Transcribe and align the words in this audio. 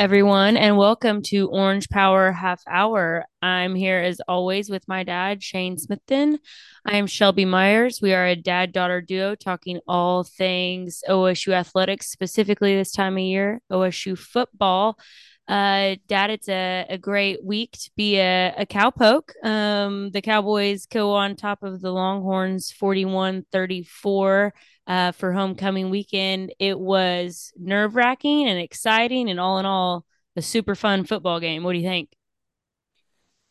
Everyone, 0.00 0.56
and 0.56 0.78
welcome 0.78 1.20
to 1.24 1.50
Orange 1.50 1.90
Power 1.90 2.32
Half 2.32 2.62
Hour. 2.66 3.26
I'm 3.42 3.74
here 3.74 3.98
as 3.98 4.18
always 4.26 4.70
with 4.70 4.88
my 4.88 5.02
dad, 5.02 5.42
Shane 5.42 5.76
Smithton. 5.76 6.38
I 6.86 6.96
am 6.96 7.06
Shelby 7.06 7.44
Myers. 7.44 8.00
We 8.00 8.14
are 8.14 8.26
a 8.26 8.34
dad 8.34 8.72
daughter 8.72 9.02
duo 9.02 9.34
talking 9.34 9.78
all 9.86 10.24
things 10.24 11.02
OSU 11.06 11.52
athletics, 11.52 12.10
specifically 12.10 12.74
this 12.74 12.92
time 12.92 13.18
of 13.18 13.22
year, 13.22 13.60
OSU 13.70 14.16
football. 14.16 14.98
Uh, 15.46 15.96
Dad, 16.06 16.30
it's 16.30 16.48
a, 16.48 16.86
a 16.88 16.96
great 16.96 17.44
week 17.44 17.72
to 17.72 17.90
be 17.94 18.18
a, 18.18 18.54
a 18.56 18.64
cowpoke. 18.64 19.32
Um, 19.44 20.12
the 20.12 20.22
Cowboys 20.22 20.86
go 20.86 21.12
on 21.12 21.36
top 21.36 21.62
of 21.62 21.80
the 21.82 21.90
Longhorns 21.90 22.70
41 22.70 23.44
34 23.52 24.54
uh, 24.90 25.12
for 25.12 25.32
homecoming 25.32 25.88
weekend. 25.88 26.52
It 26.58 26.78
was 26.78 27.52
nerve 27.56 27.94
wracking 27.94 28.48
and 28.48 28.58
exciting, 28.58 29.30
and 29.30 29.38
all 29.38 29.60
in 29.60 29.64
all, 29.64 30.04
a 30.34 30.42
super 30.42 30.74
fun 30.74 31.04
football 31.04 31.38
game. 31.38 31.62
What 31.62 31.74
do 31.74 31.78
you 31.78 31.88
think? 31.88 32.10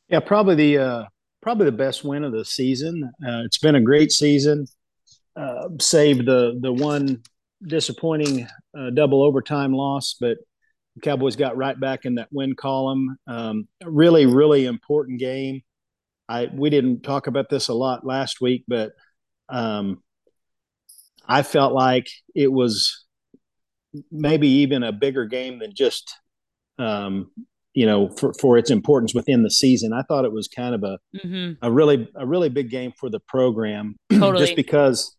Yeah, 0.10 0.20
probably 0.20 0.56
the 0.56 0.78
uh, 0.78 1.04
probably 1.42 1.66
the 1.66 1.72
best 1.72 2.04
win 2.04 2.26
of 2.26 2.34
the 2.34 2.44
season. 2.44 3.10
Uh, 3.26 3.44
it's 3.46 3.58
been 3.58 3.76
a 3.76 3.82
great 3.82 4.12
season. 4.12 4.66
Uh, 5.34 5.70
save 5.80 6.26
the 6.26 6.60
the 6.62 6.74
one 6.74 7.24
disappointing 7.66 8.46
uh, 8.78 8.90
double 8.90 9.24
overtime 9.24 9.72
loss, 9.72 10.18
but 10.20 10.40
Cowboys 11.02 11.38
got 11.38 11.56
right 11.56 11.80
back 11.80 12.04
in 12.04 12.16
that 12.16 12.28
win 12.32 12.54
column. 12.54 13.18
Um, 13.28 13.70
really, 13.86 14.26
really 14.26 14.66
important 14.66 15.22
game. 15.22 15.62
I 16.28 16.50
we 16.54 16.70
didn't 16.70 17.04
talk 17.04 17.28
about 17.28 17.50
this 17.50 17.70
a 17.70 17.74
lot 17.74 18.06
last 18.06 18.42
week, 18.42 18.66
but 18.68 18.92
um, 19.48 20.04
I 21.30 21.44
felt 21.44 21.74
like 21.74 22.08
it 22.36 22.52
was 22.52 23.06
maybe 24.12 24.48
even 24.48 24.84
a 24.84 24.92
bigger 24.92 25.26
game 25.26 25.60
than 25.60 25.74
just 25.76 26.12
um, 26.80 27.32
you 27.74 27.86
know 27.86 28.10
for, 28.10 28.34
for 28.34 28.58
its 28.58 28.72
importance 28.72 29.14
within 29.14 29.44
the 29.44 29.52
season. 29.52 29.94
I 29.94 30.02
thought 30.02 30.26
it 30.26 30.34
was 30.34 30.48
kind 30.48 30.74
of 30.74 30.84
a 30.84 30.98
mm-hmm. 31.16 31.54
a 31.62 31.72
really 31.72 32.10
a 32.16 32.26
really 32.26 32.50
big 32.50 32.72
game 32.72 32.92
for 33.00 33.10
the 33.10 33.20
program, 33.20 33.96
totally. 34.12 34.44
just 34.44 34.56
because 34.56 35.16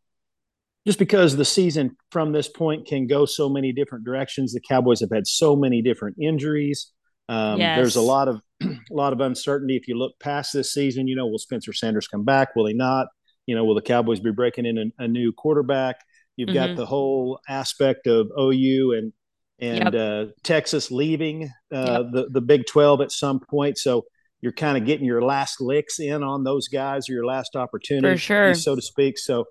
just 0.86 0.98
because 0.98 1.36
the 1.36 1.44
season 1.44 1.96
from 2.10 2.32
this 2.32 2.48
point 2.48 2.86
can 2.86 3.06
go 3.06 3.24
so 3.24 3.48
many 3.48 3.72
different 3.72 4.04
directions. 4.04 4.52
The 4.52 4.60
Cowboys 4.60 5.00
have 5.00 5.10
had 5.12 5.26
so 5.26 5.54
many 5.54 5.82
different 5.82 6.16
injuries. 6.20 6.90
Um, 7.28 7.60
yes. 7.60 7.76
There's 7.76 7.96
a 7.96 8.00
lot 8.00 8.26
of 8.26 8.40
a 8.62 8.68
lot 8.90 9.12
of 9.12 9.20
uncertainty. 9.20 9.76
If 9.76 9.86
you 9.86 9.96
look 9.96 10.18
past 10.18 10.52
this 10.52 10.72
season, 10.72 11.06
you 11.06 11.14
know, 11.14 11.26
will 11.26 11.38
Spencer 11.38 11.72
Sanders 11.72 12.08
come 12.08 12.24
back? 12.24 12.56
Will 12.56 12.66
he 12.66 12.74
not? 12.74 13.06
You 13.50 13.56
know, 13.56 13.64
will 13.64 13.74
the 13.74 13.82
Cowboys 13.82 14.20
be 14.20 14.30
breaking 14.30 14.64
in 14.64 14.78
a, 14.78 15.04
a 15.04 15.08
new 15.08 15.32
quarterback? 15.32 15.96
You've 16.36 16.50
mm-hmm. 16.50 16.54
got 16.54 16.76
the 16.76 16.86
whole 16.86 17.40
aspect 17.48 18.06
of 18.06 18.30
OU 18.38 18.92
and 18.92 19.12
and 19.58 19.92
yep. 19.92 19.94
uh, 19.94 20.32
Texas 20.44 20.92
leaving 20.92 21.50
uh, 21.74 22.04
yep. 22.04 22.12
the 22.12 22.28
the 22.30 22.40
Big 22.40 22.66
Twelve 22.66 23.00
at 23.00 23.10
some 23.10 23.40
point. 23.40 23.76
So 23.76 24.04
you're 24.40 24.52
kind 24.52 24.78
of 24.78 24.86
getting 24.86 25.04
your 25.04 25.20
last 25.20 25.60
licks 25.60 25.98
in 25.98 26.22
on 26.22 26.44
those 26.44 26.68
guys 26.68 27.08
or 27.08 27.12
your 27.14 27.26
last 27.26 27.56
opportunity, 27.56 28.16
sure. 28.16 28.54
so 28.54 28.76
to 28.76 28.80
speak. 28.80 29.18
So 29.18 29.46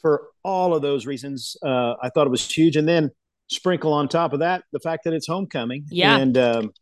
for 0.00 0.28
all 0.42 0.74
of 0.74 0.80
those 0.80 1.04
reasons, 1.04 1.56
uh, 1.62 1.94
I 2.02 2.08
thought 2.08 2.26
it 2.26 2.30
was 2.30 2.50
huge. 2.50 2.76
And 2.76 2.88
then 2.88 3.10
sprinkle 3.48 3.92
on 3.92 4.08
top 4.08 4.32
of 4.32 4.40
that 4.40 4.64
the 4.72 4.80
fact 4.80 5.04
that 5.04 5.12
it's 5.12 5.26
homecoming. 5.26 5.84
Yeah. 5.90 6.16
And 6.16 6.36
um, 6.36 6.72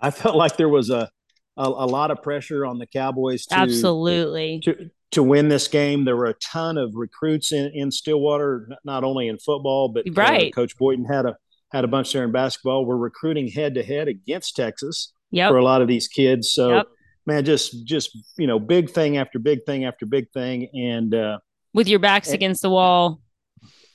I 0.00 0.10
felt 0.10 0.36
like 0.36 0.56
there 0.56 0.68
was 0.68 0.90
a, 0.90 1.10
a, 1.56 1.64
a 1.64 1.86
lot 1.86 2.10
of 2.10 2.22
pressure 2.22 2.64
on 2.64 2.78
the 2.78 2.86
Cowboys 2.86 3.46
to 3.46 3.56
absolutely 3.56 4.60
to, 4.64 4.90
to 5.12 5.22
win 5.22 5.48
this 5.48 5.68
game. 5.68 6.04
There 6.04 6.16
were 6.16 6.26
a 6.26 6.34
ton 6.34 6.78
of 6.78 6.94
recruits 6.94 7.52
in, 7.52 7.70
in 7.74 7.90
Stillwater, 7.90 8.68
not 8.84 9.04
only 9.04 9.28
in 9.28 9.38
football, 9.38 9.88
but 9.88 10.06
uh, 10.08 10.12
right. 10.12 10.52
Uh, 10.52 10.54
Coach 10.54 10.76
Boynton 10.76 11.04
had 11.04 11.26
a 11.26 11.36
had 11.72 11.84
a 11.84 11.88
bunch 11.88 12.12
there 12.12 12.24
in 12.24 12.32
basketball. 12.32 12.84
We're 12.84 12.96
recruiting 12.96 13.48
head 13.48 13.74
to 13.74 13.82
head 13.82 14.08
against 14.08 14.56
Texas 14.56 15.12
yep. 15.30 15.50
for 15.50 15.56
a 15.56 15.64
lot 15.64 15.82
of 15.82 15.88
these 15.88 16.08
kids. 16.08 16.52
So 16.52 16.76
yep. 16.76 16.86
man, 17.26 17.44
just 17.44 17.86
just 17.86 18.16
you 18.36 18.46
know, 18.46 18.58
big 18.58 18.90
thing 18.90 19.16
after 19.16 19.38
big 19.38 19.64
thing 19.66 19.84
after 19.84 20.06
big 20.06 20.30
thing, 20.32 20.68
and 20.74 21.14
uh, 21.14 21.38
with 21.72 21.88
your 21.88 22.00
backs 22.00 22.28
and, 22.28 22.34
against 22.34 22.62
the 22.62 22.70
wall. 22.70 23.20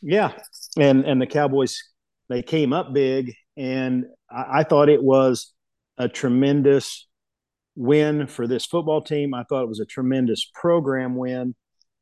Yeah, 0.01 0.33
and 0.77 1.05
and 1.05 1.21
the 1.21 1.27
Cowboys 1.27 1.81
they 2.29 2.41
came 2.41 2.73
up 2.73 2.93
big, 2.93 3.33
and 3.57 4.05
I, 4.29 4.59
I 4.59 4.63
thought 4.63 4.89
it 4.89 5.03
was 5.03 5.53
a 5.97 6.09
tremendous 6.09 7.07
win 7.75 8.28
for 8.28 8.47
this 8.47 8.66
football 8.66 9.02
team. 9.02 9.34
I 9.34 9.44
thought 9.44 9.63
it 9.63 9.69
was 9.69 9.80
a 9.80 9.86
tremendous 9.86 10.50
program 10.53 11.16
win 11.16 11.56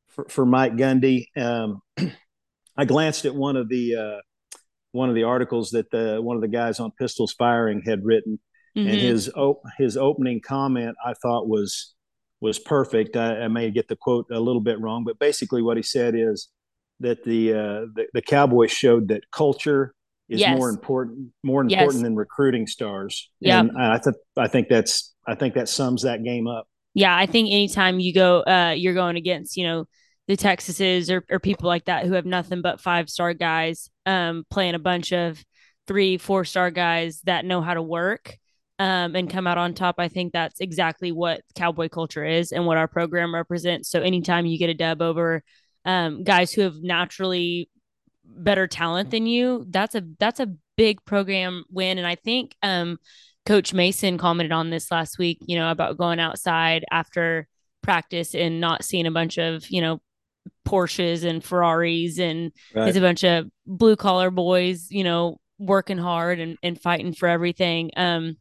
for, 0.10 0.26
for 0.30 0.46
Mike 0.46 0.76
Gundy. 0.76 1.28
Um, 1.36 1.82
I 2.78 2.86
glanced 2.86 3.26
at 3.26 3.36
one 3.36 3.56
of 3.56 3.70
the 3.70 3.96
uh, 3.96 4.58
one 4.92 5.10
of 5.10 5.16
the 5.16 5.24
articles 5.24 5.72
that 5.72 5.92
the 5.92 6.22
one 6.22 6.36
of 6.36 6.42
the 6.42 6.48
guys 6.48 6.80
on 6.80 6.92
Pistols 6.92 7.34
Firing 7.34 7.82
had 7.86 8.04
written, 8.04 8.40
mm-hmm. 8.76 8.90
and 8.90 9.00
his 9.00 9.32
his 9.78 9.98
opening 9.98 10.42
comment 10.42 10.96
I 11.06 11.14
thought 11.14 11.48
was 11.48 11.94
was 12.42 12.60
perfect. 12.60 13.16
I, 13.16 13.44
I, 13.44 13.48
may 13.48 13.72
get 13.72 13.88
the 13.88 13.96
quote 13.96 14.26
a 14.30 14.40
little 14.40 14.62
bit 14.62 14.80
wrong, 14.80 15.06
but 15.06 15.18
basically 15.18 15.62
what 15.62 15.78
he 15.78 15.84
said 15.84 16.14
is 16.14 16.50
that 17.00 17.24
the 17.24 17.54
uh, 17.54 17.80
the, 17.94 18.08
the 18.14 18.22
Cowboys 18.22 18.72
showed 18.72 19.08
that 19.10 19.32
culture 19.32 19.94
is 20.30 20.40
yes. 20.40 20.58
more 20.58 20.70
important 20.70 21.32
more 21.44 21.62
important 21.62 21.94
yes. 21.96 22.02
than 22.02 22.16
recruiting 22.16 22.68
stars. 22.68 23.30
Yeah, 23.40 23.60
and 23.60 23.78
I 23.78 24.00
th- 24.00 24.16
I 24.38 24.48
think 24.48 24.70
that's 24.70 25.14
I 25.28 25.36
think 25.36 25.56
that 25.56 25.70
sums 25.70 26.04
that 26.04 26.24
game 26.24 26.48
up. 26.48 26.68
Yeah, 26.94 27.16
I 27.16 27.26
think 27.26 27.48
anytime 27.48 28.00
you 28.00 28.14
go, 28.14 28.42
uh, 28.42 28.74
you're 28.76 28.94
going 28.94 29.18
against 29.18 29.58
you 29.58 29.66
know 29.66 29.86
the 30.28 30.38
Texases 30.38 31.12
or, 31.12 31.24
or 31.30 31.40
people 31.40 31.68
like 31.68 31.86
that 31.86 32.06
who 32.06 32.14
have 32.14 32.26
nothing 32.26 32.62
but 32.62 32.80
five 32.80 33.10
star 33.10 33.34
guys, 33.34 33.90
um, 34.06 34.46
playing 34.50 34.76
a 34.76 34.80
bunch 34.80 35.12
of 35.12 35.44
three 35.88 36.18
four 36.18 36.46
star 36.46 36.72
guys 36.72 37.22
that 37.26 37.46
know 37.46 37.62
how 37.62 37.74
to 37.74 37.82
work 37.82 38.38
um, 38.80 39.16
and 39.16 39.30
come 39.30 39.48
out 39.48 39.58
on 39.58 39.74
top. 39.74 39.96
I 39.98 40.08
think 40.08 40.34
that's 40.34 40.60
exactly 40.62 41.12
what 41.12 41.42
cowboy 41.56 41.90
culture 41.90 42.26
is 42.26 42.52
and 42.52 42.66
what 42.66 42.78
our 42.78 42.88
program 42.88 43.34
represents. 43.34 43.90
So 43.90 44.02
anytime 44.02 44.46
you 44.46 44.58
get 44.58 44.70
a 44.70 44.74
dub 44.74 45.02
over 45.02 45.44
um, 45.86 46.24
guys 46.24 46.54
who 46.54 46.62
have 46.62 46.76
naturally 46.82 47.70
better 48.26 48.68
talent 48.68 49.12
than 49.12 49.26
you, 49.26 49.66
that's 49.70 49.96
a 49.96 50.04
that's 50.20 50.40
a 50.40 50.54
big 50.76 51.04
program 51.06 51.66
win. 51.70 51.98
And 51.98 52.08
I 52.08 52.16
think 52.16 52.56
um, 52.64 52.98
Coach 53.46 53.74
Mason 53.74 54.18
commented 54.18 54.52
on 54.52 54.70
this 54.70 54.92
last 54.92 55.18
week. 55.18 55.40
You 55.42 55.58
know 55.58 55.72
about 55.72 55.98
going 55.98 56.20
outside 56.20 56.86
after 56.92 57.48
practice 57.82 58.34
and 58.34 58.62
not 58.62 58.84
seeing 58.84 59.08
a 59.08 59.12
bunch 59.12 59.38
of 59.38 59.70
you 59.70 59.82
know 59.82 60.02
Porsches 60.68 61.24
and 61.24 61.44
Ferraris 61.44 62.20
and 62.20 62.52
right. 62.74 62.88
it's 62.88 62.98
a 62.98 63.02
bunch 63.02 63.24
of 63.24 63.50
blue 63.66 63.96
collar 63.96 64.32
boys. 64.32 64.88
You 64.90 65.04
know 65.04 65.38
working 65.60 65.98
hard 65.98 66.40
and, 66.40 66.58
and 66.64 66.80
fighting 66.80 67.14
for 67.14 67.30
everything. 67.30 67.92
Um, 67.96 68.38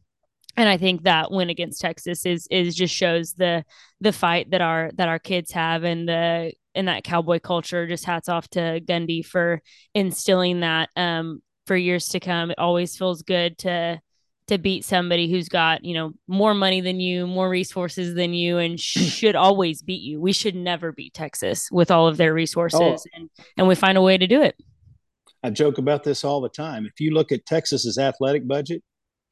and 0.55 0.69
I 0.69 0.77
think 0.77 1.03
that 1.03 1.31
win 1.31 1.49
against 1.49 1.81
Texas 1.81 2.25
is 2.25 2.47
is 2.51 2.75
just 2.75 2.93
shows 2.93 3.33
the 3.33 3.65
the 4.01 4.11
fight 4.11 4.51
that 4.51 4.61
our 4.61 4.91
that 4.95 5.09
our 5.09 5.19
kids 5.19 5.51
have 5.51 5.83
and 5.83 6.07
the 6.07 6.53
in 6.75 6.85
that 6.85 7.03
cowboy 7.03 7.39
culture. 7.39 7.87
Just 7.87 8.05
hats 8.05 8.29
off 8.29 8.47
to 8.49 8.81
Gundy 8.81 9.25
for 9.25 9.61
instilling 9.93 10.61
that 10.61 10.89
um, 10.95 11.41
for 11.67 11.75
years 11.75 12.09
to 12.09 12.19
come. 12.19 12.51
It 12.51 12.59
always 12.59 12.97
feels 12.97 13.21
good 13.21 13.57
to 13.59 13.99
to 14.47 14.57
beat 14.57 14.83
somebody 14.83 15.31
who's 15.31 15.47
got 15.47 15.85
you 15.85 15.93
know 15.93 16.11
more 16.27 16.53
money 16.53 16.81
than 16.81 16.99
you, 16.99 17.27
more 17.27 17.49
resources 17.49 18.15
than 18.15 18.33
you, 18.33 18.57
and 18.57 18.79
should 18.79 19.35
always 19.35 19.81
beat 19.81 20.01
you. 20.01 20.19
We 20.19 20.33
should 20.33 20.55
never 20.55 20.91
beat 20.91 21.13
Texas 21.13 21.69
with 21.71 21.91
all 21.91 22.07
of 22.07 22.17
their 22.17 22.33
resources, 22.33 22.79
oh. 22.81 22.97
and 23.13 23.29
and 23.57 23.67
we 23.67 23.75
find 23.75 23.97
a 23.97 24.01
way 24.01 24.17
to 24.17 24.27
do 24.27 24.41
it. 24.41 24.55
I 25.43 25.49
joke 25.49 25.77
about 25.77 26.03
this 26.03 26.23
all 26.23 26.39
the 26.39 26.49
time. 26.49 26.85
If 26.85 27.01
you 27.01 27.13
look 27.13 27.33
at 27.33 27.45
Texas's 27.45 27.97
athletic 27.97 28.47
budget, 28.47 28.81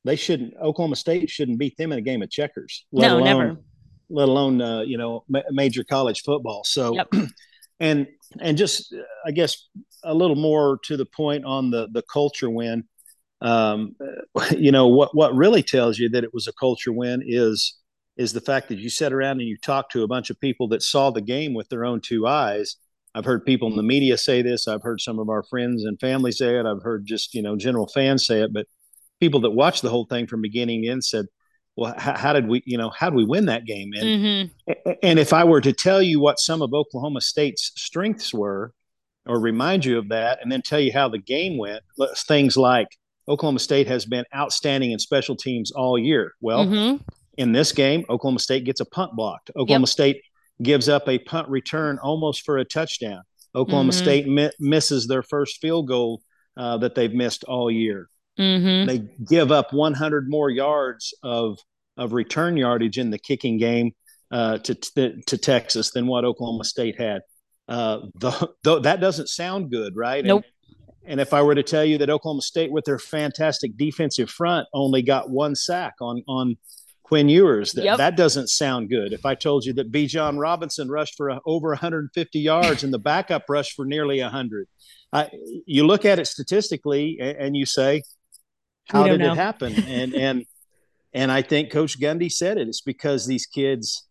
they 0.04 0.16
shouldn't 0.16 0.54
Oklahoma 0.62 0.96
State 0.96 1.30
shouldn't 1.30 1.58
beat 1.58 1.78
them 1.78 1.92
in 1.92 2.00
a 2.00 2.02
game 2.02 2.22
of 2.22 2.30
checkers. 2.30 2.86
no, 2.92 3.20
never. 3.20 3.58
Let 4.12 4.30
alone 4.30 4.62
uh, 4.62 4.82
you 4.82 4.98
know 4.98 5.24
ma- 5.30 5.42
major 5.52 5.84
college 5.84 6.24
football. 6.24 6.64
So, 6.64 6.96
yep. 6.96 7.12
and 7.80 8.08
and 8.40 8.58
just 8.58 8.94
I 9.26 9.32
guess 9.32 9.68
a 10.04 10.14
little 10.14 10.36
more 10.36 10.80
to 10.86 10.98
the 10.98 11.06
point 11.06 11.46
on 11.46 11.72
the 11.72 11.88
the 11.92 12.04
culture 12.04 12.50
win. 12.50 12.86
Um, 13.42 13.96
you 14.58 14.72
know 14.72 14.88
what 14.88 15.16
what 15.16 15.36
really 15.36 15.64
tells 15.64 15.98
you 15.98 16.10
that 16.10 16.24
it 16.24 16.34
was 16.34 16.48
a 16.48 16.54
culture 16.54 16.94
win 16.94 17.24
is 17.26 17.78
is 18.18 18.34
the 18.34 18.42
fact 18.42 18.68
that 18.70 18.78
you 18.78 18.90
sat 18.90 19.14
around 19.14 19.40
and 19.40 19.50
you 19.50 19.58
talked 19.58 19.92
to 19.94 20.04
a 20.04 20.08
bunch 20.08 20.30
of 20.30 20.40
people 20.40 20.68
that 20.70 20.84
saw 20.84 21.10
the 21.10 21.22
game 21.22 21.54
with 21.54 21.70
their 21.70 21.86
own 21.86 22.02
two 22.02 22.28
eyes. 22.28 22.76
I've 23.16 23.26
heard 23.26 23.46
people 23.46 23.70
in 23.70 23.76
the 23.76 23.84
media 23.84 24.18
say 24.18 24.42
this. 24.42 24.68
I've 24.68 24.84
heard 24.84 25.02
some 25.02 25.20
of 25.20 25.30
our 25.30 25.44
friends 25.44 25.84
and 25.84 26.00
family 26.00 26.32
say 26.32 26.58
it. 26.58 26.66
I've 26.66 26.84
heard 26.84 27.06
just 27.06 27.34
you 27.34 27.42
know 27.42 27.56
general 27.56 27.88
fans 27.88 28.26
say 28.26 28.42
it, 28.42 28.54
but 28.54 28.68
people 29.20 29.40
that 29.42 29.52
watched 29.52 29.82
the 29.82 29.90
whole 29.90 30.06
thing 30.06 30.28
from 30.28 30.42
beginning 30.42 30.84
to 30.84 30.90
end 30.90 31.04
said, 31.04 31.28
well, 31.82 31.96
how, 31.98 32.16
how 32.16 32.32
did 32.32 32.48
we, 32.48 32.62
you 32.68 32.78
know, 32.78 32.92
how 32.92 33.10
did 33.10 33.16
we 33.16 33.26
win 33.26 33.48
that 33.48 33.66
game? 33.66 33.92
And, 33.96 34.04
mm-hmm. 34.04 34.92
and 35.02 35.18
if 35.18 35.34
I 35.34 35.44
were 35.44 35.62
to 35.62 35.74
tell 35.74 36.00
you 36.00 36.20
what 36.20 36.40
some 36.40 36.62
of 36.62 36.76
Oklahoma 36.76 37.22
State's 37.22 37.72
strengths 37.76 38.32
were, 38.32 38.72
or 39.26 39.40
remind 39.40 39.84
you 39.84 39.98
of 39.98 40.10
that, 40.10 40.38
and 40.44 40.52
then 40.52 40.62
tell 40.62 40.80
you 40.80 40.94
how 40.94 41.10
the 41.10 41.18
game 41.18 41.58
went, 41.58 41.82
things 42.28 42.56
like 42.56 42.88
Oklahoma 43.28 43.58
State 43.58 43.88
has 43.88 44.06
been 44.06 44.26
outstanding 44.36 44.92
in 44.92 45.00
special 45.00 45.36
teams 45.36 45.72
all 45.72 45.98
year. 45.98 46.34
Well, 46.40 46.68
mm-hmm. 46.68 47.04
in 47.40 47.52
this 47.52 47.72
game, 47.72 48.06
Oklahoma 48.12 48.40
State 48.40 48.64
gets 48.64 48.80
a 48.80 48.86
punt 48.86 49.16
blocked. 49.16 49.50
Oklahoma 49.56 49.84
yep. 49.84 49.90
State 49.90 50.22
gives 50.62 50.88
up 50.88 51.10
a 51.10 51.18
punt 51.18 51.50
return 51.50 51.98
almost 51.98 52.46
for 52.46 52.60
a 52.60 52.66
touchdown. 52.66 53.24
Oklahoma 53.56 53.90
mm-hmm. 53.90 54.04
State 54.04 54.28
mi- 54.28 54.52
misses 54.60 55.08
their 55.08 55.24
first 55.24 55.60
field 55.62 55.88
goal 55.88 56.22
uh, 56.58 56.78
that 56.78 56.94
they've 56.94 57.14
missed 57.14 57.44
all 57.46 57.72
year. 57.72 58.08
Mm-hmm. 58.40 58.88
They 58.88 59.00
give 59.26 59.52
up 59.52 59.74
100 59.74 60.30
more 60.30 60.52
yards 60.52 61.16
of 61.24 61.58
of 62.02 62.14
return 62.14 62.58
yardage 62.58 62.98
in 62.98 63.12
the 63.12 63.20
kicking 63.20 63.58
game 63.58 63.94
uh, 64.32 64.58
to, 64.60 64.76
to, 64.76 65.22
to 65.22 65.38
Texas 65.38 65.92
than 65.92 66.08
what 66.08 66.26
Oklahoma 66.26 66.64
State 66.64 67.00
had. 67.00 67.22
Uh, 67.68 68.00
the, 68.16 68.50
the, 68.64 68.80
that 68.80 69.00
doesn't 69.00 69.30
sound 69.30 69.72
good, 69.72 69.96
right? 69.96 70.26
Nope. 70.26 70.44
And, 70.44 71.12
and 71.12 71.22
if 71.22 71.34
I 71.34 71.42
were 71.42 71.56
to 71.56 71.64
tell 71.64 71.86
you 71.86 71.98
that 72.00 72.10
Oklahoma 72.10 72.42
State, 72.42 72.72
with 72.72 72.86
their 72.86 73.00
fantastic 73.00 73.78
defensive 73.78 74.30
front, 74.30 74.68
only 74.74 75.02
got 75.02 75.30
one 75.30 75.56
sack 75.56 75.96
on 76.02 76.24
on 76.28 76.58
Quinn 77.04 77.28
Ewers, 77.28 77.74
that, 77.74 77.84
yep. 77.84 77.98
that 77.98 78.16
doesn't 78.16 78.48
sound 78.48 78.90
good. 78.90 79.12
If 79.12 79.26
I 79.26 79.36
told 79.36 79.66
you 79.66 79.74
that 79.74 79.92
Bijan 79.92 80.40
Robinson 80.40 80.90
rushed 80.90 81.16
for 81.18 81.30
a, 81.30 81.40
over 81.46 81.70
150 81.70 82.40
yards 82.40 82.84
and 82.84 82.94
the 82.94 83.00
backup 83.00 83.46
rushed 83.50 83.74
for 83.74 83.86
nearly 83.86 84.22
100, 84.22 84.68
I, 85.12 85.30
you 85.66 85.86
look 85.86 86.06
at 86.06 86.20
it 86.20 86.28
statistically 86.28 87.18
and, 87.20 87.38
and 87.38 87.58
you 87.58 87.66
say, 87.66 88.04
how 88.88 89.04
did 89.04 89.20
know. 89.20 89.34
it 89.34 89.36
happen? 89.36 89.74
And 89.88 90.14
and 90.14 90.46
and 91.14 91.32
I 91.32 91.42
think 91.42 91.72
Coach 91.72 92.00
Gundy 92.00 92.32
said 92.32 92.58
it. 92.58 92.68
It's 92.68 92.82
because 92.82 93.26
these 93.26 93.46
kids 93.46 94.08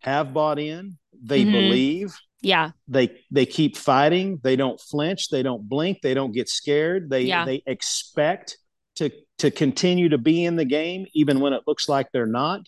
have 0.00 0.32
bought 0.32 0.58
in. 0.58 0.98
They 1.22 1.42
mm-hmm. 1.42 1.52
believe. 1.52 2.16
Yeah. 2.42 2.70
They 2.86 3.18
they 3.30 3.46
keep 3.46 3.76
fighting. 3.76 4.40
They 4.42 4.56
don't 4.56 4.80
flinch. 4.80 5.30
They 5.30 5.42
don't 5.42 5.68
blink. 5.68 6.00
They 6.02 6.14
don't 6.14 6.32
get 6.32 6.48
scared. 6.48 7.10
They 7.10 7.22
yeah. 7.22 7.44
they 7.44 7.62
expect 7.66 8.58
to 8.96 9.10
to 9.38 9.50
continue 9.50 10.08
to 10.10 10.18
be 10.18 10.44
in 10.44 10.56
the 10.56 10.64
game 10.64 11.06
even 11.14 11.40
when 11.40 11.52
it 11.52 11.62
looks 11.66 11.88
like 11.88 12.12
they're 12.12 12.26
not. 12.26 12.60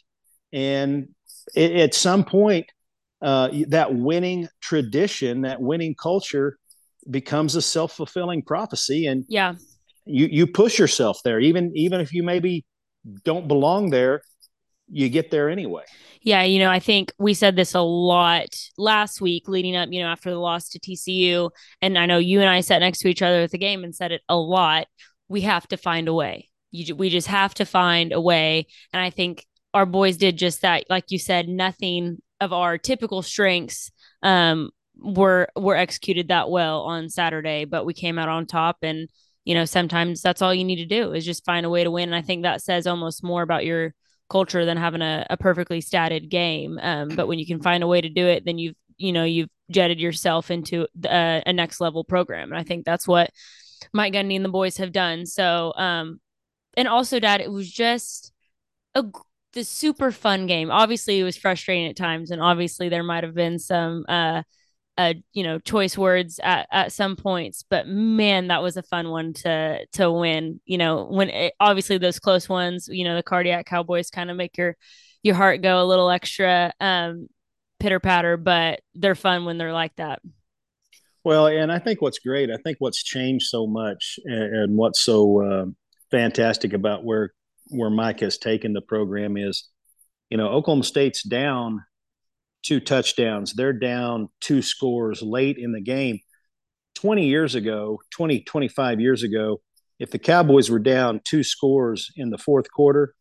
And 0.53 1.09
it, 1.55 1.73
at 1.77 1.95
some 1.95 2.25
point, 2.25 2.67
uh, 3.23 3.51
that 3.69 3.95
winning 3.95 4.49
tradition, 4.61 5.43
that 5.43 5.61
winning 5.61 5.95
culture, 5.95 6.59
becomes 7.09 7.55
a 7.55 7.63
self 7.63 7.93
fulfilling 7.93 8.43
prophecy. 8.43 9.07
And 9.07 9.25
yeah, 9.29 9.55
you 10.05 10.27
you 10.31 10.47
push 10.47 10.79
yourself 10.79 11.21
there, 11.25 11.41
even 11.41 11.73
even 11.75 12.01
if 12.01 12.13
you 12.13 12.23
maybe 12.23 12.65
don't 13.25 13.49
belong 13.49 13.91
there, 13.91 14.23
you 14.91 15.09
get 15.09 15.31
there 15.31 15.49
anyway. 15.49 15.85
Yeah, 16.23 16.43
you 16.43 16.59
know, 16.59 16.71
I 16.71 16.81
think 16.81 17.13
we 17.19 17.35
said 17.35 17.57
this 17.57 17.75
a 17.75 17.81
lot 17.81 18.49
last 18.77 19.21
week 19.21 19.49
leading 19.49 19.77
up, 19.77 19.89
you 19.93 20.03
know, 20.03 20.09
after 20.09 20.31
the 20.31 20.39
loss 20.39 20.69
to 20.71 20.81
TCU. 20.81 21.51
And 21.81 21.99
I 21.99 22.07
know 22.07 22.19
you 22.19 22.41
and 22.41 22.49
I 22.49 22.61
sat 22.61 22.81
next 22.81 22.99
to 23.01 23.09
each 23.09 23.23
other 23.23 23.43
at 23.43 23.51
the 23.51 23.59
game 23.59 23.85
and 23.85 23.95
said 23.95 24.13
it 24.13 24.23
a 24.29 24.37
lot. 24.37 24.87
We 25.29 25.43
have 25.43 25.67
to 25.69 25.77
find 25.77 26.09
a 26.09 26.15
way. 26.15 26.49
You, 26.71 26.97
we 26.97 27.11
just 27.11 27.29
have 27.29 27.55
to 27.55 27.65
find 27.65 28.13
a 28.13 28.21
way. 28.21 28.67
And 28.93 29.03
I 29.03 29.11
think 29.11 29.47
our 29.75 29.87
boys 29.87 30.17
did 30.17 30.37
just 30.37 30.63
that. 30.63 30.85
Like 30.89 31.11
you 31.11 31.19
said, 31.19 31.49
nothing 31.49 32.19
of 32.41 32.53
our 32.53 32.79
typical 32.79 33.23
strengths 33.23 33.91
um, 34.23 34.71
were 34.97 35.49
were 35.55 35.77
executed 35.77 36.29
that 36.29 36.51
well 36.51 36.83
on 36.83 37.09
Saturday, 37.09 37.65
but 37.65 37.87
we 37.87 37.95
came 37.95 38.19
out 38.19 38.29
on 38.29 38.47
top 38.47 38.79
and 38.83 39.09
you 39.49 39.55
know, 39.55 39.65
sometimes 39.65 40.21
that's 40.21 40.43
all 40.43 40.53
you 40.53 40.63
need 40.63 40.77
to 40.77 40.85
do 40.85 41.15
is 41.15 41.25
just 41.25 41.47
find 41.47 41.65
a 41.65 41.71
way 41.71 41.83
to 41.83 41.91
win. 41.91 42.11
And 42.11 42.15
I 42.15 42.21
think 42.21 42.43
that 42.43 42.61
says 42.61 42.87
almost 42.87 43.25
more 43.25 43.41
about 43.41 43.65
your 43.65 43.95
culture 44.29 44.67
than 44.67 44.77
having 44.77 45.01
a, 45.01 45.27
a 45.31 45.39
perfectly 45.39 45.81
statted 45.81 46.29
game. 46.29 46.79
Um, 46.83 47.09
but 47.09 47.29
when 47.29 47.39
you 47.39 47.47
can 47.47 47.63
find 47.63 47.83
a 47.83 47.87
way 47.87 48.03
to 48.03 48.11
do 48.11 48.27
it, 48.27 48.45
then 48.45 48.59
you've, 48.59 48.77
you 48.99 49.11
know, 49.11 49.25
you've 49.25 49.49
jetted 49.71 49.99
yourself 50.01 50.51
into 50.51 50.87
a, 51.03 51.11
uh, 51.11 51.41
a 51.47 51.53
next 51.55 51.81
level 51.81 52.05
program. 52.05 52.53
And 52.53 52.61
I 52.61 52.63
think 52.63 52.85
that's 52.85 53.09
what 53.09 53.31
Mike 53.95 54.13
Gundy 54.13 54.37
and 54.37 54.45
the 54.45 54.51
boys 54.51 54.77
have 54.77 54.93
done. 54.93 55.25
So, 55.25 55.73
um, 55.77 56.21
and 56.77 56.87
also, 56.87 57.19
Dad, 57.19 57.41
it 57.41 57.51
was 57.51 57.73
just 57.73 58.35
a 58.95 59.03
the 59.55 59.65
super 59.65 60.13
fun 60.13 60.47
game. 60.47 60.71
Obviously, 60.71 61.19
it 61.19 61.25
was 61.25 61.39
frustrating 61.39 61.89
at 61.89 61.97
times, 61.97 62.31
and 62.31 62.43
obviously 62.43 62.91
there 62.91 63.03
might 63.03 63.25
have 63.25 63.35
been 63.35 63.59
some 63.59 64.05
uh 64.11 64.43
uh, 64.99 65.15
you 65.33 65.45
know, 65.45 65.61
choice 65.61 65.97
words 65.97 66.41
at, 66.43 66.67
at 66.73 66.93
some 66.93 67.15
points, 67.15 67.65
but 67.71 67.87
man, 67.87 68.49
that 68.49 68.65
was 68.65 68.77
a 68.77 68.83
fun 68.83 69.09
one 69.11 69.33
to 69.33 69.87
to 69.93 70.11
win. 70.11 70.61
You 70.67 70.77
know, 70.77 71.05
when 71.05 71.31
it, 71.31 71.55
obviously 71.61 71.99
those 71.99 72.19
close 72.19 72.49
ones, 72.49 72.89
you 72.91 73.05
know, 73.05 73.15
the 73.15 73.23
cardiac 73.23 73.65
cowboys 73.67 74.11
kind 74.11 74.29
of 74.29 74.37
make 74.37 74.59
your 74.59 74.77
your 75.23 75.37
heart 75.37 75.63
go 75.63 75.81
a 75.81 75.87
little 75.87 76.11
extra 76.11 76.73
um, 76.81 77.29
pitter 77.79 78.01
patter, 78.01 78.37
but 78.37 78.81
they're 78.97 79.15
fun 79.15 79.45
when 79.45 79.57
they're 79.57 79.73
like 79.73 79.95
that. 79.97 80.21
Well, 81.23 81.47
and 81.47 81.71
I 81.71 81.79
think 81.79 82.03
what's 82.03 82.19
great, 82.19 82.51
I 82.51 82.57
think 82.57 82.79
what's 82.81 83.03
changed 83.03 83.47
so 83.47 83.69
much, 83.69 84.19
and, 84.25 84.57
and 84.57 84.77
what's 84.77 85.01
so 85.01 85.43
uh, 85.43 85.67
fantastic 86.11 86.73
about 86.73 87.05
where 87.05 87.33
where 87.69 87.91
Mike 87.91 88.21
has 88.21 88.39
taken 88.39 88.73
the 88.73 88.81
program 88.81 89.37
is, 89.37 89.69
you 90.29 90.39
know, 90.39 90.49
Oklahoma 90.49 90.83
State's 90.83 91.23
down 91.23 91.85
two 92.63 92.81
touchdowns. 92.81 93.53
They're 93.55 93.73
down 93.73 94.29
two 94.41 94.63
scores 94.63 95.23
late 95.23 95.59
in 95.59 95.73
the 95.73 95.81
game. 95.81 96.21
20 96.97 97.27
years 97.27 97.55
ago, 97.55 98.01
20, 98.11 98.41
25 98.41 99.01
years 99.01 99.23
ago, 99.23 99.61
if 99.99 100.11
the 100.11 100.19
Cowboys 100.19 100.71
were 100.71 100.79
down 100.79 101.21
two 101.25 101.43
scores 101.43 102.11
in 102.17 102.31
the 102.31 102.39
fourth 102.39 102.71
quarter, 102.71 103.15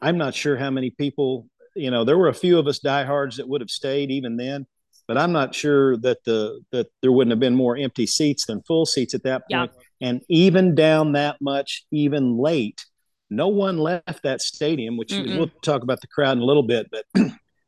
I'm 0.00 0.18
not 0.18 0.34
sure 0.34 0.56
how 0.56 0.70
many 0.70 0.90
people, 0.90 1.46
you 1.74 1.90
know, 1.90 2.04
there 2.04 2.18
were 2.18 2.28
a 2.28 2.34
few 2.34 2.58
of 2.58 2.66
us 2.66 2.78
diehards 2.78 3.38
that 3.38 3.48
would 3.48 3.60
have 3.60 3.70
stayed 3.70 4.10
even 4.10 4.36
then, 4.36 4.66
but 5.06 5.18
I'm 5.18 5.32
not 5.32 5.54
sure 5.54 5.96
that 5.98 6.18
the 6.24 6.60
that 6.72 6.88
there 7.02 7.12
wouldn't 7.12 7.32
have 7.32 7.40
been 7.40 7.54
more 7.54 7.76
empty 7.76 8.06
seats 8.06 8.46
than 8.46 8.62
full 8.62 8.86
seats 8.86 9.14
at 9.14 9.22
that 9.24 9.42
point. 9.50 9.72
Yeah. 10.00 10.08
And 10.08 10.22
even 10.28 10.74
down 10.74 11.12
that 11.12 11.36
much, 11.40 11.86
even 11.90 12.36
late, 12.36 12.84
no 13.30 13.48
one 13.48 13.78
left 13.78 14.22
that 14.22 14.42
stadium, 14.42 14.96
which 14.96 15.10
Mm-mm. 15.10 15.38
we'll 15.38 15.50
talk 15.62 15.82
about 15.82 16.00
the 16.00 16.06
crowd 16.06 16.36
in 16.36 16.42
a 16.42 16.46
little 16.46 16.62
bit, 16.62 16.90
but 16.90 17.04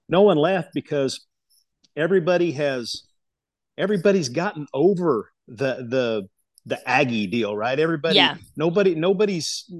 no 0.09 0.23
one 0.23 0.37
left 0.37 0.71
because 0.75 1.27
everybody 1.97 2.53
has 2.53 3.03
everybody's 3.79 4.29
gotten 4.29 4.67
over 4.73 5.31
the 5.49 5.87
the 5.89 6.29
the 6.67 6.89
Aggie 6.89 7.29
deal, 7.29 7.57
right? 7.57 7.79
Everybody, 7.79 8.17
yeah. 8.17 8.37
nobody, 8.57 8.97
nobody's. 8.97 9.71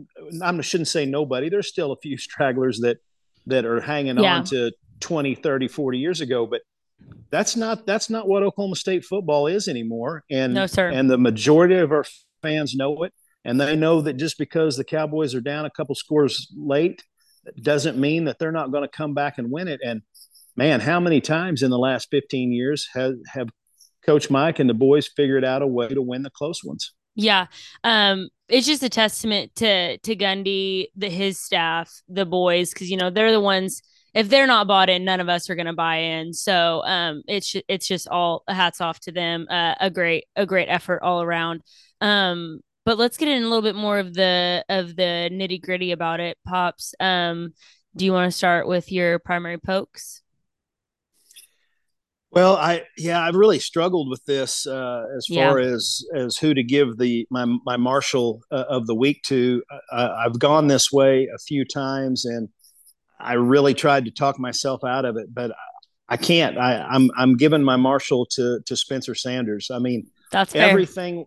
I 0.41 0.61
shouldn't 0.61 0.87
say 0.87 1.05
nobody. 1.05 1.49
There's 1.49 1.69
still 1.69 1.93
a 1.93 1.97
few 1.97 2.17
stragglers 2.19 2.81
that 2.81 2.99
that 3.47 3.65
are 3.65 3.81
hanging 3.81 4.19
yeah. 4.19 4.37
on 4.37 4.45
to 4.45 4.73
20, 5.01 5.35
30, 5.35 5.69
40 5.69 5.99
years 5.99 6.21
ago, 6.21 6.47
but 6.47 6.63
that's 7.31 7.57
not 7.57 7.87
that's 7.87 8.09
not 8.09 8.29
what 8.29 8.43
Oklahoma 8.43 8.77
State 8.77 9.05
football 9.05 9.47
is 9.47 9.69
anymore. 9.69 10.25
And 10.31 10.55
no, 10.55 10.67
sir. 10.67 10.89
And 10.89 11.11
the 11.11 11.19
majority 11.19 11.75
of 11.75 11.93
our 11.93 12.05
fans 12.43 12.75
know 12.75 13.03
it, 13.03 13.13
and 13.45 13.61
they 13.61 13.77
know 13.77 14.01
that 14.01 14.15
just 14.15 14.39
because 14.39 14.77
the 14.77 14.85
Cowboys 14.85 15.35
are 15.35 15.41
down 15.41 15.67
a 15.67 15.71
couple 15.71 15.95
scores 15.95 16.53
late 16.57 17.03
doesn't 17.63 17.99
mean 17.99 18.25
that 18.25 18.39
they're 18.39 18.53
not 18.53 18.73
going 18.73 18.83
to 18.83 18.89
come 18.89 19.15
back 19.15 19.39
and 19.39 19.51
win 19.51 19.69
it. 19.69 19.81
And 19.85 20.03
man, 20.57 20.81
how 20.81 21.01
many 21.01 21.21
times 21.21 21.63
in 21.63 21.71
the 21.71 21.79
last 21.79 22.09
15 22.11 22.53
years 22.53 22.89
have, 22.95 23.15
have 23.33 23.49
Coach 24.05 24.31
Mike 24.31 24.59
and 24.59 24.69
the 24.71 24.75
boys 24.75 25.09
figured 25.09 25.45
out 25.45 25.63
a 25.63 25.67
way 25.67 25.89
to 25.89 26.03
win 26.03 26.23
the 26.23 26.31
close 26.31 26.63
ones? 26.65 26.93
Yeah. 27.15 27.47
Um, 27.83 28.29
it's 28.49 28.67
just 28.67 28.83
a 28.83 28.89
testament 28.89 29.55
to 29.57 29.99
to 29.99 30.15
Gundy, 30.15 30.89
the 30.95 31.09
his 31.09 31.41
staff, 31.41 31.91
the 32.09 32.27
boys, 32.27 32.73
because 32.73 32.91
you 32.91 32.97
know 32.97 33.11
they're 33.11 33.33
the 33.33 33.41
ones. 33.41 33.83
If 34.15 34.29
they're 34.29 34.47
not 34.47 34.67
bought 34.67 34.89
in, 34.89 35.05
none 35.05 35.21
of 35.21 35.29
us 35.29 35.51
are 35.51 35.57
going 35.57 35.67
to 35.67 35.75
buy 35.75 35.97
in. 35.97 36.33
So 36.33 36.83
um, 36.85 37.23
it's 37.27 37.57
it's 37.69 37.89
just 37.89 38.07
all 38.09 38.45
hats 38.49 38.81
off 38.81 39.01
to 39.01 39.13
them. 39.13 39.47
Uh, 39.51 39.75
a 39.81 39.91
great 39.91 40.27
a 40.37 40.47
great 40.47 40.69
effort 40.69 41.03
all 41.03 41.23
around. 41.23 41.63
Um, 42.01 42.61
but 42.85 42.99
let's 42.99 43.17
get 43.17 43.29
in 43.29 43.43
a 43.43 43.47
little 43.47 43.63
bit 43.63 43.75
more 43.75 43.99
of 43.99 44.15
the 44.15 44.65
of 44.69 44.95
the 44.95 45.29
nitty 45.33 45.61
gritty 45.61 45.93
about 45.93 46.21
it, 46.21 46.39
pops. 46.47 46.95
Um, 47.01 47.55
do 47.97 48.05
you 48.05 48.13
want 48.13 48.31
to 48.31 48.37
start 48.37 48.69
with 48.69 48.93
your 48.93 49.19
primary 49.19 49.59
pokes? 49.59 50.23
Well, 52.37 52.59
I 52.59 52.83
yeah, 52.99 53.23
I've 53.23 53.35
really 53.35 53.59
struggled 53.59 54.11
with 54.11 54.23
this 54.27 54.67
uh, 54.67 55.05
as 55.17 55.27
far 55.27 55.59
yeah. 55.59 55.69
as 55.69 56.05
as 56.15 56.37
who 56.37 56.53
to 56.53 56.63
give 56.63 56.99
the 56.99 57.27
my 57.31 57.47
my 57.65 57.79
marshal 57.79 58.43
uh, 58.51 58.65
of 58.69 58.87
the 58.87 58.95
week 58.95 59.23
to. 59.29 59.63
Uh, 59.91 60.15
I've 60.19 60.39
gone 60.39 60.67
this 60.67 60.93
way 60.93 61.31
a 61.35 61.39
few 61.39 61.65
times, 61.65 62.27
and 62.27 62.51
I 63.19 63.33
really 63.33 63.73
tried 63.73 64.05
to 64.05 64.11
talk 64.11 64.39
myself 64.39 64.85
out 64.85 65.07
of 65.07 65.17
it, 65.17 65.33
but 65.33 65.53
I 66.11 66.19
can't. 66.19 66.59
I, 66.59 66.83
I'm 66.83 67.11
I'm 67.17 67.39
giving 67.39 67.65
my 67.65 67.77
marshal 67.77 68.27
to 68.33 68.61
to 68.67 68.77
Spencer 68.77 69.15
Sanders. 69.15 69.71
I 69.73 69.79
mean, 69.79 70.07
that's 70.31 70.53
fair. 70.53 70.69
everything 70.69 71.25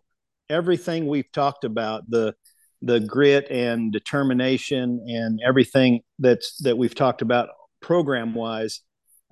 everything 0.47 1.07
we've 1.07 1.31
talked 1.31 1.63
about 1.63 2.03
the 2.07 2.35
the 2.83 2.99
grit 2.99 3.49
and 3.49 3.91
determination 3.91 5.03
and 5.07 5.39
everything 5.43 6.01
that's 6.19 6.55
that 6.57 6.77
we've 6.77 6.93
talked 6.93 7.23
about 7.23 7.49
program 7.81 8.35
wise 8.35 8.81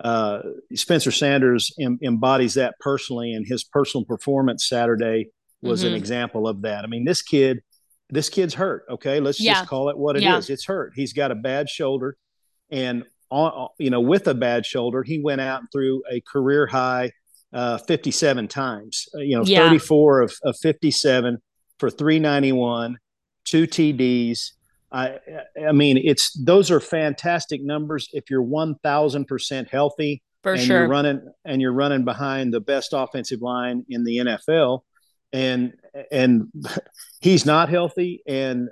uh, 0.03 0.41
Spencer 0.73 1.11
Sanders 1.11 1.73
em- 1.79 1.99
embodies 2.03 2.55
that 2.55 2.75
personally, 2.79 3.33
and 3.33 3.45
his 3.47 3.63
personal 3.63 4.05
performance 4.05 4.67
Saturday 4.67 5.29
was 5.61 5.81
mm-hmm. 5.81 5.89
an 5.89 5.95
example 5.95 6.47
of 6.47 6.61
that. 6.61 6.83
I 6.83 6.87
mean, 6.87 7.05
this 7.05 7.21
kid, 7.21 7.61
this 8.09 8.29
kid's 8.29 8.53
hurt. 8.53 8.85
Okay, 8.89 9.19
let's 9.19 9.39
yeah. 9.39 9.55
just 9.55 9.69
call 9.69 9.89
it 9.89 9.97
what 9.97 10.15
it 10.15 10.23
yeah. 10.23 10.37
is. 10.37 10.49
It's 10.49 10.65
hurt. 10.65 10.93
He's 10.95 11.13
got 11.13 11.31
a 11.31 11.35
bad 11.35 11.69
shoulder, 11.69 12.17
and 12.69 13.05
on, 13.29 13.69
you 13.77 13.89
know, 13.89 14.01
with 14.01 14.27
a 14.27 14.33
bad 14.33 14.65
shoulder, 14.65 15.03
he 15.03 15.19
went 15.19 15.41
out 15.41 15.61
and 15.61 15.69
threw 15.71 16.03
a 16.09 16.21
career 16.21 16.67
high 16.67 17.11
uh, 17.53 17.77
57 17.77 18.47
times. 18.47 19.07
Uh, 19.13 19.19
you 19.19 19.37
know, 19.37 19.43
yeah. 19.43 19.65
34 19.67 20.21
of, 20.21 20.35
of 20.43 20.57
57 20.57 21.37
for 21.79 21.89
391, 21.89 22.97
two 23.45 23.67
TDs. 23.67 24.51
I 24.91 25.19
I 25.67 25.71
mean, 25.71 25.97
it's 25.97 26.31
those 26.33 26.71
are 26.71 26.79
fantastic 26.79 27.61
numbers 27.63 28.07
if 28.13 28.29
you're 28.29 28.41
one 28.41 28.75
thousand 28.83 29.25
percent 29.25 29.69
healthy 29.69 30.21
for 30.43 30.53
and 30.53 30.61
sure. 30.61 30.79
You're 30.81 30.87
running 30.87 31.21
and 31.45 31.61
you're 31.61 31.73
running 31.73 32.05
behind 32.05 32.53
the 32.53 32.61
best 32.61 32.93
offensive 32.93 33.41
line 33.41 33.85
in 33.89 34.03
the 34.03 34.17
NFL. 34.17 34.81
and 35.33 35.73
and 36.11 36.47
he's 37.21 37.45
not 37.45 37.69
healthy. 37.69 38.21
And 38.27 38.69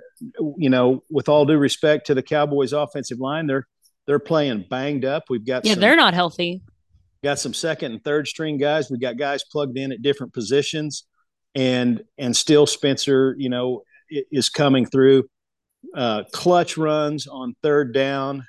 you 0.56 0.70
know, 0.70 1.02
with 1.10 1.28
all 1.28 1.44
due 1.44 1.58
respect 1.58 2.06
to 2.06 2.14
the 2.14 2.22
Cowboys' 2.22 2.72
offensive 2.72 3.18
line, 3.18 3.46
they're 3.46 3.66
they're 4.06 4.18
playing 4.18 4.66
banged 4.70 5.04
up. 5.04 5.24
We've 5.28 5.44
got 5.44 5.64
yeah, 5.64 5.74
some, 5.74 5.80
they're 5.80 5.96
not 5.96 6.14
healthy. 6.14 6.62
Got 7.24 7.38
some 7.38 7.54
second 7.54 7.92
and 7.92 8.04
third 8.04 8.28
string 8.28 8.56
guys. 8.56 8.90
We 8.90 8.98
got 8.98 9.16
guys 9.16 9.44
plugged 9.44 9.76
in 9.76 9.92
at 9.92 10.02
different 10.02 10.32
positions, 10.32 11.04
and 11.54 12.02
and 12.16 12.36
still 12.36 12.66
Spencer, 12.66 13.34
you 13.38 13.48
know, 13.48 13.82
is 14.08 14.48
coming 14.48 14.86
through. 14.86 15.28
Uh, 15.96 16.24
clutch 16.32 16.76
runs 16.76 17.26
on 17.26 17.56
third 17.62 17.94
down 17.94 18.46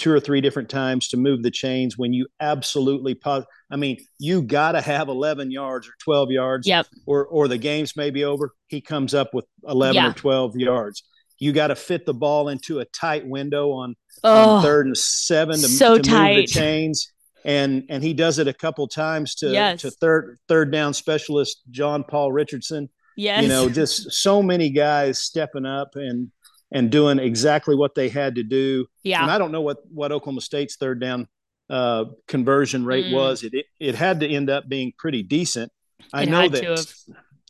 two 0.00 0.10
or 0.10 0.18
three 0.18 0.40
different 0.40 0.68
times 0.68 1.08
to 1.08 1.16
move 1.16 1.42
the 1.42 1.50
chains 1.50 1.96
when 1.96 2.12
you 2.12 2.26
absolutely 2.40 3.14
pos- 3.14 3.44
I 3.70 3.76
mean, 3.76 3.98
you 4.18 4.42
got 4.42 4.72
to 4.72 4.80
have 4.80 5.08
11 5.08 5.50
yards 5.50 5.86
or 5.86 5.92
12 6.02 6.30
yards 6.30 6.66
yep. 6.66 6.86
or 7.06 7.26
or 7.26 7.48
the 7.48 7.58
game's 7.58 7.96
maybe 7.96 8.24
over. 8.24 8.52
He 8.68 8.80
comes 8.80 9.14
up 9.14 9.34
with 9.34 9.44
11 9.68 9.94
yeah. 9.94 10.10
or 10.10 10.12
12 10.14 10.56
yards. 10.56 11.02
You 11.38 11.52
got 11.52 11.68
to 11.68 11.76
fit 11.76 12.06
the 12.06 12.14
ball 12.14 12.48
into 12.48 12.80
a 12.80 12.84
tight 12.86 13.26
window 13.26 13.72
on, 13.72 13.94
oh, 14.24 14.56
on 14.56 14.62
third 14.62 14.86
and 14.86 14.96
seven 14.96 15.56
to, 15.56 15.68
so 15.68 15.96
to 15.96 16.02
tight. 16.02 16.36
move 16.36 16.46
the 16.46 16.46
chains. 16.46 17.12
And 17.44 17.84
and 17.88 18.02
he 18.02 18.12
does 18.12 18.38
it 18.38 18.48
a 18.48 18.52
couple 18.52 18.86
times 18.88 19.34
to 19.36 19.50
yes. 19.50 19.80
to 19.82 19.90
third 19.90 20.38
third 20.48 20.70
down 20.70 20.92
specialist 20.92 21.62
John 21.70 22.04
Paul 22.04 22.32
Richardson. 22.32 22.90
Yes. 23.16 23.42
You 23.42 23.48
know, 23.48 23.68
just 23.68 24.12
so 24.12 24.42
many 24.42 24.70
guys 24.70 25.18
stepping 25.18 25.66
up 25.66 25.90
and 25.94 26.30
and 26.72 26.90
doing 26.90 27.18
exactly 27.18 27.74
what 27.74 27.94
they 27.94 28.08
had 28.08 28.36
to 28.36 28.42
do. 28.42 28.86
Yeah. 29.02 29.22
And 29.22 29.30
I 29.30 29.38
don't 29.38 29.52
know 29.52 29.62
what 29.62 29.78
what 29.92 30.12
Oklahoma 30.12 30.40
State's 30.40 30.76
third 30.76 31.00
down 31.00 31.28
uh, 31.68 32.06
conversion 32.28 32.84
rate 32.84 33.06
mm. 33.06 33.14
was. 33.14 33.42
It, 33.42 33.54
it, 33.54 33.66
it 33.78 33.94
had 33.94 34.20
to 34.20 34.28
end 34.28 34.50
up 34.50 34.68
being 34.68 34.92
pretty 34.98 35.22
decent. 35.22 35.72
I 36.12 36.22
it 36.22 36.28
know 36.28 36.48
that 36.48 36.94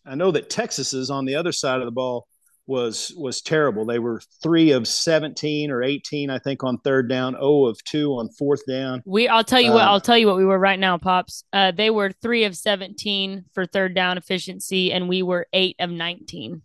I 0.06 0.14
know 0.14 0.30
that 0.30 0.50
Texas's 0.50 1.10
on 1.10 1.24
the 1.24 1.36
other 1.36 1.52
side 1.52 1.80
of 1.80 1.86
the 1.86 1.92
ball 1.92 2.26
was 2.66 3.12
was 3.16 3.42
terrible. 3.42 3.84
They 3.84 3.98
were 3.98 4.22
three 4.42 4.70
of 4.70 4.86
seventeen 4.86 5.70
or 5.70 5.82
eighteen, 5.82 6.30
I 6.30 6.38
think, 6.38 6.62
on 6.62 6.78
third 6.78 7.08
down. 7.08 7.36
Oh 7.38 7.66
of 7.66 7.82
two 7.84 8.12
on 8.12 8.28
fourth 8.30 8.64
down. 8.66 9.02
We, 9.04 9.26
I'll 9.26 9.44
tell 9.44 9.60
you 9.60 9.72
what, 9.72 9.82
um, 9.82 9.88
I'll 9.88 10.00
tell 10.00 10.16
you 10.16 10.26
what 10.26 10.36
we 10.36 10.44
were 10.44 10.58
right 10.58 10.78
now, 10.78 10.96
pops. 10.96 11.44
Uh, 11.52 11.72
they 11.72 11.90
were 11.90 12.12
three 12.22 12.44
of 12.44 12.56
seventeen 12.56 13.44
for 13.54 13.66
third 13.66 13.94
down 13.94 14.18
efficiency, 14.18 14.92
and 14.92 15.08
we 15.08 15.22
were 15.22 15.46
eight 15.52 15.76
of 15.80 15.90
nineteen. 15.90 16.62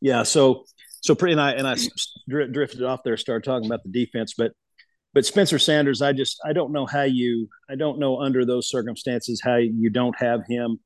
Yeah, 0.00 0.22
so 0.22 0.64
so 1.00 1.14
pretty 1.14 1.32
and 1.32 1.40
I 1.40 1.52
and 1.52 1.66
I 1.66 1.76
drifted 2.28 2.82
off 2.82 3.02
there, 3.04 3.16
started 3.16 3.44
talking 3.44 3.66
about 3.66 3.82
the 3.82 3.90
defense, 3.90 4.34
but 4.36 4.52
but 5.12 5.26
Spencer 5.26 5.58
Sanders, 5.58 6.02
I 6.02 6.12
just 6.12 6.38
I 6.44 6.52
don't 6.52 6.72
know 6.72 6.86
how 6.86 7.02
you 7.02 7.48
I 7.68 7.74
don't 7.74 7.98
know 7.98 8.20
under 8.20 8.44
those 8.44 8.68
circumstances 8.68 9.40
how 9.42 9.56
you 9.56 9.90
don't 9.90 10.16
have 10.18 10.46
him, 10.48 10.78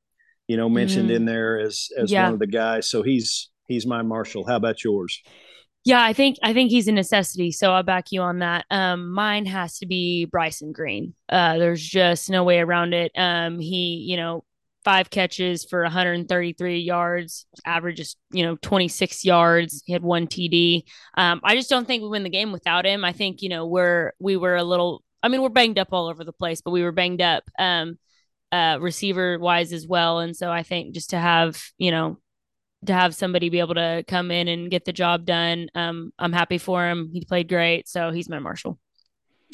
you 0.47 0.57
know, 0.57 0.69
mentioned 0.69 1.07
mm-hmm. 1.07 1.17
in 1.17 1.25
there 1.25 1.59
as 1.59 1.89
as 1.99 2.11
yeah. 2.11 2.25
one 2.25 2.35
of 2.35 2.39
the 2.39 2.47
guys. 2.47 2.89
So 2.89 3.03
he's 3.03 3.51
he's 3.67 3.87
my 3.87 4.03
marshal. 4.03 4.47
How 4.47 4.57
about 4.57 4.83
yours? 4.83 5.21
Yeah, 5.85 6.03
I 6.03 6.15
think 6.15 6.39
I 6.43 6.55
think 6.55 6.71
he's 6.71 6.89
a 6.89 6.93
necessity. 6.93 7.51
So 7.53 7.73
I'll 7.73 7.83
back 7.83 8.11
you 8.11 8.23
on 8.23 8.39
that. 8.39 8.65
Um, 8.71 9.13
mine 9.13 9.45
has 9.45 9.79
to 9.79 9.87
be 9.87 10.25
Bryson 10.25 10.73
Green. 10.73 11.15
Uh, 11.29 11.59
there's 11.59 11.87
just 11.87 12.31
no 12.31 12.43
way 12.43 12.61
around 12.61 12.95
it. 12.95 13.13
Um, 13.15 13.59
he, 13.59 14.07
you 14.09 14.17
know, 14.17 14.45
five 14.85 15.11
catches 15.11 15.65
for 15.65 15.83
133 15.83 16.81
yards, 16.81 17.47
averages, 17.65 18.17
you 18.31 18.45
know, 18.45 18.57
26 18.57 19.25
yards. 19.25 19.83
He 19.87 19.93
had 19.93 20.03
one 20.03 20.27
TD. 20.27 20.83
Um, 21.17 21.41
I 21.43 21.57
just 21.57 21.71
don't 21.71 21.87
think 21.87 22.03
we 22.03 22.09
win 22.09 22.23
the 22.23 22.31
game 22.31 22.53
without 22.53 22.85
him. 22.85 23.05
I 23.05 23.13
think, 23.13 23.43
you 23.43 23.49
know, 23.49 23.67
we're, 23.67 24.13
we 24.19 24.37
were 24.37 24.57
a 24.57 24.65
little, 24.65 25.03
I 25.23 25.29
mean, 25.29 25.43
we're 25.43 25.49
banged 25.49 25.79
up 25.79 25.89
all 25.93 26.07
over 26.07 26.23
the 26.23 26.33
place, 26.33 26.61
but 26.61 26.73
we 26.73 26.83
were 26.83 26.93
banged 26.93 27.23
up, 27.23 27.45
um, 27.59 27.99
uh, 28.53 28.79
receiver 28.81 29.39
wise 29.39 29.73
as 29.73 29.87
well. 29.87 30.21
And 30.21 30.37
so 30.37 30.51
I 30.51 30.63
think 30.63 30.95
just 30.95 31.11
to 31.11 31.19
have, 31.19 31.61
you 31.79 31.91
know, 31.91 32.19
to 32.87 32.93
have 32.93 33.15
somebody 33.15 33.49
be 33.49 33.61
able 33.61 33.75
to 33.75 34.05
come 34.07 34.31
in 34.31 34.49
and 34.49 34.71
get 34.71 34.85
the 34.85 34.93
job 34.93 35.25
done. 35.25 35.69
Um, 35.75 36.13
I'm 36.19 36.33
happy 36.33 36.59
for 36.59 36.87
him. 36.87 37.11
He 37.13 37.25
played 37.25 37.49
great. 37.49 37.89
So 37.89 38.11
he's 38.11 38.29
my 38.29 38.39
Marshall. 38.39 38.79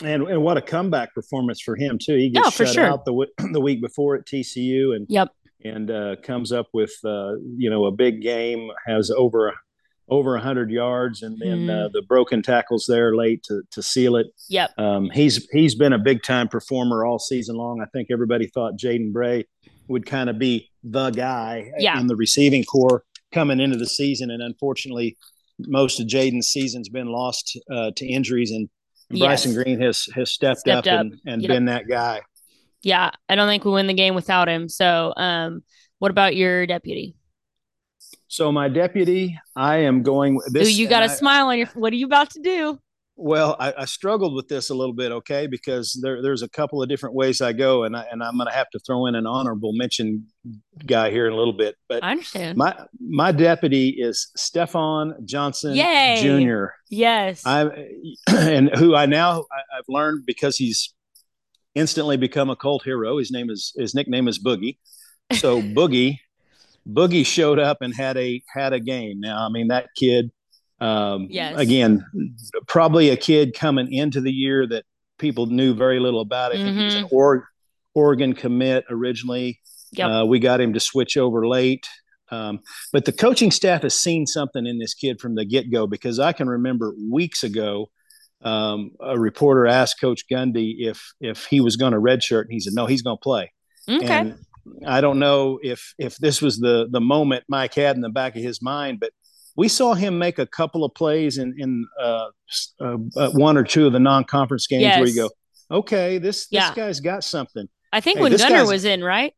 And, 0.03 0.29
and 0.29 0.43
what 0.43 0.57
a 0.57 0.63
comeback 0.63 1.15
performance 1.15 1.61
for 1.61 1.77
him 1.77 1.99
too. 1.99 2.17
He 2.17 2.31
gets 2.31 2.49
oh, 2.49 2.51
shut 2.51 2.75
sure. 2.75 2.85
out 2.85 3.05
the 3.05 3.27
the 3.53 3.61
week 3.61 3.81
before 3.81 4.17
at 4.17 4.27
TCU, 4.27 4.95
and 4.95 5.07
yep, 5.09 5.29
and 5.65 5.91
uh, 5.91 6.17
comes 6.23 6.53
up 6.53 6.69
with 6.73 6.93
uh, 7.05 7.35
you 7.57 7.71
know 7.71 7.87
a 7.87 7.93
big 7.93 8.23
game, 8.23 8.71
has 8.87 9.11
over 9.11 9.55
over 10.09 10.37
hundred 10.39 10.71
yards, 10.71 11.23
and 11.23 11.39
then 11.41 11.67
mm. 11.67 11.71
uh, 11.71 11.89
the 11.93 12.03
broken 12.03 12.43
tackles 12.43 12.87
there 12.89 13.15
late 13.15 13.43
to 13.45 13.63
to 13.73 13.83
seal 13.83 14.17
it. 14.17 14.27
Yep. 14.49 14.79
Um, 14.79 15.11
he's 15.11 15.49
he's 15.53 15.75
been 15.75 15.93
a 15.93 15.99
big 15.99 16.23
time 16.23 16.49
performer 16.49 17.05
all 17.05 17.19
season 17.19 17.57
long. 17.57 17.81
I 17.81 17.87
think 17.93 18.09
everybody 18.11 18.47
thought 18.47 18.79
Jaden 18.79 19.13
Bray 19.13 19.47
would 19.89 20.07
kind 20.07 20.31
of 20.31 20.39
be 20.39 20.71
the 20.83 21.11
guy 21.11 21.73
yeah. 21.79 21.99
in 21.99 22.07
the 22.07 22.17
receiving 22.17 22.65
corps 22.65 23.05
coming 23.33 23.61
into 23.61 23.77
the 23.77 23.87
season, 23.87 24.31
and 24.31 24.43
unfortunately, 24.43 25.17
most 25.59 26.01
of 26.01 26.07
Jaden's 26.07 26.49
season's 26.49 26.89
been 26.89 27.09
lost 27.09 27.59
uh, 27.71 27.91
to 27.97 28.07
injuries 28.07 28.51
and 28.51 28.69
Bryson 29.11 29.53
yes. 29.53 29.63
Green 29.63 29.81
has 29.81 30.09
has 30.15 30.31
stepped, 30.31 30.61
stepped 30.61 30.87
up, 30.87 30.95
up, 30.95 31.01
and, 31.01 31.21
and 31.27 31.43
yep. 31.43 31.51
been 31.51 31.65
that 31.67 31.89
guy. 31.89 32.21
Yeah, 32.83 33.11
I 33.29 33.35
don't 33.35 33.49
think 33.49 33.65
we 33.65 33.73
win 33.73 33.87
the 33.87 33.95
game 33.95 34.15
without 34.15 34.49
him. 34.49 34.69
So, 34.69 35.13
um, 35.17 35.63
what 35.99 36.11
about 36.11 36.37
your 36.37 36.67
deputy? 36.67 37.15
So 38.29 38.53
my 38.53 38.69
deputy, 38.69 39.39
I 39.57 39.79
am 39.79 40.03
going. 40.03 40.41
This, 40.47 40.69
Ooh, 40.69 40.73
you 40.73 40.89
got 40.89 41.03
a 41.03 41.07
I, 41.07 41.09
smile 41.09 41.49
on 41.49 41.59
your. 41.59 41.67
What 41.75 41.93
are 41.93 41.97
you 41.97 42.07
about 42.07 42.31
to 42.31 42.41
do? 42.41 42.79
Well, 43.23 43.55
I, 43.61 43.75
I, 43.77 43.85
struggled 43.85 44.35
with 44.35 44.49
this 44.49 44.71
a 44.71 44.75
little 44.75 44.95
bit, 44.95 45.13
okay, 45.13 45.47
because 45.47 45.99
there, 46.03 46.23
there's 46.23 46.41
a 46.41 46.49
couple 46.49 46.83
of 46.83 46.89
different 46.89 47.15
ways 47.15 47.43
I 47.43 47.53
go, 47.53 47.85
and 47.85 47.95
I, 47.95 48.07
and 48.11 48.23
I'm 48.23 48.39
going 48.39 48.49
to 48.49 48.55
have 48.55 48.71
to 48.71 48.79
throw 48.79 49.05
in 49.05 49.15
an 49.15 49.27
honorable 49.27 49.75
mention 49.75 50.27
guy 50.87 51.11
here 51.11 51.27
in 51.27 51.35
a 51.35 51.37
little 51.37 51.53
bit. 51.53 51.77
But 51.87 52.03
I 52.03 52.13
understand. 52.13 52.57
My 52.57 52.75
my 52.99 53.31
deputy 53.31 53.91
is 53.91 54.31
Stephon 54.39 55.23
Johnson 55.27 55.75
Yay. 55.75 56.21
Jr. 56.23 56.69
Yes, 56.89 57.43
I 57.45 57.69
and 58.31 58.71
who 58.75 58.95
I 58.95 59.05
now 59.05 59.45
I, 59.53 59.79
I've 59.79 59.85
learned 59.89 60.25
because 60.25 60.57
he's 60.57 60.95
instantly 61.75 62.17
become 62.17 62.49
a 62.49 62.57
cult 62.57 62.85
hero. 62.85 63.19
His 63.19 63.31
name 63.31 63.51
is 63.51 63.75
his 63.77 63.95
nickname 63.95 64.29
is 64.29 64.43
Boogie. 64.43 64.79
So 65.35 65.61
Boogie 65.77 66.21
Boogie 66.89 67.27
showed 67.27 67.59
up 67.59 67.83
and 67.83 67.95
had 67.95 68.17
a 68.17 68.43
had 68.55 68.73
a 68.73 68.81
game. 68.81 69.21
Now, 69.21 69.45
I 69.45 69.51
mean 69.51 69.69
that 69.69 69.89
kid 69.95 70.31
um, 70.81 71.29
yes. 71.31 71.59
Again, 71.59 72.05
probably 72.67 73.11
a 73.11 73.17
kid 73.17 73.55
coming 73.55 73.93
into 73.93 74.21
the 74.21 74.33
year 74.33 74.67
that 74.67 74.85
people 75.19 75.47
knew 75.47 75.75
very 75.75 76.01
little 76.01 76.21
about. 76.21 76.53
I 76.53 76.57
think 76.57 76.69
mm-hmm. 76.69 76.79
he 76.79 76.85
was 76.85 76.95
an 76.95 77.09
or- 77.11 77.49
Oregon 77.95 78.35
commit 78.35 78.85
originally. 78.89 79.61
Yep. 79.93 80.09
Uh, 80.09 80.27
we 80.27 80.39
got 80.39 80.61
him 80.61 80.73
to 80.73 80.81
switch 80.81 81.17
over 81.17 81.47
late. 81.47 81.87
Um, 82.31 82.61
but 82.93 83.05
the 83.05 83.13
coaching 83.13 83.51
staff 83.51 83.83
has 83.83 83.99
seen 83.99 84.27
something 84.27 84.65
in 84.65 84.79
this 84.79 84.95
kid 84.95 85.21
from 85.21 85.35
the 85.35 85.45
get 85.45 85.71
go 85.71 85.87
because 85.87 86.21
I 86.21 86.33
can 86.33 86.49
remember 86.49 86.95
weeks 87.11 87.43
ago 87.43 87.91
um, 88.43 88.93
a 89.01 89.19
reporter 89.19 89.67
asked 89.67 90.01
Coach 90.01 90.25
Gundy 90.31 90.77
if 90.79 91.13
if 91.21 91.47
he 91.47 91.61
was 91.61 91.77
going 91.77 91.93
to 91.93 91.99
redshirt, 91.99 92.43
and 92.43 92.53
he 92.53 92.61
said 92.61 92.73
no, 92.73 92.87
he's 92.87 93.03
going 93.03 93.19
to 93.19 93.23
play. 93.23 93.53
Okay. 93.89 94.07
And 94.07 94.39
I 94.87 95.01
don't 95.01 95.19
know 95.19 95.59
if 95.63 95.95
if 95.99 96.17
this 96.17 96.41
was 96.41 96.59
the 96.59 96.89
the 96.91 97.01
moment 97.01 97.45
Mike 97.49 97.75
had 97.75 97.97
in 97.97 98.03
the 98.03 98.09
back 98.09 98.37
of 98.37 98.43
his 98.43 98.63
mind, 98.63 99.01
but 99.01 99.13
we 99.61 99.69
saw 99.69 99.93
him 99.93 100.19
make 100.19 100.39
a 100.39 100.47
couple 100.47 100.85
of 100.85 100.95
plays 100.95 101.37
in 101.37 101.55
in 101.59 101.87
uh, 102.01 102.29
uh, 102.81 102.97
uh, 103.15 103.31
one 103.33 103.59
or 103.59 103.63
two 103.63 103.87
of 103.87 103.93
the 103.93 104.01
non-conference 104.01 104.67
games 104.67 104.81
yes. 104.81 104.99
where 104.99 105.07
you 105.07 105.15
go, 105.15 105.31
okay, 105.71 106.17
this 106.17 106.47
this 106.47 106.63
yeah. 106.63 106.75
guy's 106.75 106.99
got 107.01 107.25
something. 107.25 107.69
I 107.93 108.01
think 108.01 108.17
hey, 108.17 108.23
when 108.23 108.37
Gunnar 108.39 108.67
was 108.67 108.87
in, 108.87 109.05
right? 109.05 109.35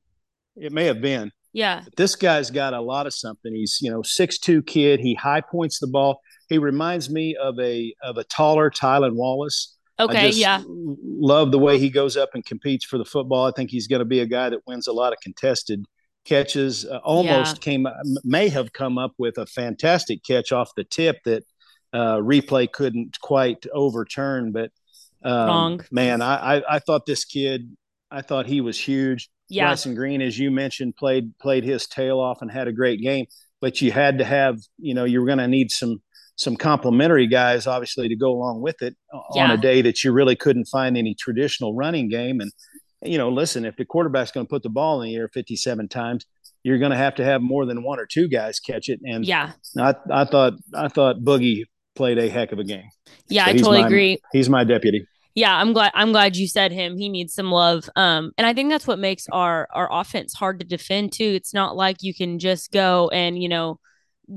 It 0.54 0.70
may 0.70 0.84
have 0.84 1.00
been. 1.00 1.32
Yeah. 1.52 1.80
But 1.82 1.96
this 1.96 2.14
guy's 2.14 2.52
got 2.52 2.72
a 2.72 2.80
lot 2.80 3.08
of 3.08 3.14
something. 3.14 3.52
He's 3.52 3.78
you 3.82 3.90
know 3.90 4.02
six 4.02 4.38
two 4.38 4.62
kid. 4.62 5.00
He 5.00 5.14
high 5.16 5.40
points 5.40 5.80
the 5.80 5.88
ball. 5.88 6.20
He 6.48 6.58
reminds 6.58 7.10
me 7.10 7.34
of 7.34 7.58
a 7.58 7.92
of 8.00 8.16
a 8.16 8.22
taller 8.22 8.70
Tylan 8.70 9.16
Wallace. 9.16 9.76
Okay, 9.98 10.30
yeah. 10.30 10.62
Love 10.68 11.50
the 11.50 11.58
way 11.58 11.80
he 11.80 11.90
goes 11.90 12.16
up 12.16 12.30
and 12.34 12.46
competes 12.46 12.84
for 12.84 12.96
the 12.96 13.04
football. 13.04 13.46
I 13.46 13.50
think 13.56 13.70
he's 13.70 13.88
going 13.88 13.98
to 13.98 14.04
be 14.04 14.20
a 14.20 14.26
guy 14.26 14.50
that 14.50 14.60
wins 14.68 14.86
a 14.86 14.92
lot 14.92 15.12
of 15.12 15.18
contested 15.20 15.84
catches. 16.24 16.84
Uh, 16.84 16.98
almost 16.98 17.56
yeah. 17.56 17.60
came, 17.60 17.86
may 18.24 18.48
have 18.48 18.72
come 18.72 18.98
up 18.98 19.12
with 19.18 19.38
a 19.38 19.46
fantastic 19.46 20.22
catch 20.24 20.52
off 20.52 20.74
the 20.76 20.84
tip 20.84 21.18
that 21.24 21.44
uh, 21.92 22.16
replay 22.16 22.70
couldn't 22.70 23.18
quite 23.20 23.66
overturn. 23.72 24.52
But 24.52 24.70
um, 25.22 25.80
man, 25.90 26.22
I, 26.22 26.58
I, 26.58 26.76
I 26.76 26.78
thought 26.78 27.06
this 27.06 27.24
kid, 27.24 27.76
I 28.10 28.22
thought 28.22 28.46
he 28.46 28.60
was 28.60 28.78
huge. 28.78 29.30
Yeah. 29.48 29.66
Bryson 29.66 29.94
Green, 29.94 30.22
as 30.22 30.38
you 30.38 30.50
mentioned, 30.50 30.96
played 30.96 31.38
played 31.38 31.64
his 31.64 31.86
tail 31.86 32.18
off 32.18 32.40
and 32.40 32.50
had 32.50 32.68
a 32.68 32.72
great 32.72 33.00
game. 33.00 33.26
But 33.60 33.80
you 33.80 33.92
had 33.92 34.18
to 34.18 34.24
have, 34.24 34.58
you 34.78 34.94
know, 34.94 35.04
you 35.04 35.20
were 35.20 35.26
going 35.26 35.38
to 35.38 35.48
need 35.48 35.70
some 35.70 36.02
some 36.36 36.56
complementary 36.56 37.26
guys, 37.26 37.66
obviously, 37.66 38.08
to 38.08 38.16
go 38.16 38.30
along 38.30 38.62
with 38.62 38.80
it 38.82 38.96
yeah. 39.34 39.44
on 39.44 39.50
a 39.50 39.56
day 39.56 39.82
that 39.82 40.02
you 40.02 40.12
really 40.12 40.34
couldn't 40.34 40.64
find 40.64 40.96
any 40.96 41.14
traditional 41.14 41.74
running 41.74 42.08
game. 42.08 42.40
And 42.40 42.50
you 43.02 43.18
know, 43.18 43.28
listen, 43.28 43.64
if 43.64 43.76
the 43.76 43.84
quarterback's 43.84 44.30
going 44.30 44.46
to 44.46 44.50
put 44.50 44.62
the 44.62 44.68
ball 44.68 45.02
in 45.02 45.08
the 45.08 45.16
air 45.16 45.28
57 45.28 45.88
times, 45.88 46.26
you're 46.62 46.78
going 46.78 46.92
to 46.92 46.96
have 46.96 47.16
to 47.16 47.24
have 47.24 47.42
more 47.42 47.66
than 47.66 47.82
one 47.82 47.98
or 47.98 48.06
two 48.06 48.28
guys 48.28 48.60
catch 48.60 48.88
it. 48.88 49.00
And 49.04 49.24
yeah, 49.24 49.52
I, 49.78 49.94
I 50.10 50.24
thought, 50.24 50.54
I 50.74 50.88
thought 50.88 51.20
Boogie 51.20 51.64
played 51.94 52.18
a 52.18 52.28
heck 52.28 52.52
of 52.52 52.58
a 52.58 52.64
game. 52.64 52.88
Yeah, 53.28 53.46
so 53.46 53.50
I 53.50 53.52
totally 53.54 53.80
my, 53.80 53.86
agree. 53.86 54.18
He's 54.32 54.48
my 54.48 54.64
deputy. 54.64 55.06
Yeah, 55.34 55.56
I'm 55.56 55.72
glad 55.72 55.92
I'm 55.94 56.12
glad 56.12 56.36
you 56.36 56.46
said 56.46 56.72
him. 56.72 56.98
He 56.98 57.08
needs 57.08 57.34
some 57.34 57.50
love. 57.50 57.88
Um, 57.96 58.32
and 58.36 58.46
I 58.46 58.52
think 58.52 58.70
that's 58.70 58.86
what 58.86 58.98
makes 58.98 59.26
our 59.32 59.66
our 59.72 59.88
offense 59.90 60.34
hard 60.34 60.60
to 60.60 60.66
defend 60.66 61.12
too. 61.12 61.24
It's 61.24 61.54
not 61.54 61.74
like 61.74 62.02
you 62.02 62.14
can 62.14 62.38
just 62.38 62.70
go 62.70 63.08
and, 63.08 63.42
you 63.42 63.48
know, 63.48 63.80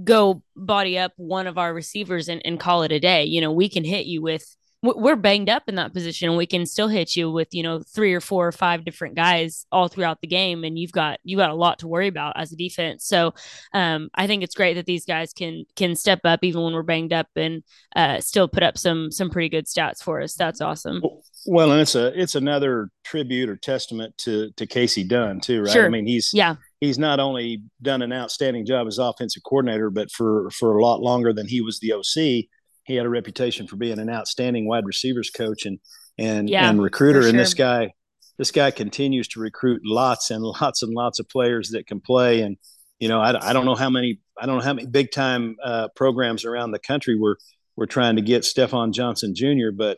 go 0.03 0.41
body 0.55 0.97
up 0.97 1.11
one 1.17 1.47
of 1.47 1.57
our 1.57 1.73
receivers 1.73 2.29
and, 2.29 2.41
and 2.45 2.59
call 2.59 2.83
it 2.83 2.93
a 2.93 2.99
day. 2.99 3.25
You 3.25 3.41
know, 3.41 3.51
we 3.51 3.67
can 3.67 3.83
hit 3.83 4.05
you 4.05 4.21
with 4.21 4.55
we're 4.95 5.15
banged 5.15 5.49
up 5.49 5.63
in 5.67 5.75
that 5.75 5.93
position 5.93 6.29
and 6.29 6.37
we 6.37 6.45
can 6.45 6.65
still 6.65 6.87
hit 6.87 7.15
you 7.15 7.31
with 7.31 7.53
you 7.53 7.63
know 7.63 7.81
three 7.81 8.13
or 8.13 8.21
four 8.21 8.47
or 8.47 8.51
five 8.51 8.85
different 8.85 9.15
guys 9.15 9.65
all 9.71 9.87
throughout 9.87 10.21
the 10.21 10.27
game 10.27 10.63
and 10.63 10.77
you've 10.77 10.91
got 10.91 11.19
you 11.23 11.37
got 11.37 11.49
a 11.49 11.55
lot 11.55 11.79
to 11.79 11.87
worry 11.87 12.07
about 12.07 12.33
as 12.37 12.51
a 12.51 12.55
defense. 12.55 13.05
So 13.05 13.33
um, 13.73 14.09
i 14.15 14.27
think 14.27 14.43
it's 14.43 14.55
great 14.55 14.75
that 14.75 14.85
these 14.85 15.05
guys 15.05 15.33
can 15.33 15.65
can 15.75 15.95
step 15.95 16.21
up 16.23 16.43
even 16.43 16.61
when 16.61 16.73
we're 16.73 16.83
banged 16.83 17.13
up 17.13 17.27
and 17.35 17.63
uh, 17.95 18.19
still 18.19 18.47
put 18.47 18.63
up 18.63 18.77
some 18.77 19.11
some 19.11 19.29
pretty 19.29 19.49
good 19.49 19.65
stats 19.65 20.03
for 20.03 20.21
us. 20.21 20.35
That's 20.35 20.61
awesome. 20.61 21.01
Well 21.47 21.71
and 21.71 21.81
it's 21.81 21.95
a 21.95 22.19
it's 22.19 22.35
another 22.35 22.89
tribute 23.03 23.49
or 23.49 23.55
testament 23.55 24.17
to 24.19 24.51
to 24.51 24.65
Kasey 24.65 25.07
Dunn 25.07 25.39
too 25.39 25.61
right? 25.61 25.71
Sure. 25.71 25.85
i 25.85 25.89
mean 25.89 26.07
he's 26.07 26.31
yeah. 26.33 26.55
he's 26.81 26.99
not 26.99 27.19
only 27.19 27.61
done 27.81 28.01
an 28.01 28.11
outstanding 28.11 28.65
job 28.65 28.87
as 28.87 28.97
offensive 28.97 29.43
coordinator, 29.43 29.89
but 29.89 30.11
for 30.11 30.49
for 30.51 30.77
a 30.77 30.83
lot 30.83 31.01
longer 31.01 31.33
than 31.33 31.47
he 31.47 31.61
was 31.61 31.79
the 31.79 31.93
OC, 31.93 32.49
he 32.85 32.95
had 32.95 33.05
a 33.05 33.09
reputation 33.09 33.67
for 33.67 33.75
being 33.75 33.99
an 33.99 34.09
outstanding 34.09 34.67
wide 34.67 34.85
receivers 34.85 35.29
coach 35.29 35.65
and 35.65 35.79
and 36.17 36.49
yeah, 36.49 36.69
and 36.69 36.81
recruiter. 36.81 37.21
Sure. 37.21 37.29
And 37.29 37.39
this 37.39 37.53
guy, 37.53 37.93
this 38.37 38.51
guy 38.51 38.71
continues 38.71 39.27
to 39.29 39.39
recruit 39.39 39.81
lots 39.83 40.31
and 40.31 40.43
lots 40.61 40.81
and 40.83 40.93
lots 40.93 41.19
of 41.19 41.27
players 41.27 41.69
that 41.71 41.87
can 41.87 41.99
play. 41.99 42.41
And 42.41 42.57
you 42.99 43.09
know, 43.09 43.19
I, 43.19 43.49
I 43.49 43.53
don't 43.53 43.65
know 43.65 43.75
how 43.75 43.89
many 43.89 44.19
I 44.37 44.45
don't 44.45 44.57
know 44.57 44.63
how 44.63 44.73
many 44.73 44.87
big 44.87 45.11
time 45.11 45.57
uh, 45.63 45.89
programs 45.95 46.45
around 46.45 46.71
the 46.71 46.79
country 46.79 47.19
were 47.19 47.37
were 47.75 47.87
trying 47.87 48.15
to 48.15 48.21
get 48.21 48.43
Stephon 48.43 48.93
Johnson 48.93 49.35
Jr., 49.35 49.71
but 49.75 49.97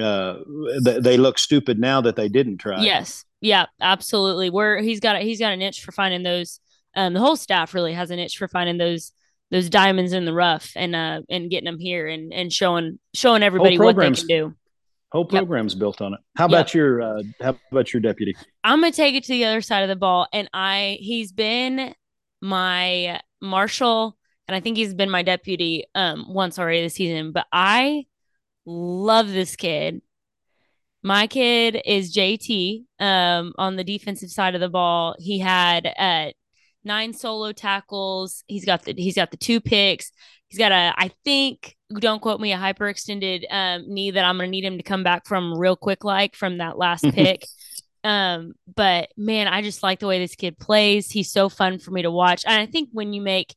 uh, 0.00 0.38
they, 0.82 0.98
they 0.98 1.16
look 1.16 1.38
stupid 1.38 1.78
now 1.78 2.00
that 2.00 2.16
they 2.16 2.28
didn't 2.28 2.58
try. 2.58 2.82
Yes, 2.82 3.24
yeah, 3.40 3.66
absolutely. 3.80 4.50
Where 4.50 4.80
he's 4.80 4.98
got 4.98 5.16
a, 5.16 5.18
he's 5.20 5.38
got 5.38 5.52
an 5.52 5.62
itch 5.62 5.84
for 5.84 5.92
finding 5.92 6.22
those. 6.22 6.58
Um, 6.96 7.12
the 7.12 7.20
whole 7.20 7.36
staff 7.36 7.74
really 7.74 7.92
has 7.92 8.10
an 8.10 8.18
itch 8.18 8.38
for 8.38 8.48
finding 8.48 8.78
those 8.78 9.12
those 9.54 9.70
diamonds 9.70 10.12
in 10.12 10.24
the 10.24 10.32
rough 10.32 10.72
and 10.74 10.96
uh 10.96 11.22
and 11.30 11.48
getting 11.48 11.66
them 11.66 11.78
here 11.78 12.08
and 12.08 12.32
and 12.32 12.52
showing 12.52 12.98
showing 13.14 13.44
everybody 13.44 13.78
what 13.78 13.94
they 13.94 14.10
can 14.10 14.26
do. 14.26 14.54
Whole 15.12 15.24
program's 15.24 15.74
yep. 15.74 15.78
built 15.78 16.00
on 16.00 16.14
it. 16.14 16.20
How 16.36 16.46
about 16.46 16.70
yep. 16.70 16.74
your 16.74 17.02
uh, 17.02 17.22
how 17.40 17.56
about 17.70 17.92
your 17.92 18.00
deputy? 18.00 18.34
I'm 18.64 18.80
gonna 18.80 18.90
take 18.90 19.14
it 19.14 19.22
to 19.22 19.32
the 19.32 19.44
other 19.44 19.60
side 19.60 19.82
of 19.82 19.88
the 19.88 19.94
ball, 19.94 20.26
and 20.32 20.50
I 20.52 20.98
he's 21.00 21.30
been 21.30 21.94
my 22.40 23.20
marshal, 23.40 24.16
and 24.48 24.56
I 24.56 24.60
think 24.60 24.76
he's 24.76 24.92
been 24.92 25.08
my 25.08 25.22
deputy 25.22 25.84
um 25.94 26.34
once 26.34 26.58
already 26.58 26.82
this 26.82 26.94
season. 26.94 27.30
But 27.30 27.46
I 27.52 28.06
love 28.66 29.28
this 29.28 29.54
kid. 29.54 30.02
My 31.04 31.28
kid 31.28 31.80
is 31.84 32.12
JT 32.12 32.86
um, 32.98 33.52
on 33.56 33.76
the 33.76 33.84
defensive 33.84 34.30
side 34.30 34.54
of 34.56 34.60
the 34.60 34.70
ball. 34.70 35.14
He 35.18 35.38
had 35.38 35.86
uh, 35.86 36.32
nine 36.84 37.12
solo 37.12 37.52
tackles. 37.52 38.44
He's 38.46 38.64
got 38.64 38.82
the 38.84 38.94
he's 38.96 39.16
got 39.16 39.30
the 39.30 39.36
two 39.36 39.60
picks. 39.60 40.12
He's 40.48 40.58
got 40.58 40.72
a 40.72 40.94
I 40.96 41.10
think 41.24 41.76
don't 41.98 42.20
quote 42.20 42.40
me 42.40 42.52
a 42.52 42.56
hyperextended 42.58 43.44
um, 43.50 43.84
knee 43.92 44.10
that 44.10 44.24
I'm 44.24 44.36
gonna 44.36 44.48
need 44.48 44.64
him 44.64 44.78
to 44.78 44.82
come 44.82 45.02
back 45.02 45.26
from 45.26 45.58
real 45.58 45.76
quick 45.76 46.04
like 46.04 46.34
from 46.34 46.58
that 46.58 46.78
last 46.78 47.04
pick. 47.12 47.46
um, 48.04 48.52
but 48.74 49.08
man, 49.16 49.48
I 49.48 49.62
just 49.62 49.82
like 49.82 50.00
the 50.00 50.06
way 50.06 50.18
this 50.18 50.34
kid 50.34 50.58
plays. 50.58 51.10
He's 51.10 51.30
so 51.30 51.48
fun 51.48 51.78
for 51.78 51.90
me 51.90 52.02
to 52.02 52.10
watch. 52.10 52.44
And 52.46 52.60
I 52.60 52.66
think 52.66 52.90
when 52.92 53.12
you 53.12 53.20
make 53.20 53.54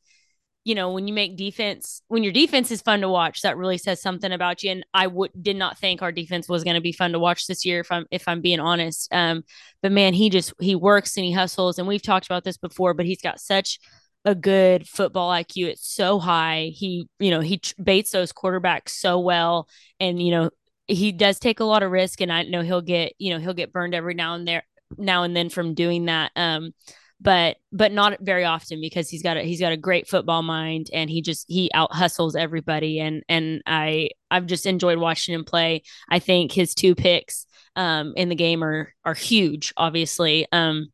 you 0.68 0.74
know, 0.74 0.92
when 0.92 1.08
you 1.08 1.14
make 1.14 1.34
defense, 1.34 2.02
when 2.08 2.22
your 2.22 2.32
defense 2.32 2.70
is 2.70 2.82
fun 2.82 3.00
to 3.00 3.08
watch, 3.08 3.40
that 3.40 3.56
really 3.56 3.78
says 3.78 4.02
something 4.02 4.32
about 4.32 4.62
you. 4.62 4.70
And 4.70 4.84
I 4.92 5.06
would 5.06 5.30
did 5.40 5.56
not 5.56 5.78
think 5.78 6.02
our 6.02 6.12
defense 6.12 6.46
was 6.46 6.62
going 6.62 6.74
to 6.74 6.82
be 6.82 6.92
fun 6.92 7.12
to 7.12 7.18
watch 7.18 7.46
this 7.46 7.64
year, 7.64 7.80
if 7.80 7.90
I'm 7.90 8.04
if 8.10 8.28
I'm 8.28 8.42
being 8.42 8.60
honest. 8.60 9.08
Um, 9.10 9.44
but 9.80 9.92
man, 9.92 10.12
he 10.12 10.28
just 10.28 10.52
he 10.60 10.76
works 10.76 11.16
and 11.16 11.24
he 11.24 11.32
hustles, 11.32 11.78
and 11.78 11.88
we've 11.88 12.02
talked 12.02 12.26
about 12.26 12.44
this 12.44 12.58
before. 12.58 12.92
But 12.92 13.06
he's 13.06 13.22
got 13.22 13.40
such 13.40 13.80
a 14.26 14.34
good 14.34 14.86
football 14.86 15.30
IQ. 15.30 15.68
It's 15.68 15.90
so 15.90 16.18
high. 16.18 16.70
He, 16.74 17.08
you 17.18 17.30
know, 17.30 17.40
he 17.40 17.62
baits 17.82 18.10
those 18.10 18.34
quarterbacks 18.34 18.90
so 18.90 19.18
well, 19.20 19.68
and 19.98 20.22
you 20.22 20.30
know, 20.30 20.50
he 20.86 21.12
does 21.12 21.38
take 21.38 21.60
a 21.60 21.64
lot 21.64 21.82
of 21.82 21.90
risk. 21.90 22.20
And 22.20 22.30
I 22.30 22.42
know 22.42 22.60
he'll 22.60 22.82
get, 22.82 23.14
you 23.16 23.32
know, 23.32 23.40
he'll 23.40 23.54
get 23.54 23.72
burned 23.72 23.94
every 23.94 24.12
now 24.12 24.34
and 24.34 24.46
there, 24.46 24.64
now 24.98 25.22
and 25.22 25.34
then 25.34 25.48
from 25.48 25.72
doing 25.72 26.04
that. 26.06 26.30
Um, 26.36 26.74
but 27.20 27.56
but 27.72 27.92
not 27.92 28.18
very 28.20 28.44
often 28.44 28.80
because 28.80 29.08
he's 29.08 29.22
got 29.22 29.36
a 29.36 29.42
he's 29.42 29.60
got 29.60 29.72
a 29.72 29.76
great 29.76 30.06
football 30.06 30.42
mind 30.42 30.88
and 30.92 31.10
he 31.10 31.20
just 31.20 31.46
he 31.48 31.70
out 31.74 31.92
hustles 31.92 32.36
everybody 32.36 33.00
and 33.00 33.22
and 33.28 33.62
I 33.66 34.10
I've 34.30 34.46
just 34.46 34.66
enjoyed 34.66 34.98
watching 34.98 35.34
him 35.34 35.44
play. 35.44 35.82
I 36.08 36.18
think 36.20 36.52
his 36.52 36.74
two 36.74 36.94
picks 36.94 37.46
um 37.76 38.12
in 38.16 38.28
the 38.28 38.34
game 38.34 38.62
are 38.62 38.94
are 39.04 39.14
huge 39.14 39.72
obviously. 39.76 40.46
Um 40.52 40.92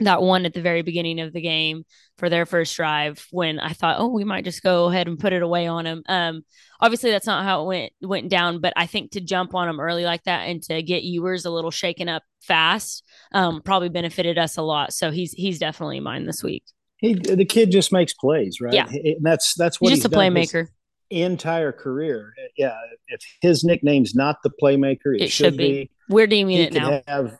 that 0.00 0.22
one 0.22 0.44
at 0.44 0.54
the 0.54 0.62
very 0.62 0.82
beginning 0.82 1.20
of 1.20 1.32
the 1.32 1.40
game 1.40 1.84
for 2.18 2.28
their 2.28 2.46
first 2.46 2.74
drive 2.74 3.26
when 3.30 3.60
I 3.60 3.72
thought, 3.72 3.96
oh, 3.98 4.08
we 4.08 4.24
might 4.24 4.44
just 4.44 4.62
go 4.62 4.86
ahead 4.86 5.06
and 5.06 5.18
put 5.18 5.32
it 5.32 5.42
away 5.42 5.66
on 5.66 5.86
him. 5.86 6.02
Um, 6.08 6.44
obviously 6.80 7.10
that's 7.10 7.26
not 7.26 7.44
how 7.44 7.62
it 7.62 7.66
went 7.66 7.92
went 8.02 8.28
down, 8.28 8.60
but 8.60 8.72
I 8.76 8.86
think 8.86 9.12
to 9.12 9.20
jump 9.20 9.54
on 9.54 9.68
him 9.68 9.80
early 9.80 10.04
like 10.04 10.24
that 10.24 10.48
and 10.48 10.62
to 10.64 10.82
get 10.82 11.02
Ewers 11.02 11.44
a 11.44 11.50
little 11.50 11.70
shaken 11.70 12.08
up 12.08 12.22
fast, 12.42 13.04
um, 13.32 13.62
probably 13.62 13.88
benefited 13.88 14.38
us 14.38 14.56
a 14.56 14.62
lot. 14.62 14.92
So 14.92 15.10
he's 15.10 15.32
he's 15.32 15.58
definitely 15.58 16.00
mine 16.00 16.26
this 16.26 16.42
week. 16.42 16.64
He 16.98 17.14
the 17.14 17.44
kid 17.44 17.70
just 17.70 17.92
makes 17.92 18.12
plays, 18.12 18.60
right? 18.60 18.74
Yeah, 18.74 18.86
and 18.88 19.24
that's 19.24 19.54
that's 19.54 19.80
what 19.80 19.90
he's 19.90 20.02
just 20.02 20.12
he's 20.12 20.16
a 20.16 20.20
playmaker. 20.20 20.68
Entire 21.10 21.72
career, 21.72 22.34
yeah. 22.56 22.76
If 23.08 23.20
his 23.40 23.62
nickname's 23.62 24.14
not 24.14 24.36
the 24.42 24.50
playmaker, 24.62 25.14
it, 25.14 25.22
it 25.22 25.30
should, 25.30 25.56
be. 25.56 25.84
be. 25.84 25.90
We're 26.08 26.26
deeming 26.26 26.58
it 26.58 26.72
now. 26.72 27.02
Have, 27.06 27.38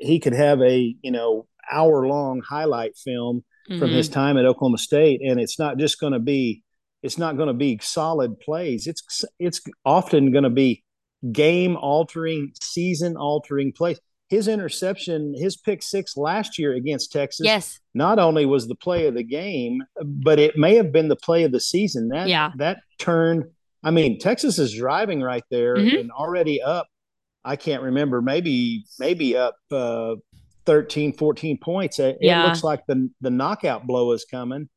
he 0.00 0.18
could 0.18 0.32
have 0.32 0.60
a 0.62 0.96
you 1.02 1.10
know 1.10 1.46
hour 1.70 2.06
long 2.06 2.40
highlight 2.40 2.96
film 2.96 3.44
mm-hmm. 3.68 3.78
from 3.78 3.90
his 3.90 4.08
mm-hmm. 4.08 4.14
time 4.14 4.38
at 4.38 4.44
Oklahoma 4.44 4.78
State, 4.78 5.20
and 5.22 5.40
it's 5.40 5.58
not 5.58 5.78
just 5.78 6.00
going 6.00 6.12
to 6.12 6.18
be 6.18 6.62
it's 7.02 7.18
not 7.18 7.36
going 7.36 7.48
to 7.48 7.54
be 7.54 7.78
solid 7.82 8.38
plays. 8.40 8.86
It's 8.86 9.24
it's 9.38 9.60
often 9.84 10.32
going 10.32 10.44
to 10.44 10.50
be 10.50 10.84
game 11.30 11.76
altering, 11.76 12.52
season 12.60 13.16
altering 13.16 13.72
plays. 13.72 14.00
His 14.28 14.48
interception, 14.48 15.34
his 15.36 15.58
pick 15.58 15.82
six 15.82 16.16
last 16.16 16.58
year 16.58 16.72
against 16.72 17.12
Texas, 17.12 17.44
yes, 17.44 17.80
not 17.92 18.18
only 18.18 18.46
was 18.46 18.66
the 18.66 18.74
play 18.74 19.06
of 19.06 19.14
the 19.14 19.22
game, 19.22 19.82
but 20.02 20.38
it 20.38 20.56
may 20.56 20.76
have 20.76 20.90
been 20.90 21.08
the 21.08 21.16
play 21.16 21.42
of 21.42 21.52
the 21.52 21.60
season. 21.60 22.08
That 22.08 22.28
yeah. 22.28 22.52
that 22.56 22.78
turned. 22.98 23.44
I 23.84 23.90
mean, 23.90 24.18
Texas 24.18 24.58
is 24.58 24.74
driving 24.74 25.20
right 25.20 25.42
there 25.50 25.76
mm-hmm. 25.76 25.96
and 25.98 26.10
already 26.12 26.62
up. 26.62 26.86
I 27.44 27.56
can't 27.56 27.82
remember, 27.82 28.22
maybe 28.22 28.84
maybe 28.98 29.36
up 29.36 29.56
uh, 29.70 30.14
13, 30.66 31.12
14 31.14 31.58
points. 31.58 31.98
It, 31.98 32.18
yeah. 32.20 32.44
it 32.44 32.48
looks 32.48 32.64
like 32.64 32.86
the 32.86 33.10
the 33.20 33.30
knockout 33.30 33.86
blow 33.86 34.12
is 34.12 34.24
coming. 34.24 34.68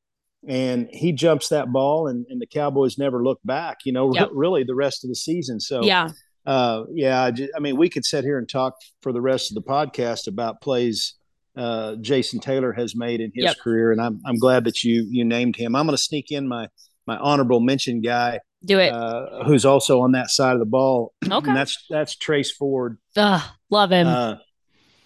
And 0.48 0.88
he 0.92 1.12
jumps 1.12 1.50
that 1.50 1.72
ball, 1.72 2.08
and, 2.08 2.24
and 2.30 2.40
the 2.40 2.46
Cowboys 2.46 3.00
never 3.00 3.24
look 3.24 3.40
back. 3.44 3.80
You 3.84 3.92
know, 3.92 4.14
yep. 4.14 4.30
really 4.32 4.64
the 4.64 4.76
rest 4.76 5.04
of 5.04 5.10
the 5.10 5.16
season. 5.16 5.60
So 5.60 5.82
yeah, 5.84 6.10
uh, 6.46 6.84
yeah. 6.94 7.24
I, 7.24 7.32
just, 7.32 7.52
I 7.56 7.60
mean, 7.60 7.78
we 7.78 7.90
could 7.90 8.06
sit 8.06 8.24
here 8.24 8.38
and 8.38 8.48
talk 8.48 8.76
for 9.02 9.12
the 9.12 9.22
rest 9.22 9.50
of 9.50 9.56
the 9.56 9.64
podcast 9.64 10.28
about 10.28 10.62
plays 10.62 11.16
uh, 11.58 11.96
Jason 12.02 12.40
Taylor 12.40 12.74
has 12.74 12.96
made 12.96 13.22
in 13.22 13.32
his 13.34 13.46
yep. 13.46 13.58
career, 13.60 13.92
and 13.92 14.02
I'm 14.02 14.22
I'm 14.26 14.38
glad 14.38 14.66
that 14.66 14.84
you 14.84 15.08
you 15.10 15.26
named 15.26 15.56
him. 15.56 15.76
I'm 15.76 15.86
going 15.86 15.98
to 15.98 16.02
sneak 16.02 16.32
in 16.32 16.48
my 16.48 16.68
my 17.08 17.18
honorable 17.18 17.60
mention 17.60 18.02
guy. 18.02 18.40
Do 18.64 18.80
it. 18.80 18.92
Uh, 18.92 19.44
who's 19.46 19.66
also 19.66 20.02
on 20.02 20.14
that 20.14 20.30
side 20.30 20.54
of 20.54 20.60
the 20.60 20.66
ball? 20.66 21.14
Okay. 21.24 21.48
And 21.48 21.56
that's 21.56 21.86
that's 21.90 22.16
Trace 22.16 22.52
Ford. 22.52 22.98
Ugh, 23.16 23.42
love 23.70 23.92
him. 23.92 24.08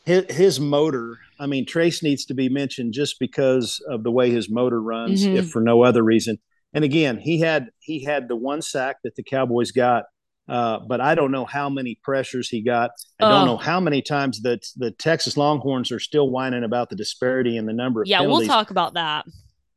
His, 0.06 0.26
his 0.30 0.60
motor. 0.60 1.20
I 1.40 1.46
mean, 1.46 1.66
Trace 1.66 2.04
needs 2.04 2.26
to 2.26 2.34
be 2.34 2.50
mentioned 2.50 2.94
just 2.94 3.20
because 3.20 3.82
of 3.88 4.04
the 4.04 4.12
way 4.12 4.32
his 4.32 4.50
motor 4.50 4.82
runs, 4.82 5.26
mm-hmm. 5.26 5.38
if 5.38 5.50
for 5.50 5.62
no 5.62 5.84
other 5.84 6.04
reason. 6.04 6.38
And 6.74 6.84
again, 6.84 7.18
he 7.18 7.40
had 7.40 7.70
he 7.80 8.04
had 8.04 8.28
the 8.28 8.36
one 8.36 8.62
sack 8.62 8.98
that 9.04 9.16
the 9.16 9.24
Cowboys 9.24 9.72
got, 9.72 10.06
uh, 10.48 10.80
but 10.80 11.02
I 11.02 11.16
don't 11.16 11.32
know 11.32 11.46
how 11.46 11.70
many 11.70 12.00
pressures 12.04 12.50
he 12.50 12.62
got. 12.62 12.92
I 13.20 13.26
oh. 13.26 13.30
don't 13.30 13.46
know 13.46 13.58
how 13.58 13.80
many 13.80 14.02
times 14.02 14.42
that 14.42 14.66
the 14.76 14.92
Texas 14.92 15.38
Longhorns 15.38 15.92
are 15.92 16.00
still 16.00 16.30
whining 16.30 16.64
about 16.64 16.90
the 16.90 16.96
disparity 16.96 17.58
in 17.58 17.66
the 17.66 17.74
number 17.74 18.02
of 18.02 18.08
yeah. 18.08 18.20
Penalties. 18.20 18.48
We'll 18.48 18.58
talk 18.58 18.72
about 18.72 18.94
that. 18.94 19.26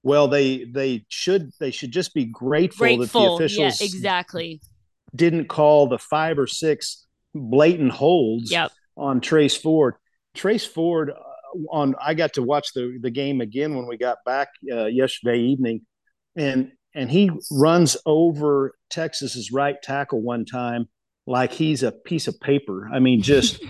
Well, 0.03 0.29
they 0.29 0.65
they 0.65 1.05
should 1.09 1.53
they 1.61 1.71
should 1.71 1.93
just 1.93 2.13
be 2.13 2.25
grateful, 2.25 2.87
grateful. 2.87 3.23
that 3.23 3.29
the 3.29 3.35
officials 3.35 3.81
yeah, 3.81 3.87
exactly 3.87 4.61
didn't 5.15 5.47
call 5.49 5.89
the 5.89 5.99
five 5.99 6.39
or 6.39 6.47
six 6.47 7.07
blatant 7.35 7.93
holds 7.93 8.51
yep. 8.51 8.73
on 8.97 9.21
Trace 9.21 9.57
Ford. 9.57 9.95
Trace 10.35 10.67
Ford 10.67 11.11
uh, 11.11 11.59
on 11.71 11.95
I 12.01 12.15
got 12.15 12.35
to 12.35 12.43
watch 12.43 12.73
the 12.75 12.99
the 13.01 13.11
game 13.11 13.41
again 13.41 13.77
when 13.77 13.87
we 13.87 13.97
got 13.97 14.19
back 14.25 14.49
uh, 14.71 14.87
yesterday 14.87 15.39
evening, 15.39 15.83
and 16.37 16.73
and 16.95 17.11
he 17.11 17.31
runs 17.51 17.97
over 18.07 18.75
Texas's 18.91 19.51
right 19.53 19.81
tackle 19.83 20.21
one 20.21 20.45
time 20.45 20.89
like 21.27 21.53
he's 21.53 21.83
a 21.83 21.93
piece 21.93 22.27
of 22.29 22.39
paper. 22.41 22.89
I 22.93 22.99
mean, 22.99 23.23
just 23.23 23.63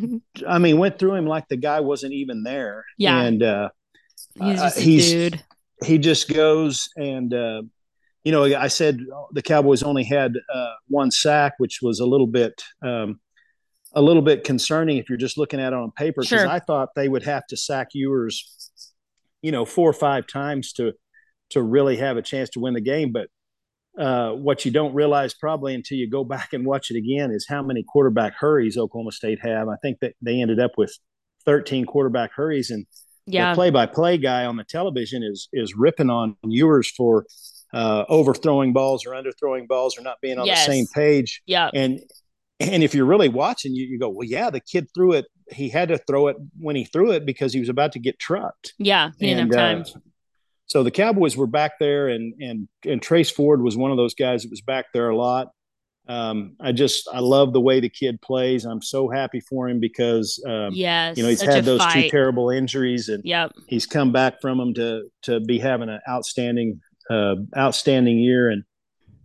I 0.48 0.58
mean, 0.58 0.78
went 0.78 0.98
through 0.98 1.14
him 1.14 1.26
like 1.26 1.48
the 1.48 1.56
guy 1.56 1.80
wasn't 1.80 2.12
even 2.12 2.42
there. 2.42 2.84
Yeah, 2.98 3.20
and 3.20 3.42
uh, 3.42 3.68
he's 4.40 4.60
uh, 4.60 4.70
he's, 4.76 5.10
dude. 5.10 5.44
He 5.84 5.98
just 5.98 6.32
goes 6.32 6.88
and. 6.96 7.32
Uh, 7.32 7.62
you 8.24 8.32
know, 8.32 8.44
I 8.44 8.68
said 8.68 9.00
the 9.32 9.40
Cowboys 9.40 9.82
only 9.82 10.04
had 10.04 10.34
uh, 10.52 10.72
one 10.88 11.10
sack, 11.10 11.54
which 11.56 11.78
was 11.80 12.00
a 12.00 12.04
little 12.04 12.26
bit 12.26 12.62
um, 12.82 13.20
a 13.94 14.02
little 14.02 14.22
bit 14.22 14.44
concerning 14.44 14.98
if 14.98 15.08
you're 15.08 15.18
just 15.18 15.38
looking 15.38 15.60
at 15.60 15.72
it 15.72 15.76
on 15.76 15.90
paper 15.92 16.20
because 16.22 16.40
Sure. 16.40 16.48
I 16.48 16.58
thought 16.60 16.90
they 16.94 17.08
would 17.08 17.22
have 17.22 17.46
to 17.48 17.56
sack 17.56 17.88
Ewers, 17.94 18.70
you 19.42 19.50
know, 19.52 19.64
four 19.64 19.88
or 19.88 19.94
five 19.94 20.26
times 20.26 20.72
to 20.74 20.92
to 21.50 21.62
really 21.62 21.96
have 21.96 22.16
a 22.18 22.22
chance 22.22 22.50
to 22.50 22.60
win 22.60 22.74
the 22.74 22.80
game. 22.80 23.10
But 23.12 23.28
uh, 23.98 24.32
what 24.32 24.64
you 24.66 24.70
don't 24.70 24.94
realize 24.94 25.32
probably 25.34 25.74
until 25.74 25.96
you 25.98 26.08
go 26.08 26.22
back 26.34 26.52
and 26.52 26.66
watch 26.66 26.90
it 26.90 26.96
again 26.96 27.30
is 27.30 27.46
how 27.48 27.62
many 27.62 27.82
quarterback 27.82 28.34
hurries 28.38 28.76
Oklahoma 28.76 29.12
State 29.12 29.38
have. 29.40 29.68
I 29.68 29.76
think 29.82 29.98
that 30.00 30.14
they 30.20 30.40
ended 30.42 30.60
up 30.60 30.72
with 30.76 30.94
13 31.46 31.86
quarterback 31.86 32.32
hurries, 32.34 32.70
and 32.70 32.86
Yeah. 33.26 33.50
the 33.52 33.54
play-by-play 33.54 34.18
guy 34.18 34.44
on 34.44 34.56
the 34.56 34.64
television 34.64 35.22
is 35.22 35.48
is 35.52 35.74
ripping 35.74 36.10
on 36.10 36.36
Ewers 36.44 36.90
for 36.90 37.24
uh, 37.72 38.04
overthrowing 38.08 38.72
balls 38.72 39.04
or 39.06 39.10
underthrowing 39.12 39.66
balls 39.68 39.98
or 39.98 40.02
not 40.02 40.16
being 40.22 40.38
on 40.38 40.46
Yes. 40.46 40.66
the 40.66 40.72
same 40.72 40.86
page. 40.94 41.42
yeah. 41.46 41.70
And 41.74 42.00
and 42.60 42.82
if 42.82 42.94
you're 42.94 43.04
really 43.06 43.28
watching, 43.28 43.74
you, 43.74 43.86
you 43.86 43.98
go, 43.98 44.08
well, 44.08 44.26
yeah, 44.26 44.50
the 44.50 44.60
kid 44.60 44.88
threw 44.94 45.12
it. 45.12 45.26
He 45.50 45.68
had 45.68 45.88
to 45.88 45.98
throw 45.98 46.28
it 46.28 46.36
when 46.58 46.76
he 46.76 46.84
threw 46.84 47.12
it 47.12 47.24
because 47.24 47.52
he 47.52 47.60
was 47.60 47.68
about 47.68 47.92
to 47.92 47.98
get 47.98 48.18
trucked. 48.18 48.74
Yeah. 48.78 49.10
He 49.18 49.26
didn't 49.26 49.52
And, 49.52 49.54
have 49.54 49.86
time. 49.86 49.94
uh, 49.96 50.00
so 50.66 50.82
the 50.82 50.90
Cowboys 50.90 51.34
were 51.36 51.46
back 51.46 51.78
there, 51.80 52.08
and 52.08 52.34
and 52.40 52.68
and 52.84 53.00
Trace 53.00 53.30
Ford 53.30 53.62
was 53.62 53.74
one 53.76 53.90
of 53.90 53.96
those 53.96 54.12
guys 54.14 54.42
that 54.42 54.50
was 54.50 54.60
back 54.60 54.86
there 54.92 55.08
a 55.08 55.16
lot. 55.16 55.48
Um, 56.08 56.56
I 56.60 56.72
just 56.72 57.08
I 57.12 57.20
love 57.20 57.54
the 57.54 57.60
way 57.60 57.80
the 57.80 57.88
kid 57.88 58.20
plays. 58.20 58.66
I'm 58.66 58.82
so 58.82 59.08
happy 59.08 59.40
for 59.40 59.66
him 59.68 59.80
because 59.80 60.42
um, 60.46 60.70
yes. 60.74 61.16
you 61.16 61.22
know 61.22 61.30
he's 61.30 61.40
had 61.40 61.64
those 61.64 61.80
two 61.92 62.08
terrible 62.10 62.50
injuries, 62.50 63.08
and 63.08 63.22
Yep. 63.24 63.52
he's 63.66 63.86
come 63.86 64.12
back 64.12 64.42
from 64.42 64.58
them 64.58 64.74
to 64.74 65.04
to 65.22 65.40
be 65.40 65.58
having 65.58 65.88
an 65.88 66.00
outstanding 66.08 66.80
uh, 67.08 67.36
outstanding 67.56 68.18
year. 68.18 68.50
And 68.50 68.64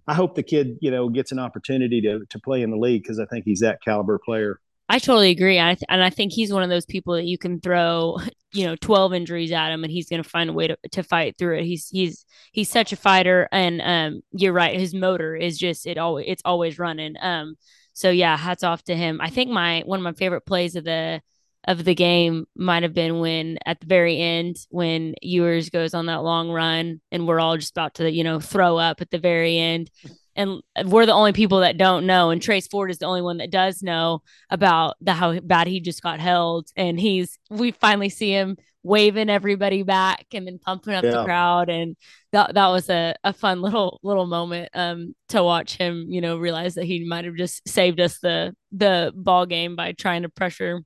I 0.08 0.13
hope 0.13 0.36
the 0.36 0.44
kid 0.44 0.78
you 0.82 0.92
know 0.92 1.10
gets 1.10 1.32
an 1.32 1.39
opportunity 1.39 2.02
to 2.02 2.26
to 2.30 2.39
play 2.39 2.62
in 2.62 2.72
the 2.72 2.78
league 2.78 3.04
because 3.04 3.20
I 3.20 3.26
think 3.26 3.46
he's 3.46 3.62
that 3.62 3.82
caliber 3.82 4.20
player. 4.24 4.60
I 4.89 5.00
totally 5.00 5.32
agree. 5.32 5.60
I 5.60 5.76
th- 5.76 5.86
and 5.89 6.04
I 6.04 6.10
think 6.10 6.34
he's 6.34 6.52
one 6.52 6.62
of 6.62 6.70
those 6.70 6.86
people 6.86 7.13
that 7.16 7.24
you 7.24 7.38
can 7.38 7.62
throw, 7.62 8.20
you 8.54 8.66
know, 8.66 8.76
12 8.76 9.13
injuries 9.13 9.52
at 9.52 9.72
him 9.72 9.84
and 9.84 9.92
he's 9.92 10.10
going 10.10 10.22
to 10.22 10.30
find 10.30 10.50
a 10.50 10.54
way 10.54 10.68
to, 10.68 10.78
to 10.92 11.04
fight 11.04 11.38
through 11.38 11.60
it. 11.60 11.66
He's 11.66 11.89
he's 11.89 12.26
he's 12.52 12.70
such 12.70 12.92
a 12.92 12.98
fighter 12.98 13.48
and 13.52 13.82
um 13.82 14.22
you're 14.32 14.54
right, 14.54 14.80
his 14.80 14.94
motor 14.94 15.36
is 15.36 15.58
just 15.58 15.88
it 15.88 15.98
always 15.98 16.26
it's 16.28 16.42
always 16.46 16.80
running. 16.80 17.16
Um 17.22 17.56
so 17.94 18.10
yeah, 18.10 18.38
hats 18.38 18.63
off 18.63 18.84
to 18.86 18.96
him. 18.96 19.22
I 19.22 19.30
think 19.30 19.52
my 19.52 19.84
one 19.86 20.00
of 20.00 20.04
my 20.04 20.13
favorite 20.13 20.46
plays 20.46 20.76
of 20.76 20.84
the 20.84 21.22
of 21.65 21.84
the 21.84 21.95
game 21.95 22.45
might 22.56 22.84
have 22.84 22.93
been 22.93 23.19
when 23.19 23.58
at 23.65 23.80
the 23.80 23.88
very 23.88 24.19
end 24.19 24.58
when 24.69 25.15
Ewers 25.21 25.69
goes 25.69 25.93
on 25.93 26.08
that 26.08 26.23
long 26.23 26.49
run 26.49 27.02
and 27.12 27.28
we're 27.28 27.39
all 27.39 27.58
just 27.58 27.71
about 27.71 27.95
to, 27.95 28.12
you 28.12 28.23
know, 28.23 28.39
throw 28.39 28.78
up 28.78 29.02
at 29.02 29.12
the 29.12 29.17
very 29.17 29.58
end. 29.58 29.89
And 30.36 30.62
we're 30.86 31.06
the 31.06 31.13
only 31.13 31.32
people 31.32 31.60
that 31.60 31.78
don't 31.78 32.08
know. 32.08 32.32
And 32.32 32.41
Trace 32.41 32.67
Ford 32.67 32.89
is 32.89 32.97
the 32.97 33.06
only 33.06 33.21
one 33.21 33.38
that 33.38 33.52
does 33.52 33.84
know 33.84 34.23
about 34.49 34.95
the 34.99 35.13
how 35.13 35.39
bad 35.39 35.67
he 35.67 35.80
just 35.80 36.02
got 36.02 36.19
held. 36.19 36.69
And 36.76 36.99
he's 36.99 37.38
we 37.49 37.71
finally 37.71 38.10
see 38.10 38.32
him 38.32 38.58
waving 38.82 39.30
everybody 39.30 39.84
back 39.84 40.26
and 40.34 40.45
then 40.45 40.60
pumping 40.60 40.95
up 40.95 41.04
the 41.04 41.23
crowd. 41.23 41.69
And 41.69 41.95
that 42.32 42.56
that 42.56 42.67
was 42.67 42.89
a, 42.89 43.15
a 43.23 43.32
fun 43.32 43.62
little 43.62 43.99
little 44.04 44.26
moment 44.26 44.69
um 44.73 45.15
to 45.30 45.43
watch 45.43 45.78
him, 45.78 46.08
you 46.10 46.19
know, 46.19 46.38
realize 46.38 46.73
that 46.76 46.86
he 46.86 47.06
might 47.06 47.26
have 47.26 47.36
just 47.36 47.67
saved 47.69 47.99
us 47.99 48.17
the 48.19 48.56
the 48.71 49.13
ball 49.15 49.45
game 49.45 49.76
by 49.76 49.91
trying 49.93 50.23
to 50.23 50.30
pressure 50.30 50.82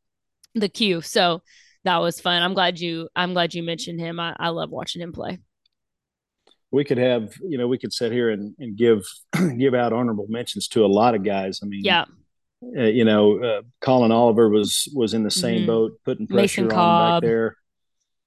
the 0.60 0.70
queue. 0.70 1.02
So 1.02 1.42
that 1.84 1.98
was 1.98 2.20
fun. 2.20 2.42
I'm 2.44 2.54
glad 2.54 2.80
you 2.80 3.10
I'm 3.16 3.34
glad 3.34 3.54
you 3.54 3.64
mentioned 3.64 4.00
him. 4.00 4.20
I, 4.20 4.36
I 4.40 4.50
love 4.50 4.70
watching 4.70 5.02
him 5.02 5.12
play. 5.14 5.40
We 6.72 6.84
could 6.84 6.98
have 6.98 7.34
you 7.44 7.58
know 7.58 7.68
we 7.68 7.78
could 7.78 7.94
sit 7.94 8.12
here 8.12 8.30
and, 8.30 8.54
and 8.60 8.76
give 8.78 9.04
give 9.58 9.74
out 9.74 9.94
honorable 9.94 10.26
mentions 10.30 10.68
to 10.70 10.86
a 10.86 10.88
lot 10.88 11.16
of 11.16 11.24
guys. 11.24 11.60
I 11.64 11.66
mean, 11.68 11.82
Yeah. 11.84 12.06
uh, 12.78 12.84
you 12.84 13.06
know, 13.06 13.42
uh, 13.42 13.62
Collin 13.80 14.12
Oliver 14.12 14.50
was 14.50 14.92
was 14.94 15.14
in 15.14 15.24
the 15.24 15.32
same 15.32 15.62
Mhm. 15.64 15.68
boat, 15.68 15.92
putting 16.04 16.28
Mason 16.30 16.68
pressure 16.68 16.80
on 16.80 16.86
Cobb. 16.86 17.22
back 17.22 17.28
there. 17.30 17.56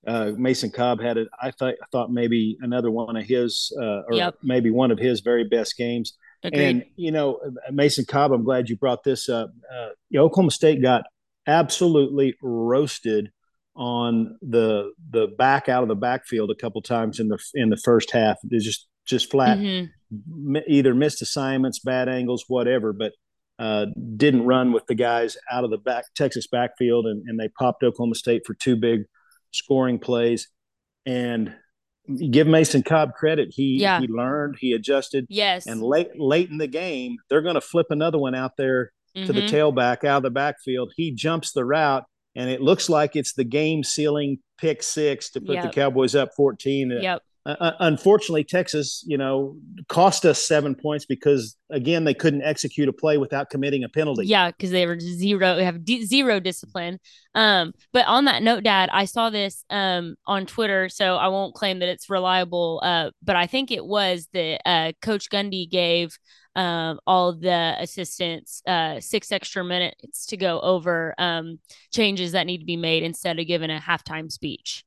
Uh, 0.07 0.33
Mason 0.39 0.71
Cobb 0.71 1.03
had 1.03 1.19
it. 1.19 1.29
I 1.39 1.51
thought 1.51 1.75
I 1.75 1.87
thought 1.93 2.11
maybe 2.11 2.57
another 2.63 2.91
one 2.91 3.15
of 3.17 3.25
his, 3.27 3.71
uh, 3.79 4.03
or 4.09 4.15
Yep. 4.15 4.37
maybe 4.43 4.71
one 4.71 4.91
of 4.91 4.99
his 4.99 5.21
very 5.21 5.45
best 5.45 5.77
games. 5.77 6.17
Agreed. 6.43 6.63
And 6.63 6.85
you 6.97 7.13
know, 7.13 7.39
Mason 7.71 8.07
Cobb. 8.07 8.33
I'm 8.33 8.43
glad 8.45 8.71
you 8.71 8.77
brought 8.79 9.05
this 9.05 9.29
up. 9.29 9.51
Uh, 9.71 9.89
you 10.09 10.19
know, 10.19 10.25
Oklahoma 10.25 10.53
State 10.53 10.81
got 10.81 11.05
absolutely 11.47 12.35
roasted 12.43 13.31
on 13.77 14.37
the 14.43 14.93
the 15.11 15.29
back 15.39 15.69
out 15.69 15.83
of 15.83 15.89
the 15.89 15.95
backfield 15.95 16.51
a 16.51 16.55
couple 16.55 16.83
times 16.83 17.21
in 17.21 17.29
the 17.29 17.39
in 17.55 17.71
the 17.71 17.77
first 17.77 18.11
half. 18.11 18.37
They 18.45 18.59
just 18.59 18.87
just 19.07 19.31
flat 19.31 19.59
Mhm. 19.59 19.89
m- 20.13 20.63
either 20.69 20.95
missed 20.95 21.23
assignments, 21.23 21.79
bad 21.79 22.09
angles, 22.09 22.45
whatever, 22.49 22.93
but 22.93 23.13
uh, 23.59 23.87
didn't 24.17 24.45
run 24.47 24.73
with 24.73 24.87
the 24.87 24.95
guys 24.95 25.37
out 25.51 25.65
of 25.65 25.71
the 25.71 25.77
back 25.79 26.05
Texas 26.17 26.47
backfield, 26.47 27.07
and, 27.07 27.23
and 27.29 27.39
they 27.39 27.49
popped 27.49 27.83
Oklahoma 27.83 28.15
State 28.15 28.43
for 28.47 28.55
two 28.55 28.75
big 28.77 29.03
scoring 29.51 29.99
plays. 29.99 30.49
And 31.07 31.55
give 32.31 32.47
Mason 32.47 32.83
Cobb 32.83 33.15
credit; 33.15 33.49
he 33.53 33.79
Yeah. 33.81 34.01
he 34.01 34.07
learned, 34.09 34.57
he 34.61 34.73
adjusted, 34.73 35.27
Yes. 35.29 35.67
and 35.67 35.83
late 35.83 36.19
late 36.19 36.51
in 36.51 36.59
the 36.59 36.67
game, 36.69 37.17
they're 37.29 37.43
going 37.43 37.55
to 37.55 37.61
flip 37.61 37.87
another 37.91 38.19
one 38.19 38.35
out 38.35 38.57
there 38.57 38.93
to 39.17 39.33
the 39.33 39.43
Mhm. 39.43 39.49
tailback 39.51 40.05
out 40.05 40.19
of 40.19 40.23
the 40.23 40.31
backfield. 40.31 40.93
He 40.97 41.11
jumps 41.13 41.53
the 41.53 41.65
route, 41.65 42.05
and 42.37 42.49
it 42.51 42.61
looks 42.61 42.89
like 42.89 43.17
it's 43.17 43.33
the 43.35 43.45
game 43.45 43.83
sealing 43.85 44.39
pick 44.59 44.83
six 44.83 45.31
to 45.31 45.41
put 45.41 45.61
the 45.63 45.69
Cowboys 45.69 46.15
up 46.15 46.31
fourteen. 46.37 46.91
Yep. 46.91 47.23
Uh, 47.47 47.57
uh, 47.59 47.73
unfortunately, 47.81 48.45
Texas, 48.45 49.03
you 49.07 49.17
know, 49.17 49.57
cost 49.89 50.27
us 50.27 50.47
seven 50.47 50.75
points 50.75 51.07
because 51.07 51.57
again 51.71 52.05
they 52.05 52.13
couldn't 52.13 52.43
execute 52.43 52.87
a 52.87 52.93
play 52.93 53.17
without 53.17 53.49
committing 53.49 53.83
a 53.83 53.89
penalty. 53.89 54.27
Yeah, 54.27 54.51
because 54.51 54.71
they 54.71 54.85
were 54.87 55.01
zero 55.01 55.59
have 55.59 55.83
d- 55.83 56.05
zero 56.05 56.39
discipline. 56.39 57.01
Um, 57.35 57.73
but 57.95 58.07
on 58.07 58.27
that 58.27 58.43
note, 58.43 58.63
Dad, 58.65 58.91
I 58.93 59.07
saw 59.07 59.31
this 59.31 59.65
um 59.71 60.17
on 60.27 60.45
Twitter, 60.45 60.91
so 60.91 61.17
I 61.17 61.29
won't 61.29 61.55
claim 61.55 61.79
that 61.79 61.89
it's 61.89 62.11
reliable. 62.11 62.83
Uh, 62.85 63.11
but 63.23 63.37
I 63.37 63.47
think 63.47 63.71
it 63.71 63.87
was 63.87 64.29
that 64.35 64.61
uh, 64.67 64.93
Coach 65.01 65.31
Gundy 65.31 65.69
gave 65.69 66.19
um 66.57 66.99
all 67.07 67.33
the 67.33 67.77
assistants 67.79 68.63
uh 68.67 68.99
six 69.01 69.31
extra 69.31 69.63
minutes 69.65 70.27
to 70.27 70.37
go 70.37 70.61
over 70.61 71.15
um 71.19 71.59
changes 71.93 72.33
that 72.33 72.47
need 72.47 72.59
to 72.59 72.65
be 72.65 72.77
made 72.77 73.03
instead 73.03 73.39
of 73.39 73.47
giving 73.47 73.71
a 73.71 73.79
halftime 73.79 74.31
speech. 74.31 74.85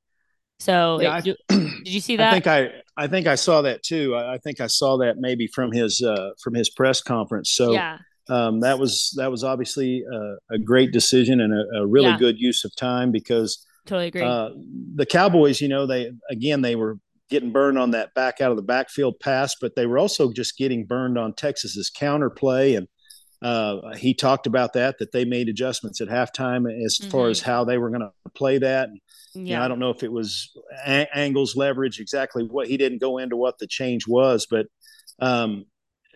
So 0.60 1.00
Yeah, 1.00 1.22
it- 1.24 1.38
did 1.50 1.88
you 1.88 2.00
see 2.00 2.16
that? 2.18 2.32
I 2.32 2.34
think 2.36 2.48
I 2.48 2.70
I 2.98 3.08
think 3.08 3.28
I 3.28 3.36
saw 3.36 3.62
that 3.64 3.84
too. 3.84 4.16
I, 4.16 4.36
I 4.36 4.38
think 4.38 4.62
I 4.62 4.68
saw 4.68 4.98
that 4.98 5.18
maybe 5.18 5.48
from 5.48 5.72
his 5.72 6.02
uh, 6.02 6.32
from 6.42 6.54
his 6.54 6.70
press 6.70 7.02
conference. 7.02 7.52
So 7.52 7.74
yeah, 7.74 7.98
um, 8.30 8.60
that 8.62 8.80
was 8.80 9.14
that 9.18 9.32
was 9.32 9.44
obviously 9.44 10.04
a, 10.12 10.56
a 10.56 10.58
great 10.60 10.92
decision 10.92 11.42
and 11.42 11.54
a, 11.54 11.80
a 11.82 11.88
really 11.88 12.12
Yeah. 12.12 12.18
good 12.18 12.40
use 12.40 12.64
of 12.66 12.76
time 12.76 13.12
because 13.12 13.66
totally 13.86 14.08
agree. 14.08 14.24
uh, 14.24 14.50
the 14.96 15.06
Cowboys, 15.06 15.60
you 15.62 15.68
know, 15.68 15.86
they 15.86 16.12
again 16.30 16.62
they 16.62 16.76
were 16.76 16.98
getting 17.30 17.52
burned 17.52 17.78
on 17.78 17.92
that 17.92 18.14
back 18.14 18.42
out 18.42 18.52
of 18.52 18.58
the 18.58 18.64
backfield 18.64 19.20
pass, 19.20 19.56
but 19.60 19.76
they 19.76 19.86
were 19.86 19.98
also 19.98 20.32
just 20.32 20.58
getting 20.58 20.86
burned 20.86 21.18
on 21.18 21.34
Texas's 21.34 21.90
counter 21.90 22.30
play. 22.30 22.76
And 22.76 22.88
uh, 23.42 23.94
he 23.96 24.14
talked 24.14 24.48
about 24.48 24.74
that 24.74 25.00
that 25.00 25.12
they 25.12 25.26
made 25.26 25.50
adjustments 25.50 26.00
at 26.00 26.08
halftime 26.08 26.66
as 26.86 26.98
far 27.12 27.28
Mhm. 27.28 27.32
as 27.32 27.42
how 27.42 27.64
they 27.66 27.78
were 27.78 27.90
going 27.90 28.02
to 28.02 28.12
play 28.36 28.58
that. 28.60 28.90
And, 28.90 29.00
you 29.34 29.42
know, 29.44 29.50
yeah, 29.60 29.66
I 29.66 29.68
don't 29.68 29.80
know 29.80 29.90
if 29.90 30.04
it 30.04 30.12
was 30.12 30.52
a- 30.86 31.08
angles, 31.18 31.56
leverage, 31.56 32.00
exactly 32.00 32.44
what 32.44 32.68
he 32.68 32.78
didn't 32.78 33.00
go 33.00 33.18
into 33.18 33.36
what 33.36 33.58
the 33.58 33.68
change 33.68 34.08
was, 34.08 34.46
but 34.50 34.68
um, 35.20 35.66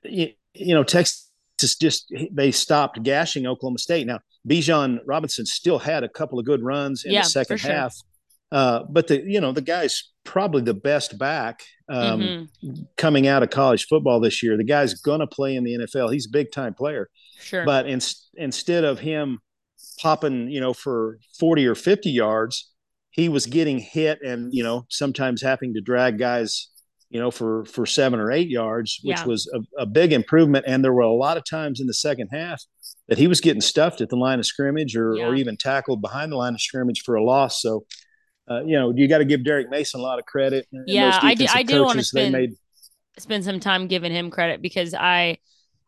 you, 0.04 0.30
you 0.54 0.74
know, 0.74 0.84
Texas 0.84 1.30
just 1.60 2.14
they 2.32 2.52
stopped 2.52 3.02
gashing 3.04 3.48
Oklahoma 3.48 3.80
State. 3.80 4.06
Now, 4.08 4.20
Bijan 4.48 5.00
Robinson 5.06 5.46
still 5.46 5.80
had 5.80 6.04
a 6.04 6.10
couple 6.10 6.40
of 6.40 6.46
good 6.46 6.62
runs 6.62 7.04
in 7.04 7.12
Yeah, 7.12 7.24
the 7.24 7.30
second 7.30 7.58
sure. 7.58 7.72
half, 7.72 7.96
uh, 8.52 8.84
but 8.90 9.08
the 9.08 9.22
you 9.26 9.42
know 9.42 9.52
the 9.52 9.62
guy's 9.62 10.12
probably 10.28 10.62
the 10.62 10.74
best 10.74 11.18
back 11.18 11.64
um, 11.90 12.50
Mhm. 12.64 12.88
coming 12.98 13.28
out 13.28 13.44
of 13.44 13.50
college 13.50 13.88
football 13.88 14.20
this 14.20 14.44
year. 14.44 14.58
The 14.58 14.64
guy's 14.66 14.94
going 14.96 15.22
to 15.22 15.28
play 15.28 15.56
in 15.56 15.64
the 15.64 15.74
NFL. 15.76 16.10
He's 16.12 16.28
a 16.28 16.30
big 16.32 16.52
time 16.52 16.74
player. 16.74 17.10
sure. 17.40 17.64
But 17.66 17.88
in, 17.88 18.00
instead 18.36 18.84
of 18.84 19.00
him 19.00 19.40
popping, 20.00 20.50
you 20.50 20.60
know, 20.60 20.74
for 20.74 21.18
40 21.40 21.66
or 21.66 21.76
50 21.76 22.10
yards, 22.10 22.72
he 23.12 23.30
was 23.30 23.46
getting 23.46 23.80
hit 23.80 24.20
and, 24.22 24.54
you 24.54 24.64
know, 24.64 24.86
sometimes 24.90 25.42
having 25.42 25.74
to 25.76 25.82
drag 25.82 26.18
guys, 26.20 26.68
you 27.10 27.20
know, 27.20 27.32
for, 27.32 27.64
for 27.66 27.86
seven 27.86 28.20
or 28.20 28.32
eight 28.32 28.50
yards, 28.50 29.00
which 29.04 29.18
Yeah. 29.20 29.26
was 29.26 29.50
a, 29.54 29.82
a 29.84 29.86
big 29.86 30.12
improvement. 30.14 30.66
And 30.68 30.84
there 30.84 30.94
were 30.94 31.02
a 31.02 31.14
lot 31.14 31.38
of 31.38 31.44
times 31.46 31.80
in 31.80 31.88
the 31.88 31.94
second 31.94 32.28
half 32.32 32.62
that 33.08 33.18
he 33.18 33.28
was 33.28 33.40
getting 33.40 33.62
stuffed 33.62 34.02
at 34.02 34.10
the 34.10 34.18
line 34.18 34.40
of 34.40 34.46
scrimmage 34.46 34.96
or, 34.98 35.14
or 35.14 35.34
even 35.36 35.56
tackled 35.58 36.02
behind 36.02 36.32
the 36.32 36.36
line 36.38 36.54
of 36.54 36.62
scrimmage 36.62 37.02
for 37.06 37.16
a 37.16 37.24
loss. 37.24 37.62
So, 37.62 37.86
uh, 38.50 38.64
you 38.64 38.78
know, 38.78 38.94
you 38.96 39.08
got 39.08 39.18
to 39.20 39.26
give 39.26 39.44
Derek 39.44 39.70
Mason 39.70 40.00
a 40.00 40.04
lot 40.04 40.20
of 40.20 40.26
credit. 40.26 40.68
And 40.72 40.84
Yeah, 40.88 41.20
I 41.22 41.34
did- 41.36 41.50
I 41.54 41.64
did 41.64 41.82
wanna 41.82 42.04
spend- 42.04 42.34
made 42.34 42.52
spend 43.20 43.44
some 43.44 43.60
time 43.60 43.88
giving 43.88 44.12
him 44.12 44.30
credit 44.30 44.62
because 44.62 44.94
I 44.94 45.38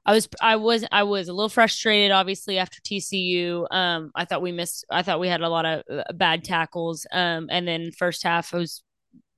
I 0.05 0.13
was 0.13 0.27
I 0.41 0.55
was 0.55 0.83
I 0.91 1.03
was 1.03 1.27
a 1.27 1.33
little 1.33 1.49
frustrated 1.49 2.09
obviously 2.11 2.57
after 2.57 2.81
TCU. 2.81 3.67
Um 3.69 4.11
I 4.15 4.25
thought 4.25 4.41
we 4.41 4.51
missed 4.51 4.83
I 4.89 5.03
thought 5.03 5.19
we 5.19 5.27
had 5.27 5.41
a 5.41 5.49
lot 5.49 5.65
of 5.65 5.83
uh, 5.91 6.03
bad 6.13 6.43
tackles. 6.43 7.05
Um 7.11 7.47
and 7.51 7.67
then 7.67 7.91
first 7.91 8.23
half 8.23 8.51
I 8.53 8.57
was 8.57 8.83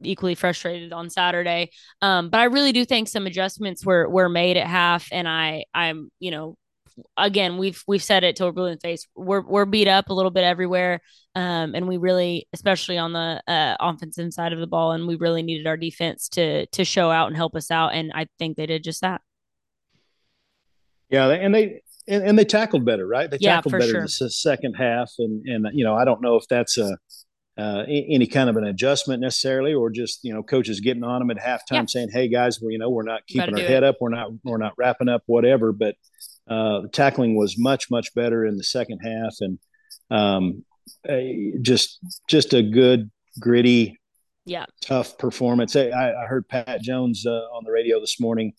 equally 0.03 0.35
frustrated 0.35 0.93
on 0.93 1.09
Saturday. 1.09 1.71
Um 2.01 2.29
but 2.29 2.39
I 2.39 2.45
really 2.45 2.71
do 2.71 2.85
think 2.85 3.09
some 3.09 3.27
adjustments 3.27 3.85
were 3.85 4.07
were 4.09 4.29
made 4.29 4.55
at 4.55 4.67
half 4.67 5.09
and 5.11 5.27
I 5.27 5.65
I'm, 5.73 6.09
you 6.19 6.31
know, 6.31 6.55
again, 7.17 7.57
we've 7.57 7.83
we've 7.87 8.03
said 8.03 8.23
it 8.23 8.35
till 8.35 8.47
we're 8.47 8.53
blue 8.53 8.65
in 8.65 8.73
the 8.73 8.79
face. 8.79 9.07
We're 9.15 9.41
we're 9.41 9.65
beat 9.65 9.87
up 9.87 10.09
a 10.09 10.13
little 10.13 10.31
bit 10.31 10.43
everywhere, 10.43 11.01
um, 11.35 11.75
and 11.75 11.87
we 11.87 11.97
really, 11.97 12.47
especially 12.53 12.97
on 12.97 13.13
the 13.13 13.41
uh, 13.47 13.75
offensive 13.79 14.33
side 14.33 14.53
of 14.53 14.59
the 14.59 14.67
ball, 14.67 14.91
and 14.91 15.07
we 15.07 15.15
really 15.15 15.43
needed 15.43 15.67
our 15.67 15.77
defense 15.77 16.29
to 16.29 16.65
to 16.67 16.85
show 16.85 17.11
out 17.11 17.27
and 17.27 17.35
help 17.35 17.55
us 17.55 17.71
out, 17.71 17.93
and 17.93 18.11
I 18.13 18.27
think 18.39 18.57
they 18.57 18.65
did 18.65 18.83
just 18.83 19.01
that. 19.01 19.21
Yeah, 21.09 21.27
and 21.29 21.53
they 21.53 21.81
and, 22.07 22.23
and 22.23 22.39
they 22.39 22.45
tackled 22.45 22.85
better, 22.85 23.07
right? 23.07 23.29
They 23.29 23.37
tackled 23.37 23.71
for 23.71 23.79
better 23.79 23.91
sure. 23.91 24.01
in 24.01 24.07
the 24.19 24.29
second 24.29 24.73
half, 24.73 25.11
and 25.19 25.45
and 25.47 25.67
you 25.73 25.83
know 25.83 25.95
I 25.95 26.05
don't 26.05 26.21
know 26.21 26.35
if 26.35 26.47
that's 26.49 26.77
a 26.77 26.97
uh, 27.57 27.83
any 27.87 28.27
kind 28.27 28.49
of 28.49 28.55
an 28.57 28.63
adjustment 28.63 29.21
necessarily, 29.21 29.73
or 29.73 29.89
just 29.89 30.23
you 30.23 30.33
know 30.33 30.41
coaches 30.43 30.79
getting 30.79 31.03
on 31.03 31.19
them 31.19 31.31
at 31.31 31.37
halftime 31.37 31.71
Yeah. 31.71 31.85
saying, 31.87 32.09
"Hey 32.11 32.27
guys, 32.27 32.59
well, 32.61 32.71
you 32.71 32.77
know 32.77 32.89
we're 32.89 33.03
not 33.03 33.25
keeping 33.27 33.53
our 33.53 33.59
head 33.61 33.83
it. 33.83 33.89
up, 33.89 33.97
we're 33.99 34.09
not 34.09 34.29
we're 34.43 34.57
not 34.57 34.73
wrapping 34.77 35.09
up, 35.09 35.23
whatever." 35.25 35.71
But 35.71 35.95
uh, 36.49 36.81
the 36.81 36.89
tackling 36.89 37.35
was 37.35 37.57
much 37.57 37.91
much 37.91 38.13
better 38.13 38.45
in 38.45 38.57
the 38.57 38.63
second 38.63 38.99
half, 38.99 39.35
and 39.41 39.59
um, 40.09 40.65
a- 41.07 41.53
just 41.61 41.99
just 42.27 42.53
a 42.53 42.63
good 42.63 43.11
gritty 43.39 43.99
Yeah, 44.45 44.65
tough 44.81 45.17
performance. 45.17 45.75
I, 45.75 45.89
I 45.89 46.25
heard 46.27 46.47
Pat 46.47 46.81
Jones 46.81 47.25
uh, 47.25 47.29
on 47.29 47.63
the 47.63 47.71
radio 47.71 47.99
this 47.99 48.19
morning. 48.19 48.53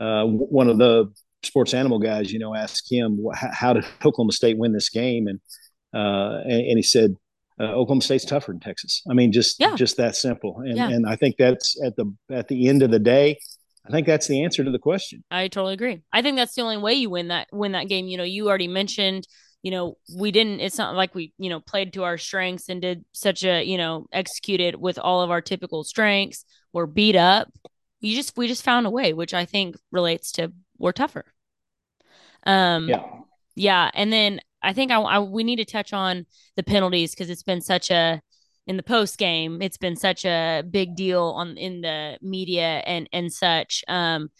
Uh, 0.00 0.24
one 0.26 0.68
of 0.68 0.78
the 0.78 1.12
sports 1.42 1.74
animal 1.74 1.98
guys, 1.98 2.32
you 2.32 2.38
know, 2.38 2.54
asked 2.54 2.90
him 2.90 3.18
how 3.34 3.72
did 3.72 3.84
Oklahoma 4.04 4.32
State 4.32 4.58
win 4.58 4.72
this 4.72 4.88
game, 4.88 5.26
and 5.28 5.40
uh, 5.94 6.40
and, 6.44 6.66
and, 6.66 6.78
he 6.78 6.82
said 6.82 7.16
uh, 7.62 7.66
Oklahoma 7.66 8.02
State's 8.02 8.24
tougher 8.24 8.52
than 8.52 8.60
Texas. 8.60 9.02
I 9.08 9.14
mean, 9.14 9.30
just 9.32 9.60
Yeah. 9.60 9.76
just 9.76 9.96
that 9.98 10.16
simple. 10.16 10.56
And 10.58 10.76
Yeah. 10.76 10.88
and 10.88 11.06
I 11.06 11.16
think 11.16 11.36
that's 11.38 11.80
at 11.82 11.94
the 11.96 12.12
at 12.30 12.48
the 12.48 12.68
end 12.68 12.82
of 12.82 12.90
the 12.90 12.98
day, 12.98 13.38
I 13.86 13.90
think 13.90 14.06
that's 14.06 14.26
the 14.26 14.42
answer 14.44 14.64
to 14.64 14.70
the 14.70 14.78
question. 14.78 15.24
I 15.30 15.48
totally 15.48 15.74
agree. 15.74 16.02
I 16.12 16.22
think 16.22 16.36
that's 16.36 16.54
the 16.54 16.62
only 16.62 16.78
way 16.78 16.94
you 16.94 17.10
win 17.10 17.28
that 17.28 17.48
win 17.52 17.72
that 17.72 17.88
game. 17.88 18.08
You 18.08 18.16
know, 18.18 18.24
you 18.24 18.48
already 18.48 18.68
mentioned, 18.68 19.26
you 19.62 19.70
know, 19.70 19.96
we 20.16 20.30
didn't 20.32 20.60
it's 20.60 20.78
not 20.78 20.96
like 20.96 21.14
we, 21.14 21.32
you 21.38 21.50
know, 21.50 21.60
played 21.60 21.92
to 21.94 22.04
our 22.04 22.18
strengths 22.18 22.68
and 22.68 22.82
did 22.82 23.04
such 23.12 23.44
a, 23.44 23.62
you 23.64 23.78
know, 23.78 24.06
executed 24.12 24.74
with 24.74 24.98
all 24.98 25.22
of 25.22 25.30
our 25.30 25.40
typical 25.40 25.84
strengths. 25.84 26.44
We're 26.72 26.86
beat 26.86 27.16
up. 27.16 27.48
You 28.00 28.16
just 28.16 28.36
we 28.36 28.48
just 28.48 28.64
found 28.64 28.86
a 28.86 28.90
way, 28.90 29.12
which 29.12 29.34
I 29.34 29.44
think 29.44 29.76
relates 29.92 30.32
to 30.32 30.52
we're 30.78 30.92
tougher. 30.92 31.24
Um 32.44 32.88
Yeah. 32.88 33.02
yeah, 33.54 33.90
and 33.94 34.12
then 34.12 34.40
I 34.62 34.72
think 34.72 34.90
I, 34.90 35.00
I 35.00 35.18
we 35.20 35.44
need 35.44 35.56
to 35.56 35.64
touch 35.64 35.92
on 35.92 36.26
the 36.56 36.62
penalties 36.62 37.12
because 37.12 37.30
it's 37.30 37.42
been 37.42 37.60
such 37.60 37.90
a 37.90 38.20
in 38.66 38.76
the 38.76 38.82
post 38.82 39.18
game 39.18 39.60
it's 39.60 39.76
been 39.76 39.96
such 39.96 40.24
a 40.24 40.62
big 40.70 40.94
deal 40.94 41.34
on 41.36 41.56
in 41.56 41.80
the 41.80 42.18
media 42.22 42.82
and 42.86 43.08
and 43.12 43.32
such. 43.32 43.84
Um, 43.88 44.30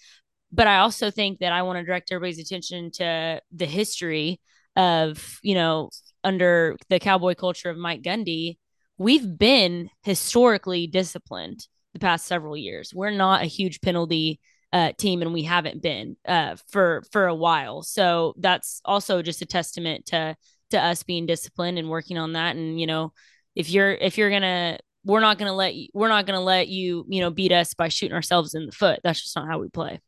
but 0.52 0.66
I 0.66 0.78
also 0.78 1.10
think 1.10 1.38
that 1.38 1.52
I 1.52 1.62
want 1.62 1.78
to 1.78 1.84
direct 1.84 2.12
everybody's 2.12 2.38
attention 2.38 2.90
to 2.92 3.40
the 3.52 3.66
history 3.66 4.40
of 4.76 5.38
you 5.42 5.54
know 5.54 5.90
under 6.24 6.76
the 6.88 7.00
cowboy 7.00 7.34
culture 7.34 7.70
of 7.70 7.76
Mike 7.76 8.02
Gundy, 8.02 8.58
we've 8.98 9.38
been 9.38 9.90
historically 10.02 10.86
disciplined 10.86 11.66
the 11.92 11.98
past 11.98 12.26
several 12.26 12.56
years. 12.56 12.92
We're 12.94 13.10
not 13.10 13.42
a 13.42 13.46
huge 13.46 13.80
penalty 13.80 14.40
uh, 14.72 14.92
team, 14.96 15.22
and 15.22 15.32
we 15.32 15.42
haven't 15.42 15.82
been 15.82 16.16
uh, 16.26 16.56
for 16.70 17.02
for 17.12 17.26
a 17.26 17.34
while. 17.34 17.82
So 17.82 18.34
that's 18.38 18.80
also 18.84 19.22
just 19.22 19.42
a 19.42 19.46
testament 19.46 20.06
to 20.06 20.36
to 20.70 20.78
us 20.78 21.02
being 21.02 21.26
disciplined 21.26 21.78
and 21.78 21.88
working 21.88 22.18
on 22.18 22.32
that. 22.32 22.56
And 22.56 22.80
you 22.80 22.86
know, 22.86 23.12
if 23.54 23.70
you're 23.70 23.92
if 23.92 24.16
you're 24.16 24.30
gonna, 24.30 24.78
we're 25.04 25.20
not 25.20 25.38
gonna 25.38 25.54
let 25.54 25.74
you, 25.74 25.88
we're 25.92 26.08
not 26.08 26.26
gonna 26.26 26.40
let 26.40 26.68
you 26.68 27.04
you 27.08 27.20
know 27.20 27.30
beat 27.30 27.52
us 27.52 27.74
by 27.74 27.88
shooting 27.88 28.14
ourselves 28.14 28.54
in 28.54 28.66
the 28.66 28.72
foot. 28.72 29.00
That's 29.04 29.22
just 29.22 29.36
not 29.36 29.48
how 29.48 29.58
we 29.58 29.68
play. 29.68 30.00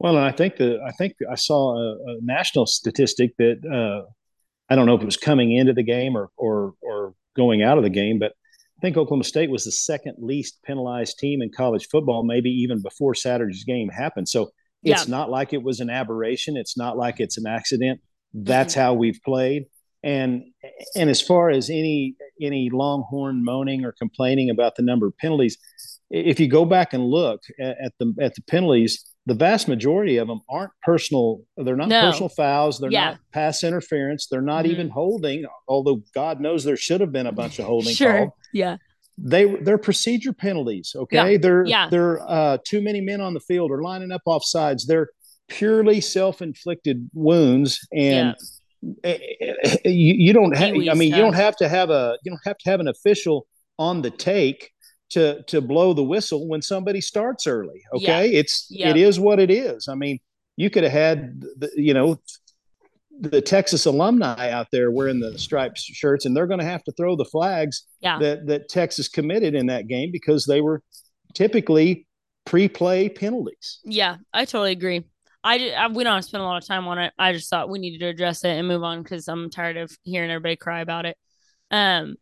Well, 0.00 0.16
and 0.16 0.24
I 0.24 0.32
think 0.32 0.56
that 0.56 0.80
I 0.84 0.90
think 0.92 1.14
I 1.30 1.34
saw 1.34 1.76
a, 1.76 1.92
a 1.94 2.18
national 2.20 2.66
statistic 2.66 3.36
that 3.38 3.64
uh, 3.64 4.08
I 4.68 4.76
don't 4.76 4.86
know 4.86 4.94
if 4.94 5.02
it 5.02 5.06
was 5.06 5.16
coming 5.16 5.52
into 5.52 5.72
the 5.72 5.82
game 5.82 6.16
or 6.16 6.30
or 6.36 6.74
or 6.82 7.14
going 7.36 7.62
out 7.62 7.78
of 7.78 7.84
the 7.84 7.90
game, 7.90 8.18
but 8.18 8.32
I 8.78 8.80
think 8.80 8.96
Oklahoma 8.96 9.24
State 9.24 9.50
was 9.50 9.64
the 9.64 9.72
second 9.72 10.16
least 10.18 10.62
penalized 10.64 11.18
team 11.18 11.42
in 11.42 11.50
college 11.50 11.88
football, 11.90 12.22
maybe 12.22 12.50
even 12.50 12.80
before 12.80 13.14
Saturday's 13.14 13.64
game 13.64 13.88
happened. 13.88 14.28
So 14.28 14.50
it's 14.84 15.06
Yeah. 15.08 15.10
not 15.10 15.30
like 15.30 15.52
it 15.52 15.62
was 15.62 15.80
an 15.80 15.90
aberration. 15.90 16.56
It's 16.56 16.76
not 16.76 16.96
like 16.96 17.18
it's 17.18 17.38
an 17.38 17.46
accident. 17.46 18.00
Mm-hmm. 18.00 18.44
That's 18.44 18.74
how 18.74 18.94
we've 18.94 19.18
played. 19.24 19.66
And 20.04 20.44
and 20.94 21.10
as 21.10 21.20
far 21.20 21.50
as 21.50 21.68
any 21.70 22.14
any 22.40 22.70
Longhorn 22.70 23.42
moaning 23.44 23.84
or 23.84 23.90
complaining 23.92 24.48
about 24.48 24.76
the 24.76 24.82
number 24.82 25.08
of 25.08 25.16
penalties, 25.18 25.58
if 26.08 26.38
you 26.38 26.46
go 26.48 26.64
back 26.64 26.92
and 26.92 27.04
look 27.04 27.42
at, 27.58 27.76
at 27.82 27.92
the 27.98 28.14
at 28.20 28.36
the 28.36 28.42
penalties, 28.42 29.04
the 29.28 29.34
vast 29.34 29.68
majority 29.68 30.16
of 30.16 30.26
them 30.28 30.40
aren't 30.48 30.72
personal. 30.82 31.40
They're 31.56 31.76
not 31.76 31.88
No. 31.88 32.00
personal 32.10 32.28
fouls. 32.30 32.78
They're 32.78 32.90
Yeah. 32.90 33.10
not 33.10 33.18
pass 33.32 33.62
interference. 33.62 34.26
They're 34.30 34.40
not 34.54 34.64
Mhm. 34.64 34.70
even 34.70 34.88
holding. 34.88 35.44
Although 35.68 36.02
God 36.14 36.40
knows 36.40 36.64
there 36.64 36.76
should 36.76 37.00
have 37.00 37.12
been 37.12 37.26
a 37.26 37.32
bunch 37.32 37.58
of 37.58 37.66
holding 37.66 37.94
Sure. 37.94 38.16
called 38.18 38.30
Yeah. 38.52 38.76
they 39.18 39.44
they're 39.64 39.78
procedure 39.78 40.32
penalties. 40.32 40.94
Okay, 40.96 41.36
they're 41.36 41.66
Yeah. 41.66 41.88
they're 41.90 42.20
uh, 42.28 42.58
too 42.64 42.80
many 42.80 43.00
men 43.00 43.20
on 43.20 43.34
the 43.34 43.40
field 43.40 43.70
or 43.70 43.82
lining 43.82 44.12
up 44.12 44.22
off 44.26 44.44
sides. 44.44 44.86
They're 44.86 45.08
purely 45.48 46.00
self 46.00 46.40
inflicted 46.42 47.10
wounds, 47.12 47.80
and 47.92 48.34
eh, 49.04 49.18
eh, 49.40 49.76
you, 49.84 50.14
you 50.26 50.32
don't 50.32 50.56
have. 50.56 50.70
I 50.74 50.94
mean, 50.94 51.10
you 51.10 51.16
don't 51.26 51.34
have 51.34 51.56
to 51.56 51.68
have 51.68 51.90
a 51.90 52.16
you 52.24 52.30
don't 52.30 52.40
have 52.46 52.58
to 52.58 52.70
have 52.70 52.80
an 52.80 52.88
official 52.88 53.46
on 53.78 54.02
the 54.02 54.10
take 54.10 54.70
to 55.10 55.42
to 55.44 55.60
blow 55.60 55.92
the 55.94 56.02
whistle 56.04 56.48
when 56.48 56.62
somebody 56.62 57.00
starts 57.00 57.46
early. 57.46 57.82
Okay, 57.94 58.30
it's 58.32 58.66
Yep. 58.70 58.96
it 58.96 59.00
is 59.00 59.18
what 59.20 59.38
it 59.40 59.50
is. 59.50 59.88
I 59.88 59.94
mean, 59.94 60.18
you 60.56 60.70
could 60.70 60.84
have 60.84 60.92
had 60.92 61.40
the, 61.40 61.70
you 61.76 61.94
know 61.94 62.18
the 63.20 63.40
Texas 63.40 63.84
alumni 63.86 64.50
out 64.50 64.68
there 64.70 64.90
wearing 64.92 65.18
the 65.18 65.36
striped 65.38 65.78
shirts, 65.78 66.24
and 66.24 66.36
they're 66.36 66.46
going 66.46 66.60
to 66.60 66.64
have 66.64 66.84
to 66.84 66.92
throw 66.92 67.16
the 67.16 67.24
flags 67.24 67.84
Yeah. 68.00 68.18
that 68.20 68.46
that 68.46 68.68
Texas 68.68 69.08
committed 69.08 69.54
in 69.54 69.66
that 69.66 69.88
game 69.88 70.12
because 70.12 70.46
they 70.46 70.60
were 70.60 70.82
typically 71.34 72.06
pre-play 72.46 73.08
penalties. 73.08 73.80
Yeah, 73.84 74.16
I 74.32 74.44
totally 74.44 74.72
agree. 74.72 75.04
I, 75.44 75.70
I 75.70 75.88
we 75.88 76.04
don't 76.04 76.14
have 76.14 76.22
to 76.22 76.28
spend 76.28 76.42
a 76.42 76.46
lot 76.46 76.62
of 76.62 76.66
time 76.68 76.86
on 76.88 76.98
it. 76.98 77.12
I 77.18 77.32
just 77.32 77.48
thought 77.50 77.68
we 77.68 77.78
needed 77.78 78.00
to 78.00 78.06
address 78.06 78.44
it 78.44 78.50
and 78.50 78.68
move 78.68 78.82
on 78.82 79.02
because 79.02 79.26
I'm 79.28 79.50
tired 79.50 79.76
of 79.76 79.90
hearing 80.02 80.30
everybody 80.30 80.56
cry 80.56 80.80
about 80.80 81.06
it. 81.06 81.16
Um, 81.70 82.16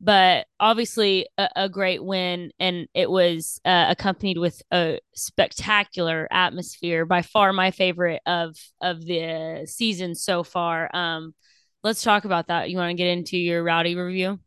but 0.00 0.46
obviously 0.60 1.26
a, 1.38 1.48
a 1.56 1.68
great 1.68 2.02
win, 2.04 2.52
and 2.58 2.86
it 2.94 3.10
was 3.10 3.60
uh, 3.64 3.86
accompanied 3.88 4.38
with 4.38 4.62
a 4.72 5.00
spectacular 5.14 6.28
atmosphere. 6.30 7.04
By 7.06 7.22
far, 7.22 7.52
my 7.52 7.70
favorite 7.70 8.22
of 8.26 8.56
of 8.80 9.04
the 9.04 9.66
season 9.66 10.14
so 10.14 10.42
far. 10.44 10.94
Um, 10.94 11.34
let's 11.82 12.02
talk 12.02 12.24
about 12.24 12.48
that. 12.48 12.70
You 12.70 12.76
want 12.76 12.90
to 12.90 12.94
get 12.94 13.08
into 13.08 13.36
your 13.36 13.62
rowdy 13.64 13.94
review? 13.96 14.38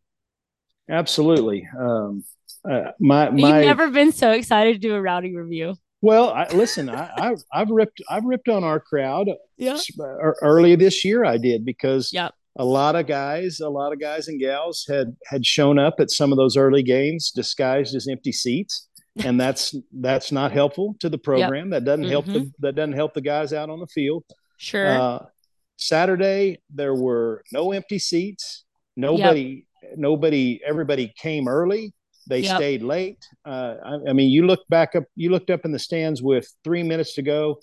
Absolutely. 0.90 1.68
Um, 1.78 2.24
uh, 2.70 2.92
my 3.00 3.30
my 3.30 3.58
You've 3.58 3.66
never 3.68 3.90
been 3.90 4.12
so 4.12 4.32
excited 4.32 4.74
to 4.74 4.80
do 4.80 4.94
a 4.96 5.02
rowdy 5.02 5.36
review. 5.36 5.76
well, 6.02 6.30
I, 6.30 6.48
listen, 6.54 6.90
I, 6.90 7.10
I 7.18 7.36
I've 7.54 7.70
ripped 7.70 8.02
I've 8.10 8.26
ripped 8.26 8.50
on 8.50 8.64
our 8.64 8.80
crowd 8.80 9.30
Yeah. 9.58 9.80
uh, 10.00 10.04
early 10.42 10.76
this 10.76 11.04
year. 11.06 11.26
I 11.26 11.38
did 11.38 11.66
because 11.66 12.12
Yep. 12.14 12.34
A 12.58 12.66
lot 12.66 12.96
of 12.96 13.08
guys, 13.08 13.60
a 13.60 13.70
lot 13.70 13.94
of 13.94 14.00
guys 14.00 14.28
and 14.28 14.40
gals 14.40 14.86
had 14.90 15.16
had 15.28 15.46
shown 15.46 15.80
up 15.80 15.96
at 16.00 16.12
some 16.12 16.32
of 16.32 16.38
those 16.38 16.58
early 16.58 16.84
games 16.84 17.32
disguised 17.32 17.96
as 17.96 18.08
empty 18.10 18.32
seats, 18.32 18.88
and 19.24 19.40
that's 19.40 19.74
that's 20.02 20.32
not 20.32 20.52
helpful 20.52 20.96
to 21.00 21.10
the 21.10 21.18
program. 21.18 21.70
That 21.70 21.86
doesn't 21.86 22.06
help 22.10 22.26
the 22.26 22.52
that 22.60 22.76
doesn't 22.76 22.94
help 22.94 23.14
the 23.14 23.22
guys 23.22 23.54
out 23.54 23.70
on 23.70 23.80
the 23.80 23.88
field. 23.88 24.24
Sure. 24.58 24.88
Uh, 24.88 25.20
Saturday 25.78 26.60
there 26.74 26.94
were 26.96 27.44
no 27.52 27.72
empty 27.72 27.98
seats. 28.00 28.66
Nobody, 28.96 29.66
nobody, 29.96 30.62
everybody 30.66 31.12
came 31.18 31.48
early. 31.48 31.94
They 32.28 32.42
Yep. 32.42 32.56
stayed 32.58 32.84
late. 32.84 33.18
Uh, 33.46 33.76
I, 33.84 34.10
I 34.10 34.14
mean, 34.14 34.30
you 34.30 34.46
looked 34.46 34.70
back 34.70 34.96
up, 34.96 35.06
you 35.16 35.32
looked 35.32 35.50
up 35.50 35.66
in 35.66 35.72
the 35.72 35.80
stands 35.80 36.22
with 36.22 36.48
three 36.64 36.84
minutes 36.84 37.16
to 37.16 37.24
go, 37.24 37.60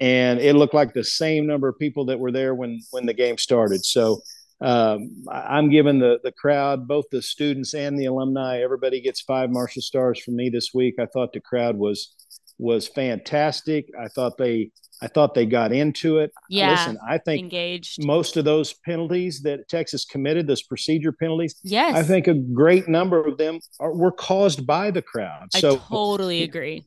and 0.00 0.38
it 0.40 0.54
looked 0.54 0.74
like 0.74 0.92
the 0.94 1.04
same 1.04 1.46
number 1.46 1.68
of 1.68 1.78
people 1.78 2.04
that 2.06 2.18
were 2.18 2.32
there 2.32 2.54
when 2.54 2.80
when 2.90 3.06
the 3.06 3.14
game 3.14 3.38
started. 3.38 3.84
So 3.84 4.20
um, 4.60 5.24
I'm 5.30 5.70
giving 5.70 5.98
the 5.98 6.18
the 6.22 6.32
crowd, 6.32 6.86
both 6.88 7.06
the 7.10 7.22
students 7.22 7.74
and 7.74 7.98
the 7.98 8.06
alumni, 8.06 8.60
everybody 8.62 9.00
gets 9.00 9.20
five 9.20 9.50
Marshall 9.50 9.82
stars 9.82 10.20
from 10.22 10.36
me 10.36 10.48
this 10.50 10.70
week. 10.74 10.94
I 10.98 11.06
thought 11.06 11.32
the 11.32 11.40
crowd 11.40 11.76
was 11.76 12.14
was 12.58 12.88
fantastic. 12.88 13.86
I 14.00 14.08
thought 14.08 14.38
they 14.38 14.70
I 15.02 15.08
thought 15.08 15.34
they 15.34 15.44
got 15.44 15.72
into 15.72 16.18
it. 16.20 16.30
Yeah. 16.48 16.70
Listen, 16.70 16.96
I 17.06 17.18
think 17.18 17.42
Engaged. 17.42 18.02
most 18.06 18.38
of 18.38 18.46
those 18.46 18.72
penalties 18.72 19.42
that 19.42 19.68
Texas 19.68 20.06
committed, 20.06 20.46
those 20.46 20.62
procedure 20.62 21.12
penalties, 21.12 21.54
Yes. 21.62 21.94
I 21.94 22.02
think 22.02 22.26
a 22.28 22.32
great 22.34 22.88
number 22.88 23.22
of 23.22 23.36
them 23.36 23.60
are, 23.78 23.94
were 23.94 24.10
caused 24.12 24.66
by 24.66 24.90
the 24.90 25.02
crowd. 25.02 25.48
I 25.54 25.60
So 25.60 25.76
totally 25.76 26.42
agree. 26.44 26.84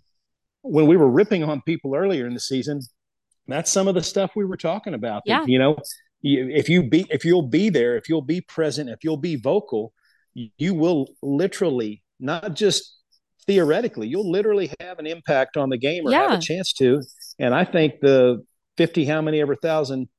when 0.64 0.88
we 0.88 0.98
were 0.98 1.08
ripping 1.10 1.44
on 1.44 1.62
people 1.62 1.94
earlier 1.96 2.26
in 2.26 2.34
the 2.34 2.40
season, 2.40 2.82
that's 3.52 3.72
some 3.72 3.88
of 3.88 3.96
the 3.96 4.04
stuff 4.04 4.32
we 4.36 4.46
were 4.46 4.58
talking 4.58 4.94
about. 4.94 5.24
that, 5.26 5.32
Yeah. 5.32 5.46
You 5.46 5.60
know, 5.60 5.78
if 6.22 6.68
you 6.70 6.84
be 6.84 7.06
if 7.10 7.24
you'll 7.24 7.48
be 7.48 7.70
there, 7.70 7.98
if 7.98 8.10
you'll 8.10 8.22
be 8.22 8.42
present, 8.42 8.90
if 8.90 9.04
you'll 9.04 9.18
be 9.18 9.36
vocal, 9.36 9.94
you 10.34 10.74
will 10.74 11.08
literally 11.22 12.04
not 12.20 12.54
just 12.56 12.98
theoretically, 13.48 14.08
you'll 14.08 14.30
literally 14.30 14.72
have 14.80 15.00
an 15.00 15.08
impact 15.08 15.58
on 15.58 15.70
the 15.70 15.78
game 15.78 16.06
or 16.06 16.12
have 16.12 16.32
a 16.32 16.42
chance 16.42 16.74
to. 16.74 17.02
And 17.40 17.54
I 17.54 17.64
think 17.64 18.02
the 18.02 18.44
fifty 18.78 19.06
how 19.06 19.22
many 19.22 19.40
ever 19.42 19.56
thousand 19.56 20.10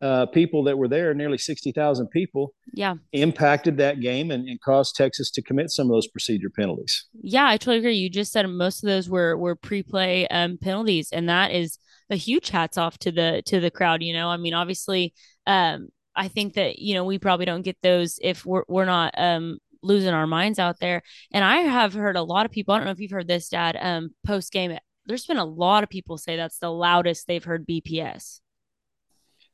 uh, 0.00 0.26
people 0.26 0.62
that 0.64 0.78
were 0.78 0.86
there, 0.86 1.12
nearly 1.12 1.38
60,000 1.38 2.06
people, 2.08 2.54
yeah, 2.72 2.94
impacted 3.12 3.76
that 3.78 4.00
game 4.00 4.30
and, 4.30 4.48
and, 4.48 4.60
caused 4.60 4.94
Texas 4.94 5.30
to 5.32 5.42
commit 5.42 5.70
some 5.70 5.88
of 5.88 5.90
those 5.90 6.06
procedure 6.06 6.50
penalties. 6.50 7.06
Yeah, 7.20 7.48
I 7.48 7.56
totally 7.56 7.78
agree. 7.78 7.96
You 7.96 8.08
just 8.08 8.32
said 8.32 8.46
most 8.46 8.84
of 8.84 8.86
those 8.86 9.08
were 9.08 9.36
were 9.36 9.56
pre-play 9.56 10.28
um, 10.28 10.56
penalties, 10.56 11.10
and 11.10 11.28
that 11.28 11.50
is 11.50 11.78
a 12.10 12.16
huge 12.16 12.50
hats 12.50 12.78
off 12.78 12.98
to 12.98 13.12
the 13.12 13.42
to 13.46 13.60
the 13.60 13.70
crowd. 13.70 14.02
You 14.02 14.12
know, 14.12 14.28
I 14.28 14.36
mean, 14.36 14.54
obviously, 14.54 15.14
um, 15.46 15.88
I 16.14 16.28
think 16.28 16.54
that 16.54 16.78
you 16.78 16.94
know 16.94 17.04
we 17.04 17.18
probably 17.18 17.46
don't 17.46 17.62
get 17.62 17.76
those 17.82 18.18
if 18.22 18.44
we're 18.44 18.64
we're 18.68 18.84
not 18.84 19.14
um, 19.16 19.58
losing 19.82 20.14
our 20.14 20.26
minds 20.26 20.58
out 20.58 20.78
there. 20.80 21.02
And 21.32 21.44
I 21.44 21.58
have 21.58 21.94
heard 21.94 22.16
a 22.16 22.22
lot 22.22 22.46
of 22.46 22.52
people. 22.52 22.74
I 22.74 22.78
don't 22.78 22.86
know 22.86 22.92
if 22.92 23.00
you've 23.00 23.10
heard 23.10 23.28
this, 23.28 23.48
Dad. 23.48 23.76
Um, 23.80 24.10
post 24.26 24.52
game, 24.52 24.76
there's 25.06 25.26
been 25.26 25.38
a 25.38 25.44
lot 25.44 25.82
of 25.82 25.90
people 25.90 26.18
say 26.18 26.36
that's 26.36 26.58
the 26.58 26.70
loudest 26.70 27.26
they've 27.26 27.44
heard 27.44 27.66
BPS. 27.66 28.40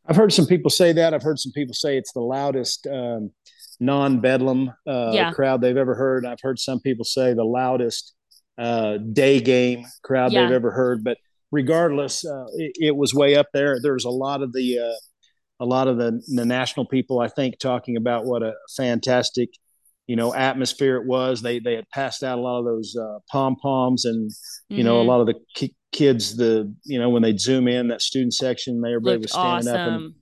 I've 0.07 0.17
heard 0.17 0.33
some 0.33 0.47
people 0.47 0.71
say 0.71 0.93
that. 0.93 1.15
I've 1.15 1.23
heard 1.23 1.39
some 1.39 1.53
people 1.53 1.75
say 1.75 1.97
it's 1.97 2.13
the 2.13 2.21
loudest 2.21 2.87
um, 2.87 3.31
non-bedlam 3.81 4.73
uh, 4.87 5.11
yeah. 5.15 5.33
crowd 5.33 5.61
they've 5.61 5.77
ever 5.77 5.95
heard. 5.95 6.27
I've 6.27 6.41
heard 6.43 6.59
some 6.59 6.81
people 6.81 7.05
say 7.05 7.33
the 7.33 7.45
loudest 7.45 8.15
uh, 8.59 8.99
day 8.99 9.41
game 9.41 9.87
crowd 10.03 10.33
yeah. 10.33 10.43
they've 10.43 10.57
ever 10.57 10.71
heard. 10.73 11.05
But 11.05 11.19
regardless, 11.55 12.25
uh, 12.25 12.47
it, 12.57 12.73
it, 12.89 12.97
was 12.97 13.15
way 13.15 13.37
up 13.37 13.47
there. 13.55 13.79
There's 13.81 14.05
a 14.05 14.11
lot 14.11 14.43
of 14.43 14.53
the 14.53 14.81
uh, 14.81 14.99
a 15.61 15.65
lot 15.65 15.87
of 15.87 15.97
the, 15.97 16.21
the 16.35 16.45
national 16.45 16.87
people, 16.87 17.21
I 17.21 17.29
think, 17.29 17.59
talking 17.59 17.97
about 17.97 18.25
what 18.25 18.43
a 18.43 18.55
fantastic 18.77 19.51
you 20.07 20.17
know 20.17 20.35
atmosphere 20.35 20.97
it 20.97 21.07
was. 21.07 21.41
They 21.41 21.61
they 21.61 21.75
had 21.75 21.89
passed 21.91 22.23
out 22.23 22.39
a 22.39 22.43
lot 22.43 22.59
of 22.59 22.65
those 22.65 22.97
uh, 23.01 23.19
pom 23.31 23.57
poms 23.57 24.05
and 24.05 24.31
you 24.69 24.79
mm-hmm. 24.79 24.87
know 24.87 24.97
a 24.97 25.01
mm-hmm. 25.01 25.09
lot 25.09 25.21
of 25.21 25.27
the 25.29 25.35
ki- 25.55 25.77
kids 25.93 26.37
the 26.37 26.75
you 26.85 26.99
know 26.99 27.09
when 27.09 27.23
they 27.23 27.37
zoom 27.37 27.69
in 27.69 27.89
that 27.89 28.03
student 28.03 28.35
section, 28.35 28.83
everybody 28.85 29.17
Looked 29.17 29.23
was 29.23 29.33
standing 29.33 29.69
awesome. 29.69 29.95
up 29.95 30.01
and 30.01 30.15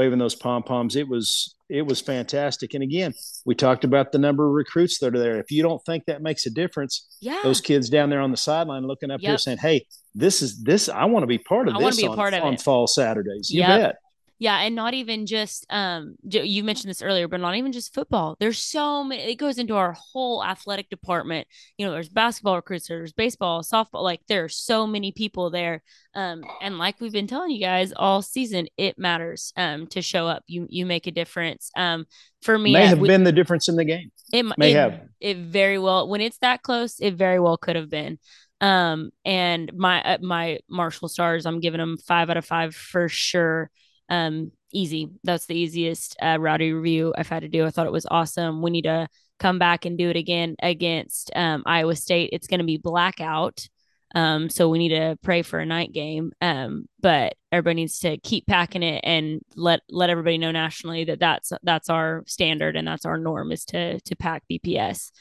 waving 0.00 0.18
those 0.18 0.34
pom 0.34 0.62
poms. 0.62 0.96
It 0.96 1.06
was 1.06 1.54
it 1.68 1.82
was 1.82 2.00
fantastic. 2.00 2.72
And 2.72 2.82
again, 2.82 3.12
we 3.44 3.54
talked 3.54 3.84
about 3.84 4.12
the 4.12 4.18
number 4.18 4.46
of 4.46 4.52
recruits 4.52 4.98
that 4.98 5.14
are 5.14 5.18
there. 5.18 5.38
If 5.38 5.50
you 5.50 5.62
don't 5.62 5.84
think 5.84 6.06
that 6.06 6.22
makes 6.22 6.46
a 6.46 6.50
difference, 6.50 7.06
yeah, 7.20 7.40
those 7.42 7.60
kids 7.60 7.90
down 7.90 8.08
there 8.08 8.20
on 8.20 8.30
the 8.30 8.36
sideline 8.36 8.86
looking 8.86 9.10
up 9.10 9.20
yep. 9.20 9.28
here 9.28 9.38
saying, 9.38 9.58
"Hey, 9.58 9.86
this 10.14 10.40
is 10.40 10.62
this. 10.62 10.88
I 10.88 11.04
want 11.04 11.22
to 11.22 11.26
be 11.26 11.36
part 11.36 11.68
of 11.68 11.74
I 11.74 11.78
this. 11.78 12.02
I 12.02 12.08
want 12.08 12.16
to 12.16 12.38
be 12.38 12.40
on, 12.40 12.48
on 12.48 12.56
fall 12.56 12.86
Saturdays. 12.86 13.50
You 13.50 13.60
yep. 13.60 13.80
bet." 13.80 13.96
Yeah, 14.40 14.56
and 14.60 14.74
not 14.74 14.94
even 14.94 15.26
just 15.26 15.66
um 15.68 16.16
you 16.22 16.64
mentioned 16.64 16.88
this 16.88 17.02
earlier, 17.02 17.28
but 17.28 17.40
not 17.40 17.56
even 17.56 17.72
just 17.72 17.92
football. 17.92 18.36
There's 18.40 18.58
so 18.58 19.04
many 19.04 19.20
it 19.30 19.34
goes 19.34 19.58
into 19.58 19.76
our 19.76 19.92
whole 19.92 20.42
athletic 20.42 20.88
department. 20.88 21.46
You 21.76 21.84
know, 21.84 21.92
there's 21.92 22.08
basketball 22.08 22.56
recruits, 22.56 22.88
there's 22.88 23.12
baseball, 23.12 23.62
softball, 23.62 24.02
like 24.02 24.22
there 24.28 24.42
are 24.44 24.48
so 24.48 24.86
many 24.86 25.12
people 25.12 25.50
there. 25.50 25.82
Um 26.14 26.42
and 26.62 26.78
like 26.78 27.02
we've 27.02 27.12
been 27.12 27.26
telling 27.26 27.50
you 27.50 27.60
guys 27.60 27.92
all 27.94 28.22
season, 28.22 28.66
it 28.78 28.98
matters 28.98 29.52
um 29.58 29.86
to 29.88 30.00
show 30.00 30.26
up. 30.26 30.42
You 30.46 30.66
you 30.70 30.86
make 30.86 31.06
a 31.06 31.12
difference. 31.12 31.70
Um 31.76 32.06
for 32.40 32.58
me 32.58 32.72
may 32.72 32.86
have 32.86 32.98
we, 32.98 33.08
been 33.08 33.24
the 33.24 33.32
difference 33.32 33.68
in 33.68 33.76
the 33.76 33.84
game. 33.84 34.10
It 34.32 34.46
may 34.56 34.72
it, 34.72 34.76
have. 34.76 35.02
It 35.20 35.36
very 35.36 35.78
well 35.78 36.08
when 36.08 36.22
it's 36.22 36.38
that 36.38 36.62
close, 36.62 36.98
it 36.98 37.12
very 37.12 37.40
well 37.40 37.58
could 37.58 37.76
have 37.76 37.90
been. 37.90 38.18
Um 38.62 39.10
and 39.22 39.70
my 39.74 40.02
uh, 40.02 40.18
my 40.22 40.60
Marshall 40.66 41.08
Stars, 41.08 41.44
I'm 41.44 41.60
giving 41.60 41.78
them 41.78 41.98
5 41.98 42.30
out 42.30 42.38
of 42.38 42.46
5 42.46 42.74
for 42.74 43.06
sure 43.10 43.70
um, 44.10 44.52
easy. 44.72 45.08
That's 45.24 45.46
the 45.46 45.56
easiest 45.56 46.16
uh, 46.20 46.36
rowdy 46.38 46.72
review 46.72 47.14
I've 47.16 47.28
had 47.28 47.42
to 47.42 47.48
do. 47.48 47.64
I 47.64 47.70
thought 47.70 47.86
it 47.86 47.92
was 47.92 48.06
awesome. 48.10 48.60
We 48.60 48.70
need 48.70 48.82
to 48.82 49.08
come 49.38 49.58
back 49.58 49.84
and 49.84 49.96
do 49.96 50.10
it 50.10 50.16
again 50.16 50.56
against 50.62 51.30
um, 51.34 51.62
Iowa 51.64 51.96
State. 51.96 52.30
It's 52.32 52.46
going 52.46 52.60
to 52.60 52.66
be 52.66 52.76
blackout. 52.76 53.66
Um, 54.12 54.50
so 54.50 54.68
we 54.68 54.78
need 54.78 54.88
to 54.88 55.16
pray 55.22 55.42
for 55.42 55.60
a 55.60 55.66
night 55.66 55.92
game. 55.92 56.32
Um, 56.40 56.86
but 57.00 57.34
everybody 57.52 57.76
needs 57.76 58.00
to 58.00 58.18
keep 58.18 58.46
packing 58.46 58.82
it 58.82 59.00
and 59.04 59.40
let 59.54 59.80
let 59.88 60.10
everybody 60.10 60.36
know 60.36 60.50
nationally 60.50 61.04
that 61.04 61.20
that's 61.20 61.52
that's 61.62 61.88
our 61.88 62.24
standard 62.26 62.74
and 62.76 62.86
that's 62.86 63.06
our 63.06 63.18
norm 63.18 63.52
is 63.52 63.64
to 63.66 64.00
to 64.00 64.16
pack 64.16 64.42
BPS. 64.50 65.12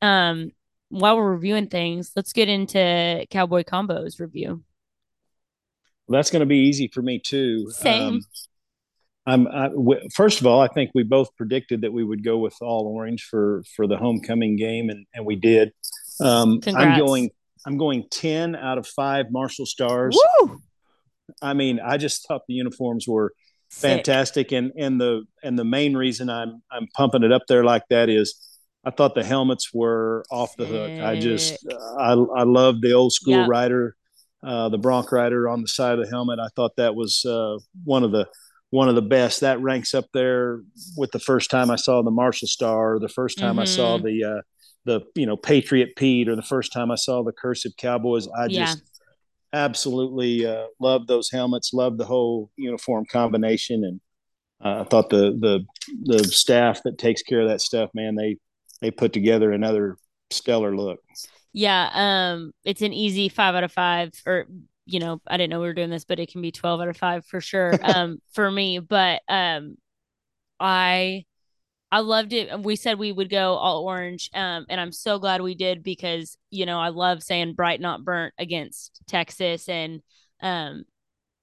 Um, 0.00 0.52
while 0.88 1.16
we're 1.16 1.32
reviewing 1.32 1.68
things, 1.68 2.12
let's 2.16 2.32
get 2.32 2.48
into 2.48 3.26
Cowboy 3.30 3.62
Combos 3.62 4.18
review 4.18 4.64
that's 6.10 6.30
going 6.30 6.40
to 6.40 6.46
be 6.46 6.58
easy 6.58 6.88
for 6.88 7.02
me 7.02 7.18
too. 7.18 7.70
Same. 7.70 8.14
Um, 8.14 8.20
I'm 9.26 9.48
I, 9.48 9.68
w- 9.68 10.08
first 10.14 10.40
of 10.40 10.46
all, 10.46 10.60
I 10.60 10.68
think 10.68 10.90
we 10.94 11.02
both 11.02 11.34
predicted 11.36 11.82
that 11.82 11.92
we 11.92 12.02
would 12.02 12.24
go 12.24 12.38
with 12.38 12.56
all 12.60 12.86
orange 12.86 13.24
for 13.24 13.62
for 13.76 13.86
the 13.86 13.96
homecoming 13.96 14.56
game, 14.56 14.90
and 14.90 15.06
and 15.14 15.24
we 15.24 15.36
did. 15.36 15.72
Um, 16.20 16.60
I'm 16.66 16.98
going. 16.98 17.30
I'm 17.66 17.76
going 17.76 18.06
ten 18.10 18.56
out 18.56 18.78
of 18.78 18.86
five 18.86 19.26
Marshall 19.30 19.66
Stars. 19.66 20.18
Woo! 20.40 20.62
I 21.42 21.52
mean, 21.52 21.78
I 21.78 21.98
just 21.98 22.26
thought 22.26 22.42
the 22.48 22.54
uniforms 22.54 23.06
were 23.06 23.34
Sick. 23.68 23.90
fantastic, 23.90 24.52
and 24.52 24.72
and 24.76 25.00
the 25.00 25.24
and 25.42 25.58
the 25.58 25.64
main 25.64 25.96
reason 25.96 26.30
I'm 26.30 26.62
I'm 26.70 26.88
pumping 26.96 27.22
it 27.22 27.32
up 27.32 27.42
there 27.48 27.62
like 27.62 27.82
that 27.90 28.08
is 28.08 28.58
I 28.84 28.90
thought 28.90 29.14
the 29.14 29.22
helmets 29.22 29.74
were 29.74 30.24
off 30.30 30.56
the 30.56 30.66
hook. 30.66 30.90
I 30.90 31.20
just 31.20 31.66
I 31.98 32.12
I 32.12 32.42
love 32.44 32.80
the 32.80 32.92
old 32.92 33.12
school 33.12 33.34
yep. 33.34 33.48
rider 33.48 33.94
uh, 34.42 34.68
the 34.68 34.78
Bronc 34.78 35.10
Rider 35.12 35.48
on 35.48 35.62
the 35.62 35.68
side 35.68 35.98
of 35.98 36.04
the 36.04 36.10
helmet. 36.10 36.38
I 36.38 36.48
thought 36.56 36.76
that 36.76 36.94
was 36.94 37.24
uh, 37.24 37.58
one 37.84 38.04
of 38.04 38.12
the 38.12 38.26
one 38.70 38.88
of 38.88 38.94
the 38.94 39.02
best. 39.02 39.40
That 39.40 39.60
ranks 39.60 39.94
up 39.94 40.06
there 40.12 40.60
with 40.96 41.10
the 41.12 41.18
first 41.18 41.50
time 41.50 41.70
I 41.70 41.76
saw 41.76 42.02
the 42.02 42.10
Marshall 42.10 42.48
Star, 42.48 42.94
or 42.94 42.98
the 42.98 43.08
first 43.08 43.38
time 43.38 43.52
mm-hmm. 43.52 43.60
I 43.60 43.64
saw 43.64 43.96
mm-hmm. 43.96 44.06
the 44.06 44.24
uh, 44.24 44.40
the 44.84 45.00
you 45.14 45.26
know 45.26 45.36
Patriot 45.36 45.96
Pete, 45.96 46.28
or 46.28 46.36
the 46.36 46.42
first 46.42 46.72
time 46.72 46.90
I 46.90 46.96
saw 46.96 47.22
the 47.22 47.32
Cursive 47.32 47.72
Cowboys. 47.76 48.28
I 48.28 48.46
yeah. 48.46 48.66
just 48.66 48.82
absolutely 49.52 50.46
uh, 50.46 50.66
loved 50.78 51.08
those 51.08 51.30
helmets, 51.30 51.72
loved 51.72 51.98
the 51.98 52.04
whole 52.06 52.50
uniform 52.56 53.04
combination, 53.10 53.84
and 53.84 54.00
uh, 54.64 54.82
I 54.82 54.84
thought 54.84 55.10
the 55.10 55.36
the 55.38 55.66
the 56.02 56.24
staff 56.24 56.82
that 56.84 56.98
takes 56.98 57.22
care 57.22 57.40
of 57.40 57.48
that 57.48 57.60
stuff, 57.60 57.90
man, 57.94 58.14
they 58.14 58.36
they 58.80 58.90
put 58.90 59.12
together 59.12 59.52
another 59.52 59.96
stellar 60.30 60.74
look. 60.74 61.00
Yeah, 61.52 61.90
um, 61.92 62.52
it's 62.64 62.82
an 62.82 62.92
easy 62.92 63.28
five 63.28 63.54
out 63.54 63.64
of 63.64 63.72
five, 63.72 64.12
or 64.26 64.46
you 64.86 65.00
know, 65.00 65.20
I 65.26 65.36
didn't 65.36 65.50
know 65.50 65.60
we 65.60 65.66
were 65.66 65.74
doing 65.74 65.90
this, 65.90 66.04
but 66.04 66.20
it 66.20 66.30
can 66.30 66.42
be 66.42 66.52
twelve 66.52 66.80
out 66.80 66.88
of 66.88 66.96
five 66.96 67.26
for 67.26 67.40
sure. 67.40 67.74
Um, 67.82 68.20
for 68.32 68.50
me, 68.50 68.78
but 68.78 69.22
um, 69.28 69.76
I 70.60 71.24
I 71.92 72.00
loved 72.00 72.32
it. 72.32 72.60
We 72.62 72.76
said 72.76 72.98
we 72.98 73.12
would 73.12 73.30
go 73.30 73.54
all 73.56 73.84
orange, 73.84 74.30
um, 74.34 74.66
and 74.68 74.80
I'm 74.80 74.92
so 74.92 75.18
glad 75.18 75.42
we 75.42 75.54
did 75.56 75.82
because 75.82 76.36
you 76.50 76.66
know 76.66 76.78
I 76.80 76.88
love 76.90 77.22
saying 77.22 77.54
bright 77.54 77.80
not 77.80 78.04
burnt 78.04 78.34
against 78.38 79.00
Texas, 79.08 79.68
and 79.68 80.02
um, 80.42 80.84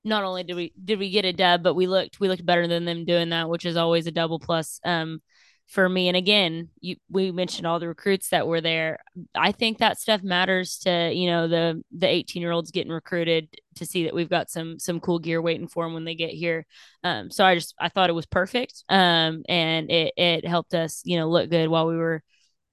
not 0.04 0.24
only 0.24 0.44
did 0.44 0.56
we 0.56 0.74
did 0.84 1.00
we 1.00 1.10
get 1.12 1.26
a 1.26 1.34
dub, 1.34 1.64
but 1.64 1.76
we 1.76 1.88
looked 1.88 2.20
we 2.20 2.30
looked 2.30 2.46
better 2.46 2.68
than 2.68 2.86
them 2.86 3.06
doing 3.06 3.30
that, 3.30 3.50
which 3.50 3.66
is 3.66 3.78
always 3.78 4.08
a 4.08 4.12
double 4.12 4.40
plus. 4.40 4.80
Um, 4.86 5.22
for 5.68 5.88
me. 5.90 6.08
And 6.08 6.16
again, 6.16 6.70
you 6.80 6.96
we 7.10 7.32
mentioned 7.32 7.68
all 7.68 7.80
the 7.80 7.90
recruits 7.90 8.30
that 8.30 8.48
were 8.48 8.62
there. 8.62 9.00
I 9.36 9.52
think 9.52 9.80
that 9.80 10.00
stuff 10.00 10.24
matters 10.24 10.78
to, 10.80 11.12
you 11.14 11.28
know, 11.30 11.48
the 11.48 11.84
the 11.92 12.08
18 12.08 12.42
year 12.42 12.52
olds 12.52 12.72
getting 12.72 12.92
recruited 12.92 13.50
to 13.76 13.86
see 13.86 14.06
that 14.06 14.16
we've 14.16 14.30
got 14.30 14.50
some 14.50 14.80
some 14.80 15.02
cool 15.02 15.20
gear 15.20 15.42
waiting 15.42 15.68
for 15.68 15.84
them 15.86 15.94
when 15.94 16.06
they 16.06 16.16
get 16.16 16.32
here. 16.32 16.66
Um, 17.04 17.30
so 17.30 17.46
I 17.46 17.56
just 17.56 17.76
I 17.80 17.90
thought 17.90 18.10
it 18.10 18.14
was 18.14 18.26
perfect. 18.26 18.84
Um, 18.88 19.44
and 19.50 19.92
it 19.92 20.14
it 20.16 20.48
helped 20.48 20.74
us, 20.74 21.02
you 21.04 21.18
know, 21.18 21.30
look 21.30 21.50
good 21.50 21.68
while 21.68 21.88
we 21.88 21.98
were 21.98 22.24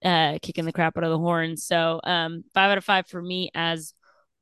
uh 0.04 0.38
kicking 0.42 0.64
the 0.64 0.72
crap 0.72 0.96
out 0.96 1.04
of 1.04 1.10
the 1.10 1.18
horns. 1.18 1.66
So 1.66 2.00
um 2.04 2.44
five 2.54 2.70
out 2.70 2.78
of 2.78 2.84
five 2.84 3.08
for 3.08 3.20
me 3.20 3.50
as 3.54 3.92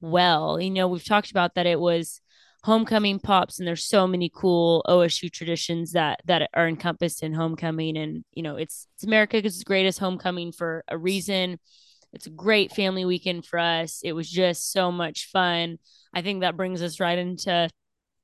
well. 0.01 0.61
You 0.61 0.71
know, 0.71 0.89
we've 0.89 1.05
talked 1.05 1.31
about 1.31 1.55
that 1.55 1.67
it 1.67 1.81
was 1.81 2.21
homecoming 2.65 3.19
pops 3.19 3.59
and 3.59 3.67
there's 3.67 3.85
so 3.85 4.07
many 4.07 4.31
cool 4.33 4.85
OSU 4.87 5.31
traditions 5.31 5.93
that 5.93 6.21
that 6.27 6.49
are 6.55 6.69
encompassed 6.69 7.23
in 7.23 7.33
homecoming 7.33 7.97
and 7.97 8.25
you 8.33 8.43
know 8.43 8.57
it's 8.57 8.87
it's 8.95 9.05
America's 9.05 9.65
greatest 9.65 9.99
homecoming 9.99 10.53
for 10.53 10.85
a 10.89 10.97
reason. 10.97 11.59
It's 12.13 12.27
a 12.27 12.31
great 12.31 12.73
family 12.73 13.05
weekend 13.07 13.47
for 13.47 13.59
us. 13.59 14.01
It 14.05 14.13
was 14.13 14.31
just 14.31 14.71
so 14.71 14.93
much 14.93 15.31
fun. 15.33 15.79
I 16.13 16.21
think 16.21 16.43
that 16.43 16.59
brings 16.59 16.83
us 16.83 17.01
right 17.01 17.19
into 17.19 17.71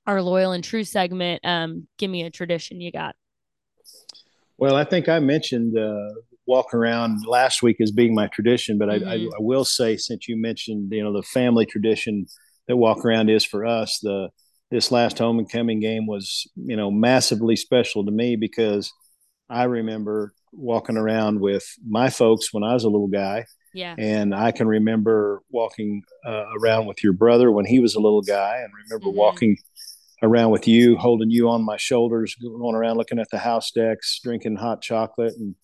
our 0.06 0.20
loyal 0.20 0.52
and 0.52 0.62
true 0.62 0.84
segment. 0.84 1.40
Um, 1.44 1.88
give 1.96 2.10
me 2.10 2.24
a 2.24 2.30
tradition 2.30 2.82
you 2.82 2.92
got. 2.92 3.16
Well, 4.58 4.76
I 4.76 4.84
think 4.84 5.08
I 5.08 5.20
mentioned 5.20 5.78
uh, 5.78 6.20
walk 6.46 6.74
around 6.74 7.26
last 7.26 7.62
week 7.62 7.80
as 7.80 7.90
being 7.90 8.14
my 8.14 8.26
tradition, 8.26 8.76
but 8.76 8.88
mm-hmm. 8.88 9.08
I, 9.08 9.12
I, 9.12 9.16
I, 9.16 9.40
will 9.40 9.64
say 9.64 9.96
since 9.96 10.28
you 10.28 10.36
mentioned 10.36 10.92
you 10.92 11.02
know 11.02 11.12
the 11.12 11.22
family 11.22 11.64
tradition 11.64 12.26
that 12.68 12.76
walk 12.76 13.04
around 13.04 13.30
is 13.30 13.44
for 13.44 13.66
us. 13.66 13.98
The 14.00 14.28
this 14.70 14.92
last 14.92 15.18
homecoming 15.18 15.80
game 15.80 16.06
was 16.06 16.46
you 16.56 16.76
know 16.76 16.90
massively 16.90 17.56
special 17.56 18.04
to 18.04 18.10
me 18.10 18.36
because 18.36 18.92
I 19.48 19.64
remember 19.64 20.32
walking 20.52 20.96
around 20.96 21.40
with 21.40 21.66
my 21.86 22.10
folks 22.10 22.52
when 22.52 22.62
I 22.62 22.74
was 22.74 22.84
a 22.84 22.88
little 22.88 23.08
guy. 23.08 23.46
Yeah. 23.74 23.94
And 23.98 24.34
I 24.34 24.50
can 24.50 24.66
remember 24.66 25.42
walking 25.50 26.02
uh, 26.26 26.44
around 26.58 26.86
with 26.86 27.04
your 27.04 27.12
brother 27.12 27.50
when 27.52 27.66
he 27.66 27.80
was 27.80 27.94
a 27.94 28.00
little 28.00 28.22
guy, 28.22 28.58
and 28.58 28.72
remember 28.84 29.08
mm-hmm. 29.08 29.18
walking 29.18 29.56
around 30.22 30.50
with 30.50 30.66
you, 30.66 30.96
holding 30.96 31.30
you 31.30 31.48
on 31.48 31.64
my 31.64 31.76
shoulders, 31.76 32.34
going 32.34 32.74
around 32.74 32.96
looking 32.96 33.18
at 33.18 33.30
the 33.30 33.38
house 33.38 33.70
decs, 33.70 34.20
drinking 34.22 34.56
hot 34.56 34.82
chocolate, 34.82 35.34
and 35.38 35.54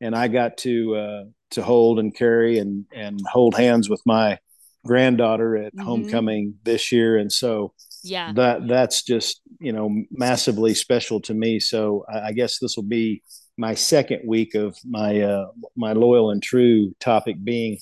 and 0.00 0.14
I 0.14 0.28
got 0.28 0.56
to 0.58 0.96
uh, 0.96 1.24
to 1.52 1.62
hold 1.62 1.98
and 1.98 2.14
carry 2.14 2.58
and 2.58 2.84
and 2.92 3.20
hold 3.30 3.54
hands 3.54 3.88
with 3.88 4.02
my 4.04 4.38
granddaughter 4.84 5.56
at 5.56 5.74
mm-hmm. 5.74 5.86
homecoming 5.86 6.54
this 6.64 6.92
year, 6.92 7.16
and 7.16 7.30
so 7.32 7.72
yeah, 8.02 8.32
that 8.34 8.68
that's 8.68 9.02
just 9.02 9.40
you 9.60 9.72
know 9.72 9.90
massively 10.10 10.74
special 10.74 11.20
to 11.22 11.34
me. 11.34 11.60
So 11.60 12.04
I, 12.12 12.28
I 12.28 12.32
guess 12.32 12.58
this 12.58 12.76
will 12.76 12.84
be 12.84 13.22
my 13.56 13.74
second 13.74 14.22
week 14.26 14.54
of 14.54 14.76
my 14.84 15.20
uh, 15.20 15.46
my 15.76 15.92
loyal 15.92 16.30
and 16.30 16.42
true 16.42 16.94
topic 17.00 17.36
being 17.42 17.78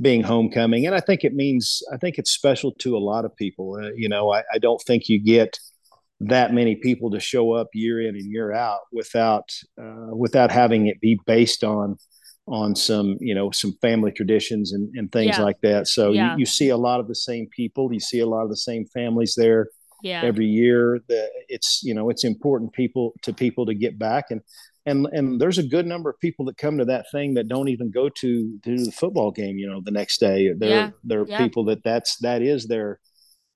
being 0.00 0.22
homecoming, 0.22 0.86
and 0.86 0.94
I 0.94 1.00
think 1.00 1.24
it 1.24 1.34
means 1.34 1.82
I 1.92 1.96
think 1.96 2.18
it's 2.18 2.30
special 2.30 2.72
to 2.80 2.96
a 2.96 2.98
lot 2.98 3.24
of 3.24 3.36
people. 3.36 3.78
Uh, 3.80 3.90
you 3.94 4.08
know, 4.08 4.32
I, 4.32 4.42
I 4.52 4.58
don't 4.58 4.80
think 4.82 5.08
you 5.08 5.22
get 5.22 5.58
that 6.20 6.54
many 6.54 6.76
people 6.76 7.10
to 7.10 7.20
show 7.20 7.52
up 7.52 7.68
year 7.74 8.00
in 8.00 8.14
and 8.14 8.24
year 8.24 8.52
out 8.52 8.80
without 8.92 9.50
uh, 9.80 10.14
without 10.14 10.50
having 10.50 10.86
it 10.86 11.00
be 11.00 11.18
based 11.26 11.64
on 11.64 11.96
on 12.48 12.74
some 12.74 13.16
you 13.20 13.34
know 13.34 13.50
some 13.50 13.72
family 13.80 14.10
traditions 14.10 14.72
and, 14.72 14.92
and 14.96 15.12
things 15.12 15.36
yeah. 15.38 15.42
like 15.42 15.60
that 15.62 15.86
so 15.86 16.10
yeah. 16.10 16.32
you, 16.32 16.40
you 16.40 16.46
see 16.46 16.70
a 16.70 16.76
lot 16.76 16.98
of 16.98 17.06
the 17.06 17.14
same 17.14 17.46
people 17.54 17.92
you 17.92 18.00
see 18.00 18.18
a 18.18 18.26
lot 18.26 18.42
of 18.42 18.50
the 18.50 18.56
same 18.56 18.84
families 18.86 19.34
there 19.36 19.68
yeah. 20.02 20.22
every 20.24 20.46
year 20.46 21.00
that 21.08 21.30
it's 21.48 21.80
you 21.84 21.94
know 21.94 22.10
it's 22.10 22.24
important 22.24 22.72
people 22.72 23.12
to 23.22 23.32
people 23.32 23.64
to 23.64 23.74
get 23.74 23.96
back 23.98 24.26
and 24.30 24.40
and 24.86 25.06
and 25.12 25.40
there's 25.40 25.58
a 25.58 25.62
good 25.62 25.86
number 25.86 26.10
of 26.10 26.18
people 26.18 26.44
that 26.44 26.56
come 26.58 26.78
to 26.78 26.84
that 26.84 27.06
thing 27.12 27.34
that 27.34 27.46
don't 27.46 27.68
even 27.68 27.90
go 27.90 28.08
to 28.08 28.58
to 28.64 28.84
the 28.84 28.90
football 28.90 29.30
game 29.30 29.56
you 29.56 29.68
know 29.68 29.80
the 29.84 29.92
next 29.92 30.18
day 30.18 30.52
there 30.56 30.68
yeah. 30.68 30.90
there 31.04 31.20
are 31.20 31.38
people 31.38 31.64
that 31.64 31.84
that's 31.84 32.16
that 32.18 32.42
is 32.42 32.66
their 32.66 32.98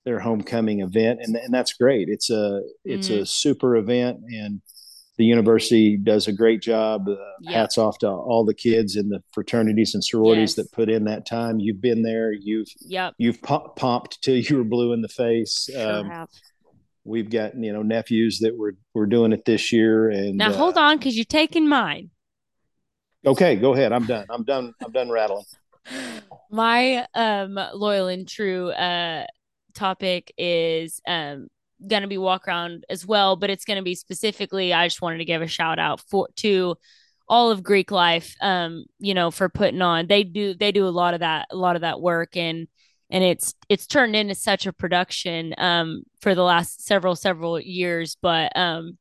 their 0.05 0.19
homecoming 0.19 0.79
event 0.79 1.19
and 1.21 1.35
and 1.35 1.53
that's 1.53 1.73
great 1.73 2.07
it's 2.07 2.29
a 2.29 2.61
it's 2.85 3.09
mm. 3.09 3.19
a 3.19 3.25
super 3.25 3.75
event 3.75 4.19
and 4.29 4.61
the 5.17 5.25
university 5.25 5.97
does 5.97 6.27
a 6.27 6.31
great 6.31 6.61
job. 6.61 7.07
Uh, 7.09 7.15
yep. 7.41 7.53
Hats 7.53 7.77
off 7.77 7.97
to 7.99 8.07
all 8.07 8.45
the 8.45 8.53
kids 8.53 8.95
in 8.95 9.09
the 9.09 9.21
fraternities 9.33 9.93
and 9.95 10.03
sororities 10.03 10.51
yes. 10.51 10.55
that 10.55 10.71
put 10.71 10.89
in 10.89 11.05
that 11.05 11.25
time. 11.25 11.59
You've 11.59 11.81
been 11.81 12.03
there. 12.03 12.31
You've 12.31 12.67
yep. 12.81 13.13
you've 13.17 13.41
pumped 13.41 14.21
till 14.21 14.37
you 14.37 14.57
were 14.57 14.63
blue 14.63 14.93
in 14.93 15.01
the 15.01 15.09
face. 15.09 15.69
Sure 15.71 16.11
um. 16.11 16.27
We've 17.03 17.29
got 17.29 17.55
you 17.55 17.71
know 17.71 17.83
nephews 17.83 18.39
that 18.39 18.57
were 18.57 18.75
we're 18.93 19.05
doing 19.05 19.31
it 19.31 19.45
this 19.45 19.71
year. 19.71 20.09
And 20.09 20.37
now 20.37 20.49
uh, 20.49 20.53
hold 20.53 20.77
on, 20.77 20.97
because 20.97 21.15
you're 21.15 21.25
taking 21.25 21.67
mine. 21.67 22.09
Okay, 23.25 23.55
go 23.55 23.73
ahead. 23.73 23.93
I'm 23.93 24.05
done. 24.05 24.25
I'm 24.29 24.43
done. 24.43 24.73
I'm 24.83 24.91
done 24.91 25.09
rattling. 25.09 25.45
My 26.51 27.07
um 27.13 27.57
loyal 27.73 28.07
and 28.07 28.27
true 28.27 28.69
uh 28.71 29.25
topic 29.73 30.33
is 30.37 31.01
um 31.07 31.47
going 31.85 32.01
to 32.01 32.07
be 32.07 32.17
walk 32.17 32.47
around 32.47 32.85
as 32.89 33.05
well, 33.05 33.35
but 33.35 33.49
it's 33.49 33.65
going 33.65 33.77
to 33.77 33.83
be 33.83 33.95
specifically. 33.95 34.73
I 34.73 34.87
just 34.87 35.01
wanted 35.01 35.19
to 35.19 35.25
give 35.25 35.41
a 35.41 35.47
shout 35.47 35.79
out 35.79 36.01
for 36.01 36.27
to 36.37 36.75
all 37.29 37.51
of 37.51 37.63
Greek 37.63 37.91
life, 37.91 38.35
um, 38.41 38.85
you 38.99 39.13
know, 39.13 39.31
for 39.31 39.49
putting 39.49 39.81
on. 39.81 40.07
They 40.07 40.23
do 40.23 40.53
they 40.53 40.71
do 40.71 40.87
a 40.87 40.89
lot 40.89 41.13
of 41.13 41.19
that 41.21 41.47
a 41.51 41.55
lot 41.55 41.75
of 41.75 41.81
that 41.81 42.01
work 42.01 42.35
and 42.37 42.67
and 43.09 43.23
it's 43.23 43.53
it's 43.69 43.87
turned 43.87 44.15
into 44.15 44.35
such 44.35 44.65
a 44.65 44.73
production 44.73 45.53
um 45.57 46.03
for 46.21 46.35
the 46.35 46.43
last 46.43 46.85
several 46.85 47.15
several 47.15 47.59
years, 47.59 48.17
but 48.21 48.55
um 48.55 48.97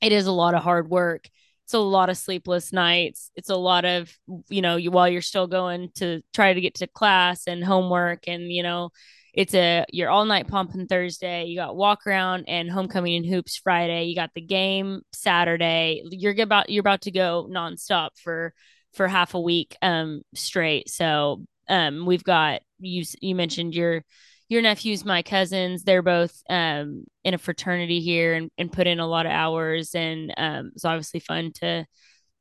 it 0.00 0.12
is 0.12 0.26
a 0.26 0.32
lot 0.32 0.54
of 0.54 0.62
hard 0.62 0.90
work. 0.90 1.28
It's 1.64 1.74
a 1.74 1.78
lot 1.78 2.10
of 2.10 2.18
sleepless 2.18 2.72
nights. 2.72 3.30
It's 3.36 3.50
a 3.50 3.56
lot 3.56 3.84
of 3.84 4.12
you 4.48 4.62
know, 4.62 4.76
you 4.76 4.90
while 4.90 5.08
you're 5.08 5.22
still 5.22 5.46
going 5.46 5.90
to 5.96 6.22
try 6.34 6.52
to 6.52 6.60
get 6.60 6.74
to 6.76 6.86
class 6.88 7.46
and 7.46 7.64
homework 7.64 8.28
and 8.28 8.52
you 8.52 8.62
know 8.62 8.90
it's 9.32 9.54
a 9.54 9.86
you're 9.90 10.10
all 10.10 10.24
night 10.24 10.48
pumping 10.48 10.86
Thursday. 10.86 11.44
You 11.44 11.56
got 11.56 11.76
walk 11.76 12.06
around 12.06 12.44
and 12.48 12.70
homecoming 12.70 13.16
and 13.16 13.26
hoops 13.26 13.56
Friday. 13.56 14.04
You 14.04 14.14
got 14.14 14.30
the 14.34 14.42
game 14.42 15.00
Saturday. 15.12 16.02
You're 16.10 16.40
about 16.40 16.68
you're 16.68 16.80
about 16.80 17.02
to 17.02 17.10
go 17.10 17.48
nonstop 17.50 18.10
for 18.22 18.52
for 18.92 19.08
half 19.08 19.34
a 19.34 19.40
week 19.40 19.76
um 19.80 20.22
straight. 20.34 20.90
So 20.90 21.44
um 21.68 22.04
we've 22.04 22.24
got 22.24 22.60
you 22.78 23.04
you 23.20 23.34
mentioned 23.34 23.74
your 23.74 24.04
your 24.48 24.60
nephews, 24.60 25.02
my 25.02 25.22
cousins, 25.22 25.82
they're 25.82 26.02
both 26.02 26.42
um 26.50 27.04
in 27.24 27.32
a 27.32 27.38
fraternity 27.38 28.00
here 28.00 28.34
and, 28.34 28.50
and 28.58 28.70
put 28.70 28.86
in 28.86 29.00
a 29.00 29.06
lot 29.06 29.24
of 29.24 29.32
hours 29.32 29.94
and 29.94 30.34
um 30.36 30.72
it's 30.74 30.84
obviously 30.84 31.20
fun 31.20 31.52
to 31.54 31.86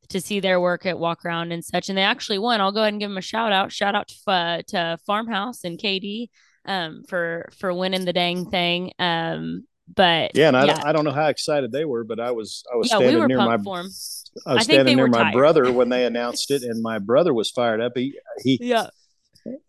to 0.09 0.19
see 0.19 0.41
their 0.41 0.59
work 0.59 0.85
at 0.85 0.99
walk 0.99 1.23
around 1.23 1.53
and 1.53 1.63
such 1.63 1.87
and 1.87 1.97
they 1.97 2.03
actually 2.03 2.37
won 2.37 2.59
i'll 2.59 2.73
go 2.73 2.81
ahead 2.81 2.91
and 2.91 2.99
give 2.99 3.09
them 3.09 3.17
a 3.17 3.21
shout 3.21 3.53
out 3.53 3.71
shout 3.71 3.95
out 3.95 4.09
to, 4.09 4.31
uh, 4.31 4.61
to 4.67 4.97
farmhouse 5.05 5.63
and 5.63 5.79
kd 5.79 6.27
um, 6.65 7.03
for 7.07 7.49
for 7.57 7.73
winning 7.73 8.05
the 8.05 8.13
dang 8.13 8.49
thing. 8.49 8.93
Um, 8.99 9.65
but 9.93 10.31
yeah, 10.35 10.47
and 10.47 10.57
I, 10.57 10.65
yeah. 10.65 10.73
Don't, 10.73 10.85
I 10.85 10.91
don't 10.91 11.05
know 11.05 11.11
how 11.11 11.27
excited 11.27 11.71
they 11.71 11.85
were, 11.85 12.03
but 12.03 12.19
I 12.19 12.31
was 12.31 12.63
I 12.71 12.77
was 12.77 12.89
yeah, 12.89 12.97
standing 12.97 13.21
we 13.21 13.27
near 13.27 13.37
my 13.37 13.53
I 13.53 13.57
was 13.57 14.31
I 14.45 14.59
standing 14.59 14.95
near 14.95 15.07
my 15.07 15.23
tired. 15.23 15.33
brother 15.33 15.71
when 15.71 15.89
they 15.89 16.05
announced 16.11 16.51
it, 16.51 16.63
and 16.63 16.81
my 16.81 16.99
brother 16.99 17.33
was 17.33 17.49
fired 17.49 17.81
up. 17.81 17.93
He 17.95 18.17
he 18.41 18.59
yeah. 18.61 18.87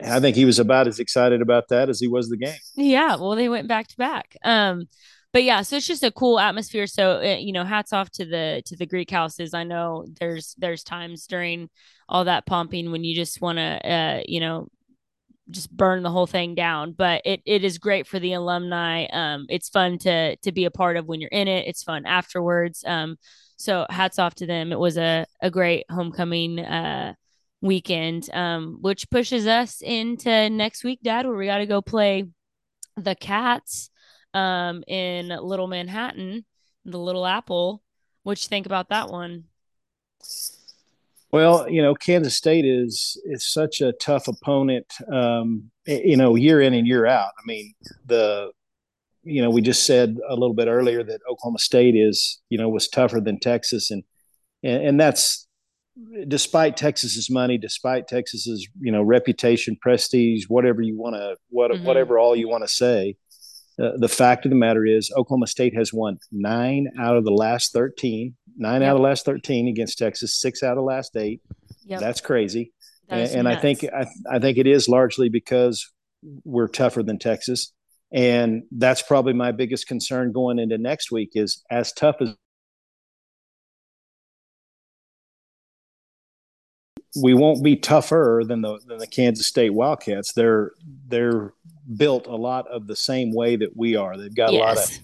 I 0.02 0.20
think 0.20 0.36
he 0.36 0.44
was 0.44 0.58
about 0.58 0.86
as 0.86 1.00
excited 1.00 1.40
about 1.40 1.68
that 1.68 1.88
as 1.88 1.98
he 1.98 2.06
was 2.06 2.28
the 2.28 2.36
game. 2.36 2.58
Yeah, 2.76 3.16
well, 3.16 3.34
they 3.34 3.48
went 3.48 3.68
back 3.68 3.88
to 3.88 3.96
back. 3.96 4.36
Um, 4.44 4.86
but 5.32 5.44
yeah, 5.44 5.62
so 5.62 5.76
it's 5.76 5.86
just 5.86 6.04
a 6.04 6.12
cool 6.12 6.38
atmosphere. 6.38 6.86
So 6.86 7.20
uh, 7.22 7.38
you 7.38 7.52
know, 7.52 7.64
hats 7.64 7.92
off 7.92 8.10
to 8.12 8.24
the 8.24 8.62
to 8.66 8.76
the 8.76 8.86
Greek 8.86 9.10
houses. 9.10 9.54
I 9.54 9.64
know 9.64 10.04
there's 10.20 10.54
there's 10.58 10.84
times 10.84 11.26
during 11.26 11.70
all 12.08 12.24
that 12.24 12.46
pumping 12.46 12.92
when 12.92 13.02
you 13.02 13.14
just 13.14 13.40
want 13.40 13.56
to, 13.56 13.90
uh, 13.90 14.22
you 14.26 14.40
know, 14.40 14.68
just 15.50 15.74
burn 15.76 16.02
the 16.02 16.10
whole 16.10 16.26
thing 16.26 16.54
down 16.54 16.92
but 16.92 17.20
it, 17.24 17.40
it 17.44 17.64
is 17.64 17.78
great 17.78 18.06
for 18.06 18.18
the 18.18 18.32
alumni. 18.32 19.06
Um 19.06 19.46
it's 19.48 19.68
fun 19.68 19.98
to 19.98 20.36
to 20.36 20.52
be 20.52 20.64
a 20.64 20.70
part 20.70 20.96
of 20.96 21.06
when 21.06 21.20
you're 21.20 21.28
in 21.30 21.48
it. 21.48 21.66
It's 21.66 21.82
fun 21.82 22.06
afterwards. 22.06 22.84
Um 22.86 23.16
so 23.56 23.86
hats 23.90 24.18
off 24.18 24.34
to 24.36 24.46
them. 24.46 24.72
It 24.72 24.78
was 24.78 24.96
a, 24.96 25.26
a 25.40 25.50
great 25.50 25.84
homecoming 25.90 26.60
uh 26.60 27.14
weekend 27.60 28.28
um 28.32 28.78
which 28.80 29.08
pushes 29.10 29.46
us 29.46 29.82
into 29.82 30.50
next 30.50 30.82
week 30.82 31.00
dad 31.02 31.26
where 31.26 31.36
we 31.36 31.46
got 31.46 31.58
to 31.58 31.66
go 31.66 31.80
play 31.80 32.24
the 32.96 33.14
cats 33.14 33.88
um 34.34 34.82
in 34.88 35.28
little 35.28 35.68
manhattan 35.68 36.44
the 36.84 36.98
little 36.98 37.26
apple. 37.26 37.82
What 38.22 38.42
you 38.42 38.48
think 38.48 38.66
about 38.66 38.88
that 38.90 39.10
one 39.10 39.44
well, 41.32 41.68
you 41.68 41.80
know, 41.80 41.94
Kansas 41.94 42.36
State 42.36 42.66
is 42.66 43.20
is 43.24 43.50
such 43.50 43.80
a 43.80 43.92
tough 43.92 44.28
opponent. 44.28 44.86
Um, 45.10 45.70
you 45.86 46.16
know, 46.16 46.36
year 46.36 46.60
in 46.60 46.74
and 46.74 46.86
year 46.86 47.06
out. 47.06 47.30
I 47.38 47.42
mean, 47.46 47.72
the 48.06 48.52
you 49.24 49.40
know 49.40 49.50
we 49.50 49.62
just 49.62 49.86
said 49.86 50.18
a 50.28 50.34
little 50.34 50.54
bit 50.54 50.68
earlier 50.68 51.02
that 51.02 51.20
Oklahoma 51.28 51.58
State 51.58 51.96
is 51.96 52.40
you 52.50 52.58
know 52.58 52.68
was 52.68 52.86
tougher 52.86 53.20
than 53.20 53.40
Texas, 53.40 53.90
and 53.90 54.04
and, 54.62 54.84
and 54.84 55.00
that's 55.00 55.48
despite 56.28 56.76
Texas's 56.76 57.30
money, 57.30 57.56
despite 57.56 58.08
Texas's 58.08 58.68
you 58.78 58.92
know 58.92 59.02
reputation, 59.02 59.76
prestige, 59.80 60.44
whatever 60.48 60.82
you 60.82 60.98
want 60.98 61.16
to 61.16 61.36
what 61.48 61.70
mm-hmm. 61.70 61.84
whatever 61.84 62.18
all 62.18 62.36
you 62.36 62.48
want 62.48 62.62
to 62.62 62.68
say. 62.68 63.16
Uh, 63.82 63.92
the 63.96 64.08
fact 64.08 64.44
of 64.44 64.50
the 64.50 64.56
matter 64.56 64.84
is, 64.84 65.10
Oklahoma 65.16 65.46
State 65.46 65.74
has 65.74 65.94
won 65.94 66.18
nine 66.30 66.88
out 67.00 67.16
of 67.16 67.24
the 67.24 67.30
last 67.30 67.72
13 67.72 68.36
nine 68.56 68.80
yep. 68.80 68.90
out 68.90 68.96
of 68.96 68.98
the 68.98 69.04
last 69.04 69.24
13 69.24 69.68
against 69.68 69.98
Texas, 69.98 70.40
six 70.40 70.62
out 70.62 70.72
of 70.72 70.76
the 70.76 70.82
last 70.82 71.16
eight. 71.16 71.40
Yep. 71.86 72.00
That's 72.00 72.20
crazy. 72.20 72.72
That 73.08 73.30
and, 73.30 73.40
and 73.40 73.48
I 73.48 73.56
think 73.56 73.84
I, 73.84 74.06
I 74.30 74.38
think 74.38 74.58
it 74.58 74.66
is 74.66 74.88
largely 74.88 75.28
because 75.28 75.90
we're 76.44 76.68
tougher 76.68 77.02
than 77.02 77.18
Texas. 77.18 77.72
And 78.12 78.64
that's 78.70 79.02
probably 79.02 79.32
my 79.32 79.52
biggest 79.52 79.86
concern 79.86 80.32
going 80.32 80.58
into 80.58 80.78
next 80.78 81.10
week 81.10 81.30
is 81.34 81.62
as 81.70 81.92
tough 81.92 82.16
as 82.20 82.34
we 87.20 87.34
won't 87.34 87.62
be 87.62 87.76
tougher 87.76 88.42
than 88.46 88.62
the 88.62 88.78
than 88.86 88.98
the 88.98 89.06
Kansas 89.06 89.46
State 89.46 89.74
Wildcats. 89.74 90.32
They're 90.34 90.72
they're 91.08 91.52
built 91.96 92.26
a 92.26 92.36
lot 92.36 92.68
of 92.68 92.86
the 92.86 92.96
same 92.96 93.32
way 93.34 93.56
that 93.56 93.76
we 93.76 93.96
are. 93.96 94.16
They've 94.16 94.34
got 94.34 94.52
yes. 94.52 94.60
a 94.60 94.64
lot 94.64 94.78
of 94.78 94.98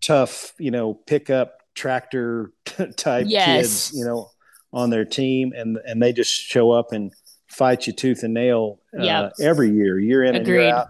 tough, 0.00 0.52
you 0.58 0.70
know, 0.70 0.94
pickup 0.94 1.57
tractor 1.78 2.52
type 2.96 3.26
yes. 3.28 3.46
kids, 3.46 3.92
you 3.98 4.04
know, 4.04 4.30
on 4.72 4.90
their 4.90 5.04
team, 5.04 5.52
and 5.56 5.78
and 5.86 6.02
they 6.02 6.12
just 6.12 6.30
show 6.30 6.70
up 6.70 6.92
and 6.92 7.12
fight 7.46 7.86
you 7.86 7.92
tooth 7.92 8.22
and 8.22 8.34
nail 8.34 8.80
uh, 8.98 9.02
yep. 9.02 9.32
every 9.40 9.70
year, 9.70 9.98
year 9.98 10.24
in 10.24 10.34
Agreed. 10.34 10.56
and 10.56 10.62
year 10.64 10.74
out. 10.74 10.88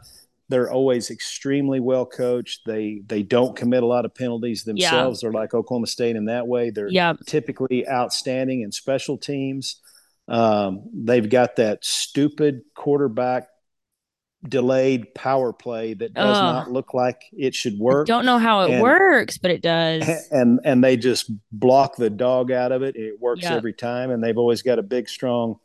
They're 0.51 0.71
always 0.73 1.11
extremely 1.11 1.79
well 1.79 2.07
coached. 2.07 2.63
They 2.67 3.03
they 3.07 3.23
don't 3.23 3.55
commit 3.55 3.83
a 3.83 3.87
lot 3.87 4.07
of 4.07 4.15
penalties 4.15 4.65
themselves. 4.65 5.21
They're 5.21 5.31
like 5.31 5.53
Oklahoma 5.53 5.87
State 5.87 6.17
in 6.17 6.25
that 6.25 6.47
way. 6.47 6.71
They're 6.71 6.89
yep. 6.89 7.19
typically 7.27 7.87
outstanding 7.87 8.63
in 8.63 8.73
special 8.73 9.19
teams. 9.19 9.81
Um, 10.27 10.89
they've 10.93 11.29
got 11.29 11.57
that 11.57 11.85
stupid 11.85 12.63
quarterback 12.75 13.49
delayed 14.47 15.15
power 15.15 15.53
play 15.53 15.95
that 15.95 16.15
does 16.15 16.39
not 16.39 16.71
look 16.71 16.95
like 16.95 17.23
it 17.33 17.55
should 17.55 17.79
work. 17.79 18.09
I 18.09 18.13
don't 18.13 18.25
know 18.25 18.39
how 18.39 18.63
it 18.63 18.73
and, 18.73 18.83
works, 18.83 19.39
but 19.39 19.51
it 19.51 19.63
does. 19.63 20.09
And 20.31 20.61
and 20.65 20.85
they 20.85 20.97
just 20.97 21.31
block 21.51 21.97
the 21.97 22.11
dog 22.11 22.53
out 22.53 22.71
of 22.71 22.83
it. 22.83 22.97
It 22.97 23.19
works 23.21 23.43
yep. 23.43 23.53
every 23.53 23.73
time, 23.73 24.11
and 24.11 24.23
they've 24.23 24.37
always 24.37 24.63
got 24.63 24.79
a 24.79 24.83
big, 24.83 25.09
strong 25.09 25.57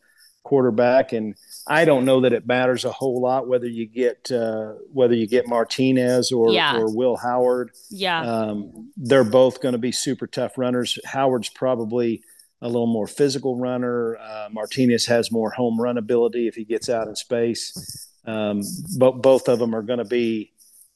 quarterback. 0.44 1.14
And 1.14 1.36
I 1.68 1.86
don't 1.86 2.06
know 2.06 2.22
that 2.22 2.34
it 2.34 2.48
matters 2.48 2.86
a 2.86 2.92
whole 2.92 3.22
lot 3.22 3.48
whether 3.48 3.68
you 3.68 3.86
get 3.86 4.32
uh, 4.32 4.74
whether 4.92 5.14
you 5.14 5.28
get 5.28 5.48
Martinez 5.48 6.32
or 6.32 6.52
yeah. 6.52 6.78
or 6.78 6.96
Will 6.96 7.18
Howard. 7.18 7.72
Yeah, 7.90 8.22
um, 8.22 8.92
they're 8.96 9.24
both 9.24 9.62
going 9.62 9.74
to 9.74 9.80
be 9.80 9.92
super 9.92 10.28
tough 10.28 10.58
runners. 10.58 10.98
Howard's 11.06 11.50
probably 11.50 12.24
a 12.62 12.68
little 12.68 12.88
more 12.88 13.08
physical 13.08 13.58
runner. 13.58 14.18
Uh, 14.18 14.48
Martinez 14.52 15.06
has 15.08 15.32
more 15.32 15.52
home 15.52 15.80
run 15.80 15.98
ability 15.98 16.48
if 16.48 16.56
he 16.56 16.64
gets 16.64 16.90
out 16.90 17.08
in 17.08 17.16
space. 17.16 18.10
Um, 18.26 18.62
but 18.98 19.22
both 19.22 19.48
of 19.48 19.60
them 19.60 19.76
are 19.76 19.82
going 19.82 20.00
to 20.00 20.06
be 20.06 20.52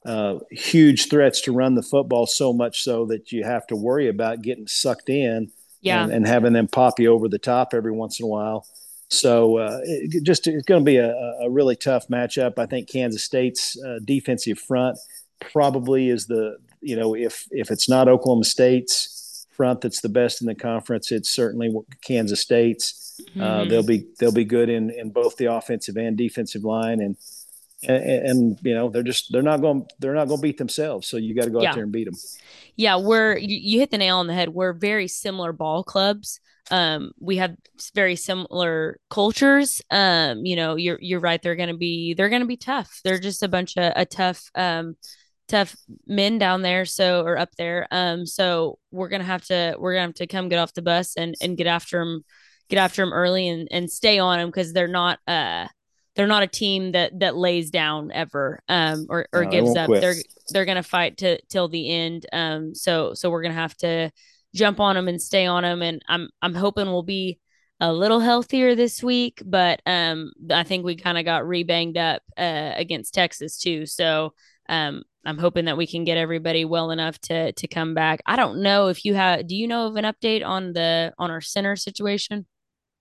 uh, 0.06 0.38
huge 0.50 1.08
threats 1.08 1.40
to 1.42 1.52
run 1.52 1.74
the 1.74 1.82
football 1.82 2.26
so 2.26 2.52
much 2.52 2.82
so 2.82 3.06
that 3.06 3.32
you 3.32 3.44
have 3.44 3.66
to 3.66 3.76
worry 3.76 4.08
about 4.08 4.42
getting 4.42 4.66
sucked 4.66 5.10
in 5.10 5.50
yeah. 5.80 6.04
and, 6.04 6.12
and 6.12 6.26
having 6.26 6.52
them 6.52 6.68
pop 6.68 6.98
you 6.98 7.12
over 7.12 7.28
the 7.28 7.38
top 7.38 7.74
every 7.74 7.92
once 7.92 8.18
in 8.20 8.24
a 8.24 8.28
while. 8.28 8.66
So 9.08 9.56
uh, 9.56 9.80
it 9.84 10.22
just 10.22 10.46
it's 10.46 10.66
going 10.66 10.82
to 10.82 10.84
be 10.84 10.98
a, 10.98 11.14
a, 11.40 11.50
really 11.50 11.76
tough 11.76 12.08
matchup. 12.08 12.58
I 12.58 12.66
think 12.66 12.90
Kansas 12.90 13.24
State's 13.24 13.82
uh, 13.82 14.00
defensive 14.04 14.58
front 14.58 14.98
probably 15.40 16.10
is 16.10 16.26
the 16.26 16.58
you 16.82 16.94
know 16.94 17.14
if 17.14 17.46
if 17.50 17.70
it's 17.70 17.88
not 17.88 18.08
Oklahoma 18.08 18.44
State's 18.44 19.17
front 19.58 19.82
that's 19.82 20.00
the 20.00 20.08
best 20.08 20.40
in 20.40 20.46
the 20.46 20.54
conference, 20.54 21.12
it's 21.12 21.28
certainly 21.28 21.70
Kansas 22.02 22.40
State's. 22.40 23.04
Uh, 23.20 23.22
mm-hmm. 23.30 23.42
Uh, 23.42 23.64
they'll 23.66 23.82
be 23.82 24.06
they'll 24.18 24.32
be 24.32 24.46
good 24.46 24.70
in 24.70 24.90
in 24.90 25.10
both 25.10 25.36
the 25.36 25.46
offensive 25.46 25.98
and 25.98 26.16
defensive 26.16 26.64
line 26.64 27.00
and. 27.00 27.16
And, 27.84 28.04
and 28.04 28.58
you 28.64 28.74
know 28.74 28.88
they're 28.88 29.04
just 29.04 29.30
they're 29.30 29.40
not 29.40 29.60
going 29.60 29.86
they're 30.00 30.12
not 30.12 30.26
going 30.26 30.38
to 30.38 30.42
beat 30.42 30.58
themselves 30.58 31.06
so 31.06 31.16
you 31.16 31.32
got 31.32 31.44
to 31.44 31.50
go 31.50 31.62
yeah. 31.62 31.68
out 31.68 31.74
there 31.76 31.84
and 31.84 31.92
beat 31.92 32.06
them 32.06 32.16
yeah 32.74 32.96
we're 32.96 33.36
you, 33.36 33.56
you 33.56 33.78
hit 33.78 33.92
the 33.92 33.98
nail 33.98 34.16
on 34.16 34.26
the 34.26 34.34
head 34.34 34.48
we're 34.48 34.72
very 34.72 35.06
similar 35.06 35.52
ball 35.52 35.84
clubs 35.84 36.40
um, 36.70 37.12
we 37.18 37.36
have 37.36 37.56
very 37.94 38.16
similar 38.16 38.98
cultures. 39.10 39.80
Um, 39.90 40.44
you 40.44 40.56
know, 40.56 40.76
you're 40.76 40.98
you're 41.00 41.20
right. 41.20 41.40
They're 41.40 41.56
gonna 41.56 41.76
be 41.76 42.14
they're 42.14 42.28
gonna 42.28 42.46
be 42.46 42.56
tough. 42.56 43.00
They're 43.04 43.18
just 43.18 43.42
a 43.42 43.48
bunch 43.48 43.76
of 43.76 43.92
a 43.96 44.04
tough 44.04 44.50
um 44.54 44.96
tough 45.48 45.76
men 46.06 46.38
down 46.38 46.62
there. 46.62 46.84
So 46.84 47.22
or 47.22 47.38
up 47.38 47.54
there. 47.56 47.88
Um, 47.90 48.26
so 48.26 48.78
we're 48.90 49.08
gonna 49.08 49.24
have 49.24 49.44
to 49.46 49.76
we're 49.78 49.94
gonna 49.94 50.06
have 50.06 50.14
to 50.14 50.26
come 50.26 50.48
get 50.48 50.58
off 50.58 50.74
the 50.74 50.82
bus 50.82 51.16
and 51.16 51.34
and 51.40 51.56
get 51.56 51.66
after 51.66 51.98
them, 51.98 52.24
get 52.68 52.78
after 52.78 53.02
them 53.02 53.12
early 53.12 53.48
and 53.48 53.68
and 53.70 53.90
stay 53.90 54.18
on 54.18 54.38
them 54.38 54.48
because 54.48 54.72
they're 54.72 54.88
not 54.88 55.18
uh 55.26 55.66
they're 56.14 56.26
not 56.26 56.42
a 56.42 56.48
team 56.48 56.92
that 56.92 57.18
that 57.20 57.36
lays 57.36 57.70
down 57.70 58.10
ever 58.12 58.60
um 58.68 59.06
or 59.08 59.26
or 59.32 59.44
no, 59.44 59.50
gives 59.50 59.76
up. 59.76 59.86
Quit. 59.86 60.00
They're 60.00 60.14
they're 60.50 60.64
gonna 60.64 60.82
fight 60.82 61.18
to 61.18 61.40
till 61.48 61.68
the 61.68 61.90
end. 61.90 62.26
Um, 62.32 62.74
so 62.74 63.14
so 63.14 63.30
we're 63.30 63.42
gonna 63.42 63.54
have 63.54 63.76
to 63.78 64.10
jump 64.54 64.80
on 64.80 64.96
them 64.96 65.08
and 65.08 65.20
stay 65.20 65.46
on 65.46 65.62
them. 65.62 65.82
And 65.82 66.02
I'm 66.08 66.28
I'm 66.42 66.54
hoping 66.54 66.86
we'll 66.86 67.02
be 67.02 67.38
a 67.80 67.92
little 67.92 68.20
healthier 68.20 68.74
this 68.74 69.02
week, 69.02 69.40
but 69.44 69.80
um, 69.86 70.32
I 70.50 70.64
think 70.64 70.84
we 70.84 70.96
kind 70.96 71.16
of 71.16 71.24
got 71.24 71.46
rebanged 71.46 71.96
up 71.96 72.22
uh, 72.36 72.72
against 72.74 73.14
Texas 73.14 73.58
too. 73.58 73.86
So 73.86 74.34
um, 74.68 75.04
I'm 75.24 75.38
hoping 75.38 75.66
that 75.66 75.76
we 75.76 75.86
can 75.86 76.04
get 76.04 76.16
everybody 76.16 76.64
well 76.64 76.90
enough 76.90 77.18
to 77.22 77.52
to 77.52 77.68
come 77.68 77.94
back. 77.94 78.22
I 78.26 78.36
don't 78.36 78.62
know 78.62 78.88
if 78.88 79.04
you 79.04 79.14
have. 79.14 79.46
Do 79.46 79.56
you 79.56 79.66
know 79.66 79.86
of 79.86 79.96
an 79.96 80.04
update 80.04 80.44
on 80.44 80.72
the 80.72 81.12
on 81.18 81.30
our 81.30 81.40
center 81.40 81.76
situation? 81.76 82.46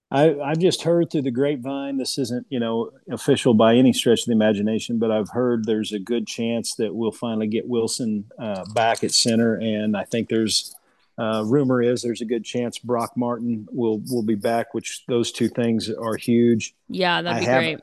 I, 0.10 0.40
I've 0.40 0.60
just 0.60 0.84
heard 0.84 1.12
through 1.12 1.24
the 1.24 1.32
grapevine. 1.32 1.98
This 1.98 2.18
isn't, 2.18 2.48
you 2.50 2.62
know, 2.62 2.92
official 3.12 3.54
by 3.54 3.76
any 3.76 3.92
stretch 3.92 4.22
of 4.22 4.28
the 4.28 4.32
imagination, 4.32 5.00
but 5.00 5.12
I've 5.12 5.30
heard 5.30 5.66
there's 5.66 5.92
a 5.92 6.00
good 6.00 6.26
chance 6.26 6.76
that 6.76 6.96
we'll 6.96 7.12
finally 7.12 7.48
get 7.48 7.68
Wilson 7.68 8.24
uh, 8.40 8.64
back 8.74 9.04
at 9.04 9.12
center, 9.12 9.56
and 9.56 9.98
I 9.98 10.06
think 10.06 10.30
there's 10.30 10.74
uh, 11.18 11.44
rumor 11.46 11.82
is 11.82 12.02
there's 12.02 12.22
a 12.22 12.26
good 12.26 12.46
chance 12.46 12.78
Brock 12.78 13.14
Martin 13.18 13.68
will 13.72 14.02
will 14.10 14.24
be 14.24 14.36
back, 14.36 14.74
which 14.74 15.04
those 15.08 15.32
two 15.32 15.50
things 15.50 15.90
are 15.90 16.16
huge. 16.16 16.74
Yeah, 16.88 17.22
that'd 17.22 17.42
be 17.44 17.50
I 17.50 17.58
great. 17.58 17.80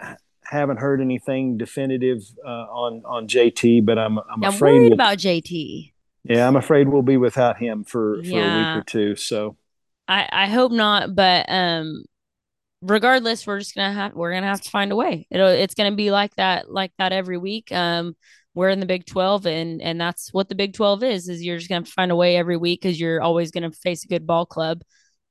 Haven't, 0.47 0.79
heard 0.79 1.01
anything 1.01 1.57
definitive 1.57 2.23
uh, 2.45 2.49
on 2.49 3.03
on 3.05 3.29
JT, 3.29 3.85
but 3.85 3.99
I'm 3.99 4.19
I'm, 4.19 4.25
I'm 4.29 4.45
afraid 4.45 4.73
worried 4.73 4.83
we'll, 4.85 4.93
about 4.95 5.19
JT. 5.19 5.93
Yeah, 6.25 6.47
I'm 6.47 6.57
afraid 6.57 6.89
we'll 6.89 7.03
be 7.03 7.17
without 7.17 7.59
him 7.59 7.85
for 7.85 8.23
for 8.23 8.29
yeah. 8.29 8.73
a 8.73 8.77
week 8.77 8.83
or 8.83 8.85
two. 8.85 9.17
So 9.17 9.57
I 10.09 10.29
I 10.31 10.47
hope 10.47 10.73
not, 10.73 11.15
but 11.15 11.47
um, 11.49 12.05
regardless, 12.83 13.47
we're 13.47 13.59
just 13.59 13.75
gonna 13.75 13.93
have 13.93 14.15
we're 14.15 14.33
gonna 14.33 14.47
have 14.47 14.61
to 14.63 14.71
find 14.71 14.93
a 14.93 14.97
way. 14.97 15.27
It'll 15.31 15.49
it's 15.49 15.75
gonna 15.75 15.97
be 15.97 16.11
like 16.11 16.35
that 16.37 16.71
like 16.71 16.93
that 16.99 17.13
every 17.13 17.39
week. 17.39 17.73
Um, 17.73 18.17
we're 18.55 18.69
in 18.69 18.81
the 18.81 18.87
Big 18.87 19.05
12 19.05 19.47
and 19.47 19.83
and 19.83 20.01
that's 20.01 20.33
what 20.33 20.49
the 20.49 20.55
Big 20.55 20.75
12 20.75 21.03
is 21.03 21.29
is 21.29 21.43
you're 21.43 21.59
just 21.59 21.69
going 21.69 21.85
to 21.85 21.91
find 21.91 22.11
a 22.11 22.17
way 22.17 22.37
every 22.37 22.57
week 22.57 22.83
cuz 22.83 22.99
you're 22.99 23.21
always 23.21 23.51
going 23.51 23.69
to 23.69 23.77
face 23.77 24.05
a 24.05 24.09
good 24.09 24.27
ball 24.27 24.47
club. 24.47 24.83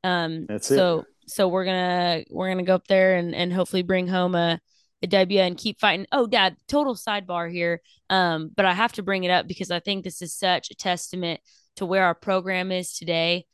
Um 0.03 0.45
that's 0.47 0.67
so 0.67 0.99
it. 0.99 1.05
so 1.27 1.47
we're 1.47 1.65
going 1.65 2.23
to 2.23 2.33
we're 2.33 2.53
to 2.53 2.63
go 2.63 2.75
up 2.75 2.87
there 2.87 3.15
and 3.15 3.33
and 3.33 3.53
hopefully 3.53 3.81
bring 3.81 4.07
home 4.07 4.35
a 4.35 4.59
a 5.03 5.07
W 5.07 5.39
and 5.39 5.57
keep 5.57 5.79
fighting. 5.79 6.07
Oh, 6.11 6.25
dad, 6.25 6.55
total 6.67 6.95
sidebar 6.95 7.51
here. 7.51 7.81
Um 8.09 8.49
but 8.55 8.65
I 8.65 8.73
have 8.73 8.93
to 8.93 9.03
bring 9.03 9.23
it 9.23 9.31
up 9.31 9.47
because 9.47 9.69
I 9.69 9.79
think 9.79 10.03
this 10.03 10.21
is 10.21 10.33
such 10.33 10.71
a 10.71 10.75
testament 10.75 11.41
to 11.75 11.85
where 11.85 12.05
our 12.05 12.15
program 12.15 12.71
is 12.71 12.93
today. 12.97 13.45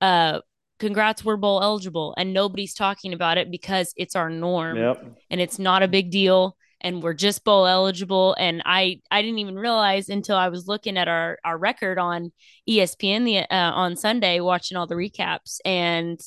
Uh 0.00 0.40
congrats 0.78 1.24
we're 1.24 1.36
bowl 1.36 1.62
eligible 1.62 2.14
and 2.16 2.32
nobody's 2.32 2.74
talking 2.74 3.12
about 3.12 3.38
it 3.38 3.50
because 3.50 3.92
it's 3.96 4.14
our 4.14 4.30
norm 4.30 4.76
yep. 4.76 5.04
and 5.30 5.40
it's 5.40 5.58
not 5.58 5.82
a 5.82 5.88
big 5.88 6.10
deal 6.10 6.56
and 6.80 7.02
we're 7.02 7.14
just 7.14 7.44
bowl 7.44 7.66
eligible 7.66 8.36
and 8.38 8.62
i 8.64 9.00
i 9.10 9.20
didn't 9.20 9.38
even 9.38 9.56
realize 9.56 10.08
until 10.08 10.36
i 10.36 10.48
was 10.48 10.68
looking 10.68 10.96
at 10.96 11.08
our 11.08 11.38
our 11.44 11.58
record 11.58 11.98
on 11.98 12.30
espn 12.68 13.24
the 13.24 13.38
uh, 13.38 13.72
on 13.72 13.96
sunday 13.96 14.40
watching 14.40 14.76
all 14.76 14.86
the 14.86 14.94
recaps 14.94 15.58
and 15.64 16.20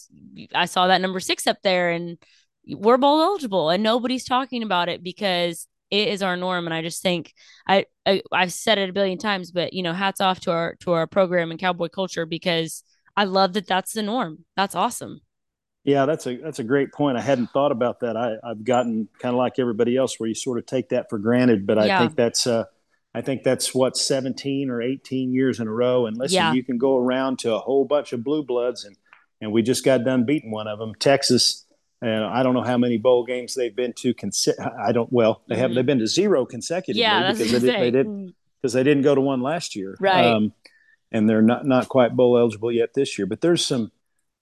i 0.53 0.65
saw 0.65 0.87
that 0.87 1.01
number 1.01 1.19
six 1.19 1.47
up 1.47 1.57
there 1.63 1.91
and 1.91 2.17
we're 2.75 2.97
bowl 2.97 3.21
eligible 3.21 3.69
and 3.69 3.83
nobody's 3.83 4.25
talking 4.25 4.63
about 4.63 4.89
it 4.89 5.03
because 5.03 5.67
it 5.89 6.07
is 6.07 6.21
our 6.21 6.37
norm 6.37 6.65
and 6.65 6.73
i 6.73 6.81
just 6.81 7.01
think 7.01 7.33
I, 7.67 7.85
I 8.05 8.21
i've 8.31 8.53
said 8.53 8.77
it 8.77 8.89
a 8.89 8.93
billion 8.93 9.17
times 9.17 9.51
but 9.51 9.73
you 9.73 9.83
know 9.83 9.93
hats 9.93 10.21
off 10.21 10.39
to 10.41 10.51
our 10.51 10.75
to 10.81 10.91
our 10.91 11.07
program 11.07 11.51
and 11.51 11.59
cowboy 11.59 11.89
culture 11.89 12.25
because 12.25 12.83
i 13.15 13.23
love 13.23 13.53
that 13.53 13.67
that's 13.67 13.93
the 13.93 14.03
norm 14.03 14.45
that's 14.55 14.75
awesome 14.75 15.21
yeah, 15.83 16.05
that's 16.05 16.27
a 16.27 16.37
that's 16.37 16.59
a 16.59 16.63
great 16.63 16.91
point. 16.91 17.17
I 17.17 17.21
hadn't 17.21 17.47
thought 17.47 17.71
about 17.71 18.01
that. 18.01 18.15
I, 18.15 18.35
I've 18.43 18.63
gotten 18.63 19.07
kind 19.19 19.33
of 19.33 19.37
like 19.37 19.57
everybody 19.57 19.97
else, 19.97 20.19
where 20.19 20.29
you 20.29 20.35
sort 20.35 20.59
of 20.59 20.65
take 20.67 20.89
that 20.89 21.09
for 21.09 21.17
granted. 21.17 21.65
But 21.65 21.79
I 21.79 21.85
yeah. 21.85 21.99
think 21.99 22.15
that's 22.15 22.45
uh, 22.45 22.65
I 23.15 23.21
think 23.21 23.43
that's 23.43 23.73
what 23.73 23.97
17 23.97 24.69
or 24.69 24.81
18 24.81 25.33
years 25.33 25.59
in 25.59 25.67
a 25.67 25.71
row. 25.71 26.05
And 26.05 26.17
listen, 26.17 26.35
yeah. 26.35 26.53
you 26.53 26.63
can 26.63 26.77
go 26.77 26.97
around 26.97 27.39
to 27.39 27.55
a 27.55 27.59
whole 27.59 27.85
bunch 27.85 28.13
of 28.13 28.23
blue 28.23 28.43
bloods, 28.43 28.85
and 28.85 28.95
and 29.41 29.51
we 29.51 29.63
just 29.63 29.83
got 29.83 30.03
done 30.03 30.23
beating 30.23 30.51
one 30.51 30.67
of 30.67 30.77
them, 30.77 30.93
Texas. 30.95 31.65
And 32.01 32.23
I 32.23 32.41
don't 32.41 32.55
know 32.55 32.63
how 32.63 32.77
many 32.77 32.97
bowl 32.97 33.25
games 33.25 33.53
they've 33.53 33.75
been 33.75 33.93
to. 33.93 34.13
Consi- 34.13 34.57
I 34.79 34.91
don't. 34.91 35.11
Well, 35.11 35.41
they 35.47 35.55
mm-hmm. 35.55 35.61
have. 35.61 35.75
They've 35.75 35.85
been 35.85 35.99
to 35.99 36.07
zero 36.07 36.45
consecutively 36.45 37.01
yeah, 37.01 37.31
because 37.31 37.51
they, 37.51 37.59
did, 37.59 37.79
they 37.79 37.91
didn't 37.91 38.33
because 38.61 38.73
they 38.73 38.83
didn't 38.83 39.03
go 39.03 39.13
to 39.15 39.21
one 39.21 39.41
last 39.41 39.75
year. 39.75 39.95
Right. 39.99 40.25
Um, 40.25 40.53
and 41.11 41.29
they're 41.29 41.41
not 41.41 41.65
not 41.65 41.89
quite 41.89 42.15
bowl 42.15 42.37
eligible 42.37 42.71
yet 42.71 42.93
this 42.93 43.17
year. 43.19 43.25
But 43.25 43.41
there's 43.41 43.65
some 43.65 43.91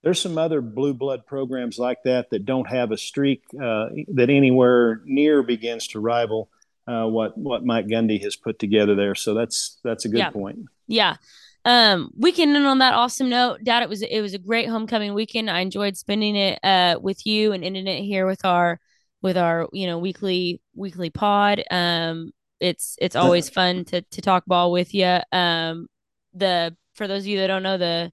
there's 0.02 0.20
some 0.20 0.38
other 0.38 0.60
blue 0.60 0.94
blood 0.94 1.26
programs 1.26 1.78
like 1.78 2.02
that 2.04 2.30
that 2.30 2.46
don't 2.46 2.68
have 2.68 2.92
a 2.92 2.96
streak 2.96 3.44
uh, 3.54 3.88
that 4.14 4.30
anywhere 4.30 5.02
near 5.04 5.42
begins 5.42 5.88
to 5.88 6.00
rival 6.00 6.48
uh, 6.86 7.06
what 7.06 7.36
what 7.36 7.64
Mike 7.64 7.86
Gundy 7.86 8.22
has 8.22 8.36
put 8.36 8.58
together 8.58 8.94
there. 8.94 9.14
So 9.14 9.34
that's 9.34 9.78
that's 9.84 10.04
a 10.04 10.08
good 10.08 10.18
yeah. 10.18 10.30
point. 10.30 10.60
Yeah. 10.86 11.16
Um, 11.64 12.10
weekend 12.16 12.56
and 12.56 12.66
on 12.66 12.78
that 12.78 12.94
awesome 12.94 13.28
note, 13.28 13.62
Dad, 13.62 13.82
it 13.82 13.88
was 13.88 14.02
it 14.02 14.20
was 14.20 14.34
a 14.34 14.38
great 14.38 14.68
homecoming 14.68 15.14
weekend. 15.14 15.50
I 15.50 15.60
enjoyed 15.60 15.96
spending 15.96 16.36
it 16.36 16.58
uh, 16.64 16.98
with 17.00 17.26
you 17.26 17.52
and 17.52 17.64
ending 17.64 17.86
it 17.86 18.02
here 18.02 18.26
with 18.26 18.44
our 18.44 18.80
with 19.22 19.36
our 19.36 19.68
you 19.72 19.86
know 19.86 19.98
weekly 19.98 20.60
weekly 20.74 21.10
pod. 21.10 21.62
Um, 21.70 22.32
it's 22.60 22.96
it's 23.00 23.16
always 23.16 23.50
fun 23.50 23.84
to 23.86 24.02
to 24.02 24.22
talk 24.22 24.46
ball 24.46 24.72
with 24.72 24.94
you. 24.94 25.18
Um, 25.32 25.88
the 26.32 26.76
for 26.94 27.06
those 27.06 27.22
of 27.22 27.26
you 27.26 27.38
that 27.38 27.48
don't 27.48 27.62
know 27.62 27.78
the 27.78 28.10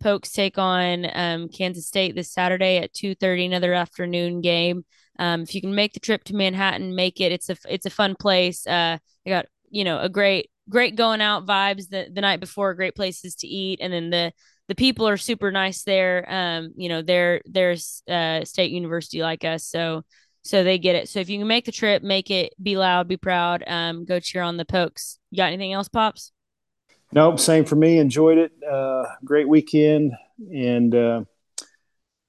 Pokes 0.00 0.32
take 0.32 0.56
on 0.56 1.06
um, 1.12 1.48
Kansas 1.48 1.86
State 1.86 2.14
this 2.14 2.32
Saturday 2.32 2.78
at 2.78 2.92
two 2.92 3.14
thirty. 3.14 3.44
Another 3.44 3.74
afternoon 3.74 4.40
game. 4.40 4.84
Um, 5.18 5.42
if 5.42 5.54
you 5.54 5.60
can 5.60 5.74
make 5.74 5.92
the 5.92 6.00
trip 6.00 6.24
to 6.24 6.34
Manhattan, 6.34 6.94
make 6.94 7.20
it. 7.20 7.32
It's 7.32 7.50
a 7.50 7.56
it's 7.68 7.86
a 7.86 7.90
fun 7.90 8.14
place. 8.16 8.66
Uh, 8.66 8.98
I 9.26 9.30
got 9.30 9.46
you 9.70 9.84
know 9.84 10.00
a 10.00 10.08
great 10.08 10.49
great 10.70 10.96
going 10.96 11.20
out 11.20 11.46
vibes 11.46 11.88
the 11.88 12.08
the 12.10 12.20
night 12.20 12.40
before. 12.40 12.74
Great 12.74 12.94
places 12.94 13.34
to 13.36 13.46
eat, 13.46 13.80
and 13.82 13.92
then 13.92 14.10
the 14.10 14.32
the 14.68 14.74
people 14.74 15.06
are 15.06 15.16
super 15.16 15.50
nice 15.50 15.82
there. 15.82 16.24
Um, 16.28 16.72
you 16.76 16.88
know 16.88 17.02
they're 17.02 17.42
they're 17.44 17.76
uh, 18.08 18.44
state 18.44 18.70
university 18.70 19.20
like 19.20 19.44
us, 19.44 19.64
so 19.64 20.04
so 20.42 20.64
they 20.64 20.78
get 20.78 20.96
it. 20.96 21.08
So 21.08 21.20
if 21.20 21.28
you 21.28 21.38
can 21.38 21.48
make 21.48 21.66
the 21.66 21.72
trip, 21.72 22.02
make 22.02 22.30
it. 22.30 22.54
Be 22.62 22.76
loud, 22.78 23.08
be 23.08 23.16
proud. 23.16 23.64
Um, 23.66 24.04
go 24.04 24.20
cheer 24.20 24.42
on 24.42 24.56
the 24.56 24.64
Pokes. 24.64 25.18
You 25.30 25.36
got 25.36 25.48
anything 25.48 25.72
else, 25.72 25.88
pops? 25.88 26.32
Nope, 27.12 27.40
same 27.40 27.64
for 27.64 27.76
me. 27.76 27.98
Enjoyed 27.98 28.38
it. 28.38 28.52
Uh, 28.68 29.04
great 29.24 29.48
weekend, 29.48 30.12
and 30.54 30.94
uh, 30.94 31.24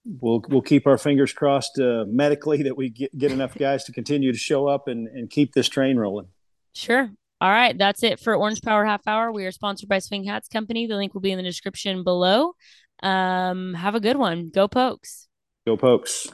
we'll 0.05 0.43
we'll 0.49 0.61
keep 0.61 0.87
our 0.87 0.97
fingers 0.97 1.31
crossed 1.31 1.79
uh, 1.79 2.05
medically 2.07 2.63
that 2.63 2.75
we 2.75 2.89
get, 2.89 3.15
get 3.17 3.31
enough 3.31 3.55
guys 3.55 3.83
to 3.85 3.91
continue 3.91 4.31
to 4.31 4.37
show 4.37 4.67
up 4.67 4.87
and, 4.87 5.07
and 5.07 5.29
keep 5.29 5.53
this 5.53 5.69
train 5.69 5.97
rolling. 5.97 6.27
Sure. 6.73 7.11
All 7.41 7.49
right, 7.49 7.75
that's 7.75 8.03
it 8.03 8.19
for 8.19 8.35
Orange 8.35 8.61
Power 8.61 8.85
Half 8.85 9.07
Hour. 9.07 9.31
We 9.31 9.47
are 9.47 9.51
sponsored 9.51 9.89
by 9.89 9.97
Swing 9.97 10.23
Hats 10.25 10.47
Company. 10.47 10.85
The 10.85 10.95
link 10.95 11.15
will 11.15 11.21
be 11.21 11.31
in 11.31 11.37
the 11.37 11.43
description 11.43 12.03
below. 12.03 12.53
Um, 13.01 13.73
have 13.73 13.95
a 13.95 13.99
good 13.99 14.15
one. 14.15 14.51
Go 14.53 14.67
Pokes. 14.67 15.27
Go 15.65 15.75
Pokes. 15.75 16.27